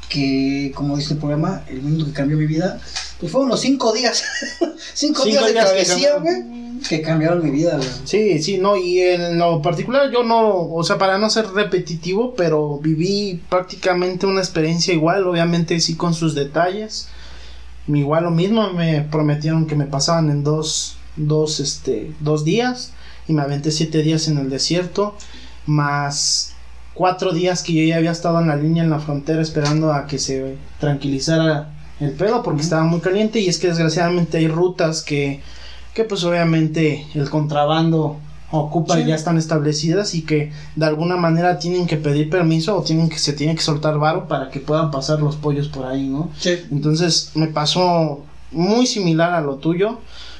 [0.08, 2.80] que, como dice el programa, el mundo que cambió mi vida,
[3.20, 4.24] pues fueron los cinco días,
[4.94, 7.88] cinco, cinco días de travesía, güey que cambiaron mi vida, güey.
[8.04, 12.34] Sí, sí, no, y en lo particular yo no, o sea, para no ser repetitivo,
[12.34, 17.08] pero viví prácticamente una experiencia igual, obviamente sí con sus detalles.
[17.86, 22.92] Igual lo mismo, me prometieron que me pasaban en dos, dos, este, dos días
[23.26, 25.16] y me aventé siete días en el desierto,
[25.66, 26.54] más
[26.98, 30.08] cuatro días que yo ya había estado en la línea en la frontera esperando a
[30.08, 31.70] que se tranquilizara
[32.00, 35.40] el pedo porque estaba muy caliente y es que desgraciadamente hay rutas que
[35.94, 38.18] que pues obviamente el contrabando
[38.50, 39.04] ocupa sí.
[39.04, 43.18] ya están establecidas y que de alguna manera tienen que pedir permiso o tienen que
[43.20, 46.30] se tiene que soltar varo para que puedan pasar los pollos por ahí, ¿no?
[46.36, 46.58] Sí.
[46.72, 49.98] Entonces me pasó muy similar a lo tuyo.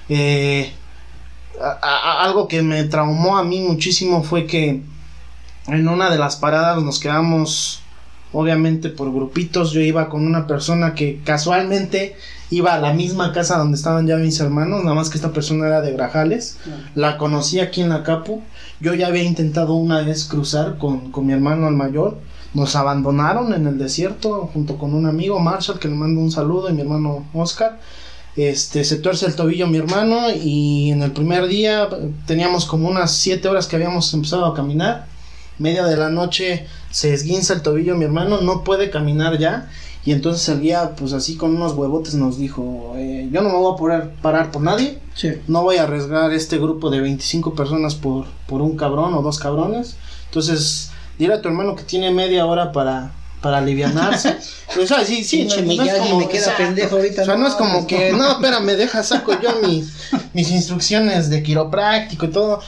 [0.08, 0.72] Eh,
[1.60, 4.82] a, a, algo que me traumó a mí muchísimo fue que
[5.68, 7.80] en una de las paradas nos quedamos
[8.32, 9.72] obviamente por grupitos.
[9.72, 12.16] Yo iba con una persona que casualmente
[12.50, 15.66] iba a la misma casa donde estaban ya mis hermanos, nada más que esta persona
[15.66, 16.58] era de Grajales.
[16.94, 18.42] La conocí aquí en la Capu.
[18.80, 22.18] Yo ya había intentado una vez cruzar con, con mi hermano el mayor.
[22.54, 26.70] Nos abandonaron en el desierto junto con un amigo, Marshall, que le mando un saludo,
[26.70, 27.78] y mi hermano Oscar.
[28.36, 31.88] Este, se tuerce el tobillo mi hermano y en el primer día
[32.24, 35.07] teníamos como unas 7 horas que habíamos empezado a caminar.
[35.58, 39.68] Media de la noche se esguinza el tobillo mi hermano, no puede caminar ya
[40.08, 43.56] y entonces el guía, pues así con unos huevotes nos dijo, eh, yo no me
[43.56, 45.32] voy a poder parar por nadie, sí.
[45.48, 49.38] no voy a arriesgar este grupo de 25 personas por, por un cabrón o dos
[49.38, 49.96] cabrones.
[50.24, 53.12] Entonces, dile a tu hermano que tiene media hora para,
[53.42, 54.36] para alivianarse.
[54.82, 56.62] o sea, sí, sí, no es como- me queda exacto.
[56.62, 58.16] pendejo ahorita, O sea, no, no, es como que, no.
[58.16, 59.92] no, espérame, deja, saco yo mis,
[60.32, 62.60] mis instrucciones de quiropráctico y todo.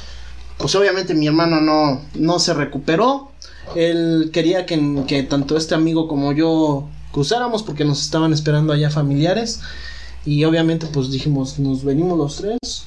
[0.61, 3.31] Pues obviamente mi hermano no, no se recuperó.
[3.75, 8.91] Él quería que, que tanto este amigo como yo cruzáramos porque nos estaban esperando allá
[8.91, 9.61] familiares.
[10.25, 12.85] Y obviamente pues dijimos, nos venimos los tres.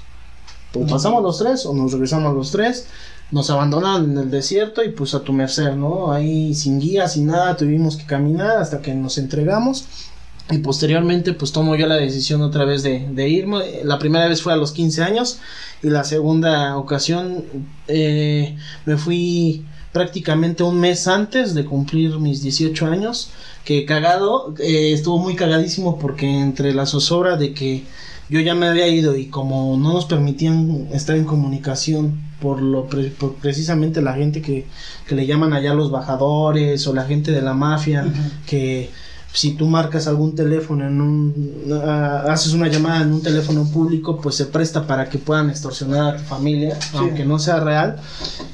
[0.71, 2.87] Pues pasamos los tres o nos regresamos los tres.
[3.31, 6.11] Nos abandonaron en el desierto y pues a tu merced, ¿no?
[6.11, 9.85] Ahí sin guía, sin nada, tuvimos que caminar hasta que nos entregamos.
[10.51, 13.63] Y posteriormente pues tomo yo la decisión otra vez de, de irme.
[13.83, 15.39] La primera vez fue a los 15 años
[15.81, 17.45] y la segunda ocasión
[17.87, 18.55] eh,
[18.85, 23.29] me fui prácticamente un mes antes de cumplir mis 18 años.
[23.63, 27.83] Que cagado, eh, estuvo muy cagadísimo porque entre la zozobra de que
[28.29, 32.87] yo ya me había ido y como no nos permitían estar en comunicación por lo
[32.87, 34.65] pre- por precisamente la gente que,
[35.07, 38.05] que le llaman allá los bajadores o la gente de la mafia
[38.45, 38.89] que
[39.33, 44.21] si tú marcas algún teléfono en un ah, haces una llamada en un teléfono público
[44.21, 47.99] pues se presta para que puedan extorsionar a tu familia aunque no sea real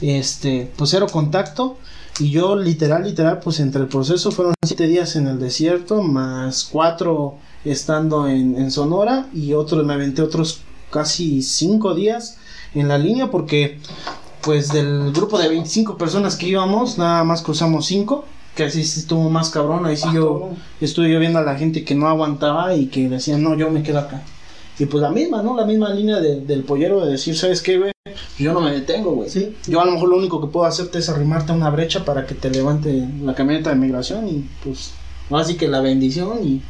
[0.01, 1.77] este pues cero contacto.
[2.19, 6.67] Y yo literal literal pues entre el proceso fueron siete días en el desierto más
[6.69, 10.61] cuatro estando en, en Sonora y otro me aventé otros
[10.91, 12.37] casi cinco días
[12.73, 13.79] en la línea porque
[14.41, 18.25] pues del grupo de 25 personas que íbamos nada más cruzamos cinco
[18.59, 20.49] que así sí estuvo más cabrón ahí sí yo
[20.81, 23.83] estuve yo viendo a la gente que no aguantaba y que decían no yo me
[23.83, 24.21] quedo acá
[24.77, 27.77] y pues la misma no la misma línea de- del pollero de decir sabes qué
[27.77, 27.91] güey
[28.37, 29.55] yo no me detengo güey Sí.
[29.67, 32.25] yo a lo mejor lo único que puedo hacerte es arrimarte a una brecha para
[32.25, 34.91] que te levante la camioneta de migración y pues
[35.31, 36.61] así que la bendición y,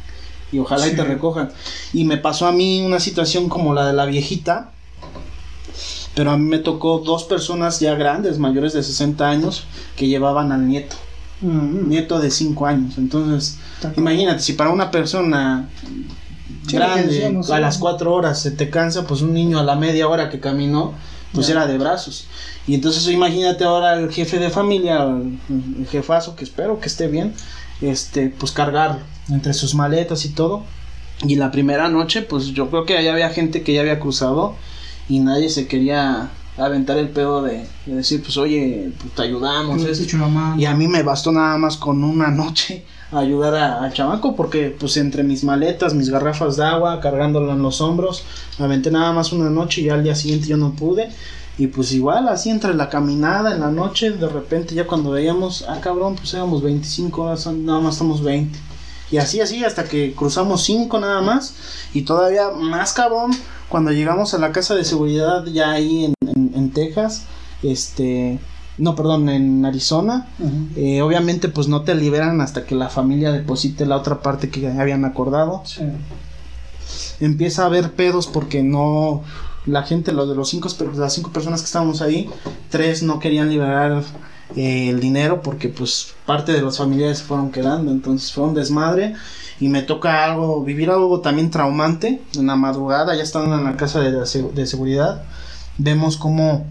[0.52, 1.50] y ojalá y te recojan.
[1.92, 4.72] Y me pasó a mí una situación como la de la viejita,
[6.14, 9.64] pero a mí me tocó dos personas ya grandes, mayores de 60 años,
[9.96, 10.96] que llevaban al nieto,
[11.42, 12.98] Nieto de 5 años.
[12.98, 13.58] Entonces,
[13.96, 15.68] imagínate, si para una persona
[16.66, 20.08] Sí, grande a las 4 horas se te cansa, pues un niño a la media
[20.08, 20.92] hora que caminó,
[21.32, 21.54] pues Ya.
[21.54, 22.26] era de brazos.
[22.66, 25.38] Y entonces imagínate ahora el jefe de familia, el,
[25.78, 27.32] el jefazo, que espero que esté bien,
[27.80, 29.00] este, pues cargarlo
[29.30, 30.64] entre sus maletas y todo.
[31.26, 34.54] Y la primera noche, pues yo creo que allá había gente que ya había cruzado
[35.08, 36.28] y nadie se quería
[36.60, 39.82] aventar el pedo de, de decir, pues oye, pues te ayudamos.
[39.82, 40.04] Te esto".
[40.04, 40.60] echo la mano.
[40.60, 44.74] Y a mí me bastó nada más con una noche ayudar a- al chamaco porque
[44.78, 48.22] pues entre mis maletas, mis garrafas de agua, cargándolo en los hombros,
[48.58, 51.10] me aventé nada más una noche y al día siguiente yo no pude.
[51.58, 55.64] Y pues igual, así entre la caminada en la noche, de repente ya cuando veíamos,
[55.68, 58.58] ah cabrón, pues éramos 25 horas, nada más estamos 20.
[59.10, 61.54] Y así, así, hasta que cruzamos 5 nada más.
[61.92, 63.32] Y todavía más cabrón,
[63.68, 66.14] cuando llegamos a la casa de seguridad ya ahí en,
[66.52, 67.24] en- en Texas,
[67.62, 68.38] este,
[68.78, 70.28] no, perdón, en Arizona,
[70.76, 74.68] eh, obviamente pues no te liberan hasta que la familia deposite la otra parte que
[74.68, 75.62] habían acordado.
[75.66, 75.82] Sí.
[77.20, 79.22] Empieza a haber pedos porque no
[79.66, 82.28] la gente, los de los cinco, las cinco personas que estábamos ahí,
[82.70, 84.02] tres no querían liberar
[84.56, 88.54] eh, el dinero porque pues parte de los familiares se fueron quedando, entonces fue un
[88.54, 89.14] desmadre
[89.60, 93.76] y me toca algo, vivir algo también traumante en la madrugada, ya estando en la
[93.76, 95.22] casa de, de seguridad,
[95.82, 96.66] vemos cómo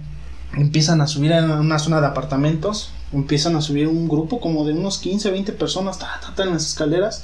[0.53, 4.73] empiezan a subir en una zona de apartamentos, empiezan a subir un grupo como de
[4.73, 7.23] unos 15, 20 personas ta, ta, ta, en las escaleras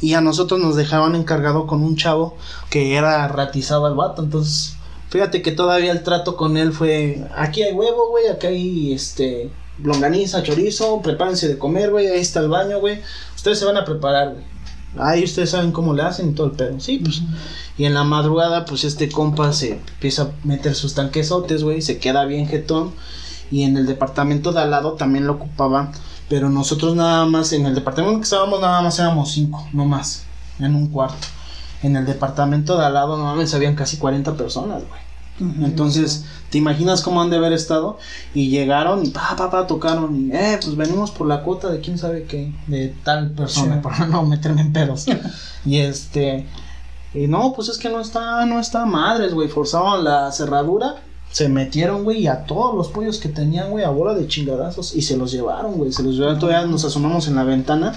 [0.00, 2.36] y a nosotros nos dejaban encargado con un chavo
[2.70, 4.76] que era ratizado al vato, entonces
[5.10, 9.50] fíjate que todavía el trato con él fue, aquí hay huevo, güey, aquí hay este
[9.82, 13.00] longaniza, chorizo, prepárense de comer, güey, ahí está el baño, güey,
[13.34, 14.58] ustedes se van a preparar, güey.
[14.96, 16.80] Ahí ustedes saben cómo le hacen y todo el pedo.
[16.80, 17.20] Sí, pues.
[17.78, 21.80] Y en la madrugada, pues este compa se empieza a meter sus tanquesotes, güey.
[21.80, 22.92] Se queda bien jetón.
[23.50, 25.92] Y en el departamento de al lado también lo ocupaban.
[26.28, 30.24] Pero nosotros nada más, en el departamento que estábamos, nada más éramos cinco, no más.
[30.58, 31.28] En un cuarto.
[31.82, 35.08] En el departamento de al lado, no mames, habían casi 40 personas, güey.
[35.40, 37.98] Entonces, ¿te imaginas cómo han de haber estado?
[38.34, 41.80] Y llegaron y pa, pa, pa, tocaron y, eh, pues venimos por la cuota de
[41.80, 43.80] quién sabe qué, de tal persona, Sí.
[43.82, 45.06] para no meterme en pedos.
[45.64, 46.46] y este,
[47.14, 50.96] y no, pues es que no está, no está madres, güey, forzaban la cerradura,
[51.30, 54.94] se metieron, güey, y a todos los pollos que tenían, güey, a bola de chingadazos,
[54.94, 57.94] y se los llevaron, güey, se los llevaron, todavía nos asomamos en la ventana,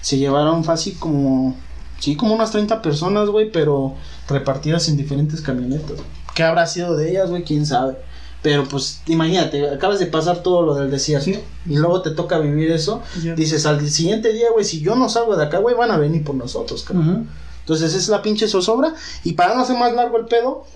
[0.00, 1.54] se llevaron fácil como,
[1.98, 3.94] sí, como unas 30 personas, güey, pero
[4.28, 5.98] repartidas en diferentes camionetas.
[6.34, 7.44] ¿Qué habrá sido de ellas, güey?
[7.44, 7.96] ¿Quién sabe?
[8.42, 11.40] Pero pues imagínate, acabas de pasar todo lo del desierto Sí.
[11.64, 13.00] y luego te toca vivir eso.
[13.36, 16.22] Dices, al siguiente día, güey, si yo no salgo de acá, güey, van a venir
[16.24, 17.30] por nosotros, cabrón.
[17.64, 18.94] Entonces es la pinche zozobra.
[19.24, 20.66] Y para no hacer más largo el pedo,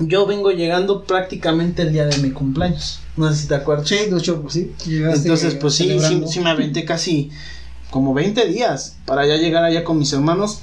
[0.00, 3.00] yo vengo llegando prácticamente el día de mi cumpleaños.
[3.16, 3.88] No sé si te acuerdas.
[3.88, 4.74] Sí, de hecho, pues sí.
[4.84, 5.96] llegaste Entonces, pues sí,
[6.26, 7.30] sí, me aventé casi
[7.90, 10.62] como 20 días para ya llegar allá con mis hermanos.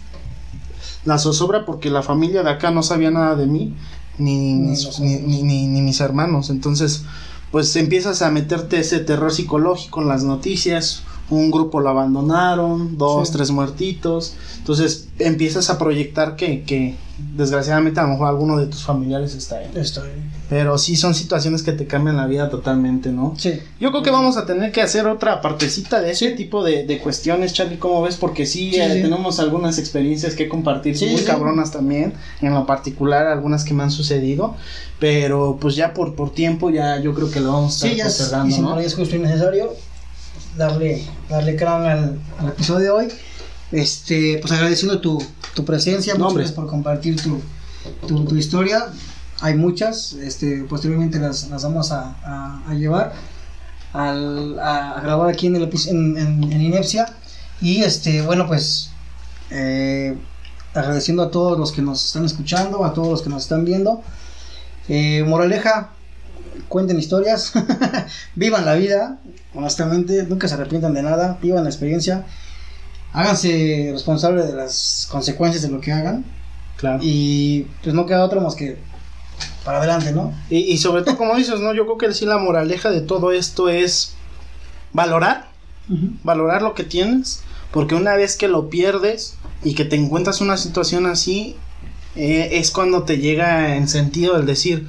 [1.06, 3.74] La zozobra porque la familia de acá no sabía nada de mí,
[4.18, 6.50] ni, mis, ni, ni, ni mis hermanos.
[6.50, 7.04] Entonces,
[7.52, 13.32] pues empiezas a meterte ese terror psicológico en las noticias, un grupo lo abandonaron, dos,
[13.32, 14.36] tres muertitos.
[14.58, 16.96] Entonces empiezas a proyectar que, que,
[17.36, 19.72] desgraciadamente a lo mejor alguno de tus familiares está ahí.
[19.76, 20.12] Está ahí.
[20.50, 23.34] Pero sí son situaciones que te cambian la vida totalmente, ¿no?
[23.38, 23.60] Sí.
[23.80, 27.00] Yo creo que vamos a tener que hacer otra partecita de ese tipo de, de,
[27.00, 28.18] cuestiones, Charlie, ¿cómo ves?
[28.18, 29.02] Porque sí, Sí, eh, sí.
[29.02, 33.92] tenemos algunas experiencias que compartir, muy cabronas también, en lo particular algunas que me han
[33.92, 34.56] sucedido,
[35.00, 37.96] pero pues ya por, por tiempo ya yo creo que lo vamos a estar Sí,
[37.98, 38.78] ya es, y si ¿no?
[38.78, 39.72] es justo y necesario
[40.58, 43.08] darle, darle crown al, al episodio de hoy.
[43.72, 45.24] Este, pues agradeciendo tu,
[45.56, 47.40] tu presencia, muchas gracias por compartir tu,
[48.08, 48.88] tu, tu historia.
[49.40, 53.14] Hay muchas, este, posteriormente las, las vamos a, a- a llevar
[53.94, 57.14] al- a, a grabar aquí en, el, en, en, en Inepsia.
[57.62, 58.90] Y este, bueno, pues
[59.52, 60.18] eh,
[60.74, 64.02] agradeciendo a todos los que nos están escuchando, a todos los que nos están viendo.
[64.90, 65.92] Eh, moraleja,
[66.68, 67.54] cuenten historias,
[68.36, 69.20] vivan la vida,
[69.54, 72.26] honestamente, nunca se arrepientan de nada, vivan la experiencia,
[73.14, 76.26] háganse responsables de las consecuencias de lo que hagan
[76.78, 77.00] Claro.
[77.04, 78.78] y pues no queda otra más que
[79.64, 80.34] para adelante, ¿no?
[80.50, 81.74] Y, y sobre todo, como dices, ¿no?
[81.74, 84.16] Yo creo que sí la moraleja de todo esto es
[84.94, 85.50] valorar,
[86.24, 90.58] valorar lo que tienes, porque una vez que lo pierdes y que te encuentras una
[90.58, 91.56] situación así,
[92.16, 94.88] eh, es cuando te llega en sentido el decir,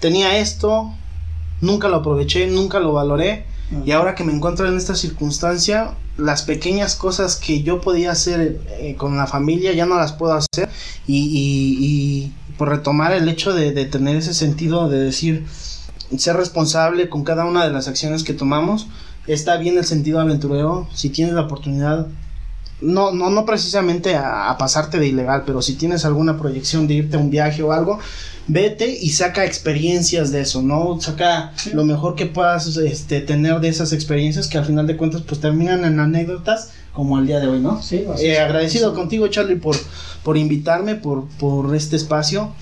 [0.00, 0.92] tenía esto,
[1.60, 3.46] nunca lo aproveché, nunca lo valoré,
[3.84, 8.60] y ahora que me encuentro en esta circunstancia, las pequeñas cosas que yo podía hacer
[8.80, 10.68] eh, con la familia ya no las puedo hacer.
[11.06, 15.46] Y, y- y por retomar el hecho de, de tener ese sentido de decir,
[16.16, 18.86] ser responsable con cada una de las acciones que tomamos.
[19.26, 20.88] Está bien el sentido aventurero.
[20.94, 22.06] Si tienes la oportunidad,
[22.80, 26.94] no, no, no precisamente a, a pasarte de ilegal, pero si tienes alguna proyección de
[26.94, 27.98] irte a un viaje o algo,
[28.46, 31.00] vete y saca experiencias de eso, ¿no?
[31.00, 31.70] Saca Sí.
[31.74, 35.40] lo mejor que puedas este, tener de esas experiencias que al final de cuentas pues
[35.40, 37.80] terminan en anécdotas como el día de hoy, ¿no?
[37.82, 39.76] Sí, Eh, agradecido contigo Charlie por,
[40.24, 42.52] por invitarme, por, por este espacio.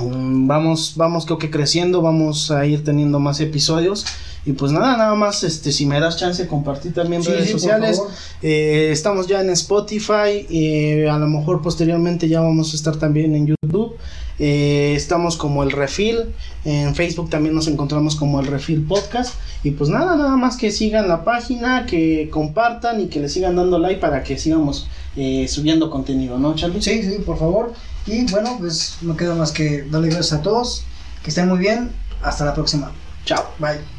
[0.00, 4.04] Vamos, vamos creo que creciendo, vamos a ir teniendo más episodios.
[4.46, 7.52] Y pues nada, nada más, este, si me das chance compartir también Sí, redes sí,
[7.52, 8.02] sociales.
[8.42, 13.34] Eh, estamos ya en Spotify, eh, a lo mejor posteriormente ya vamos a estar también
[13.34, 13.96] en YouTube.
[14.38, 16.34] Eh, estamos como el Refil,
[16.64, 19.34] en Facebook también nos encontramos como el Refil Podcast.
[19.62, 23.56] Y pues nada, nada más que sigan la página, que compartan y que le sigan
[23.56, 24.88] dando like para que sigamos
[25.46, 26.82] subiendo contenido, ¿no, Charlie?
[26.82, 27.72] Sí, sí, por favor.
[28.06, 30.84] Y bueno, pues no queda más que darle gracias a todos.
[31.22, 31.92] Que estén muy bien.
[32.22, 32.92] Hasta la próxima.
[33.24, 33.44] Chao.
[33.58, 33.93] Bye.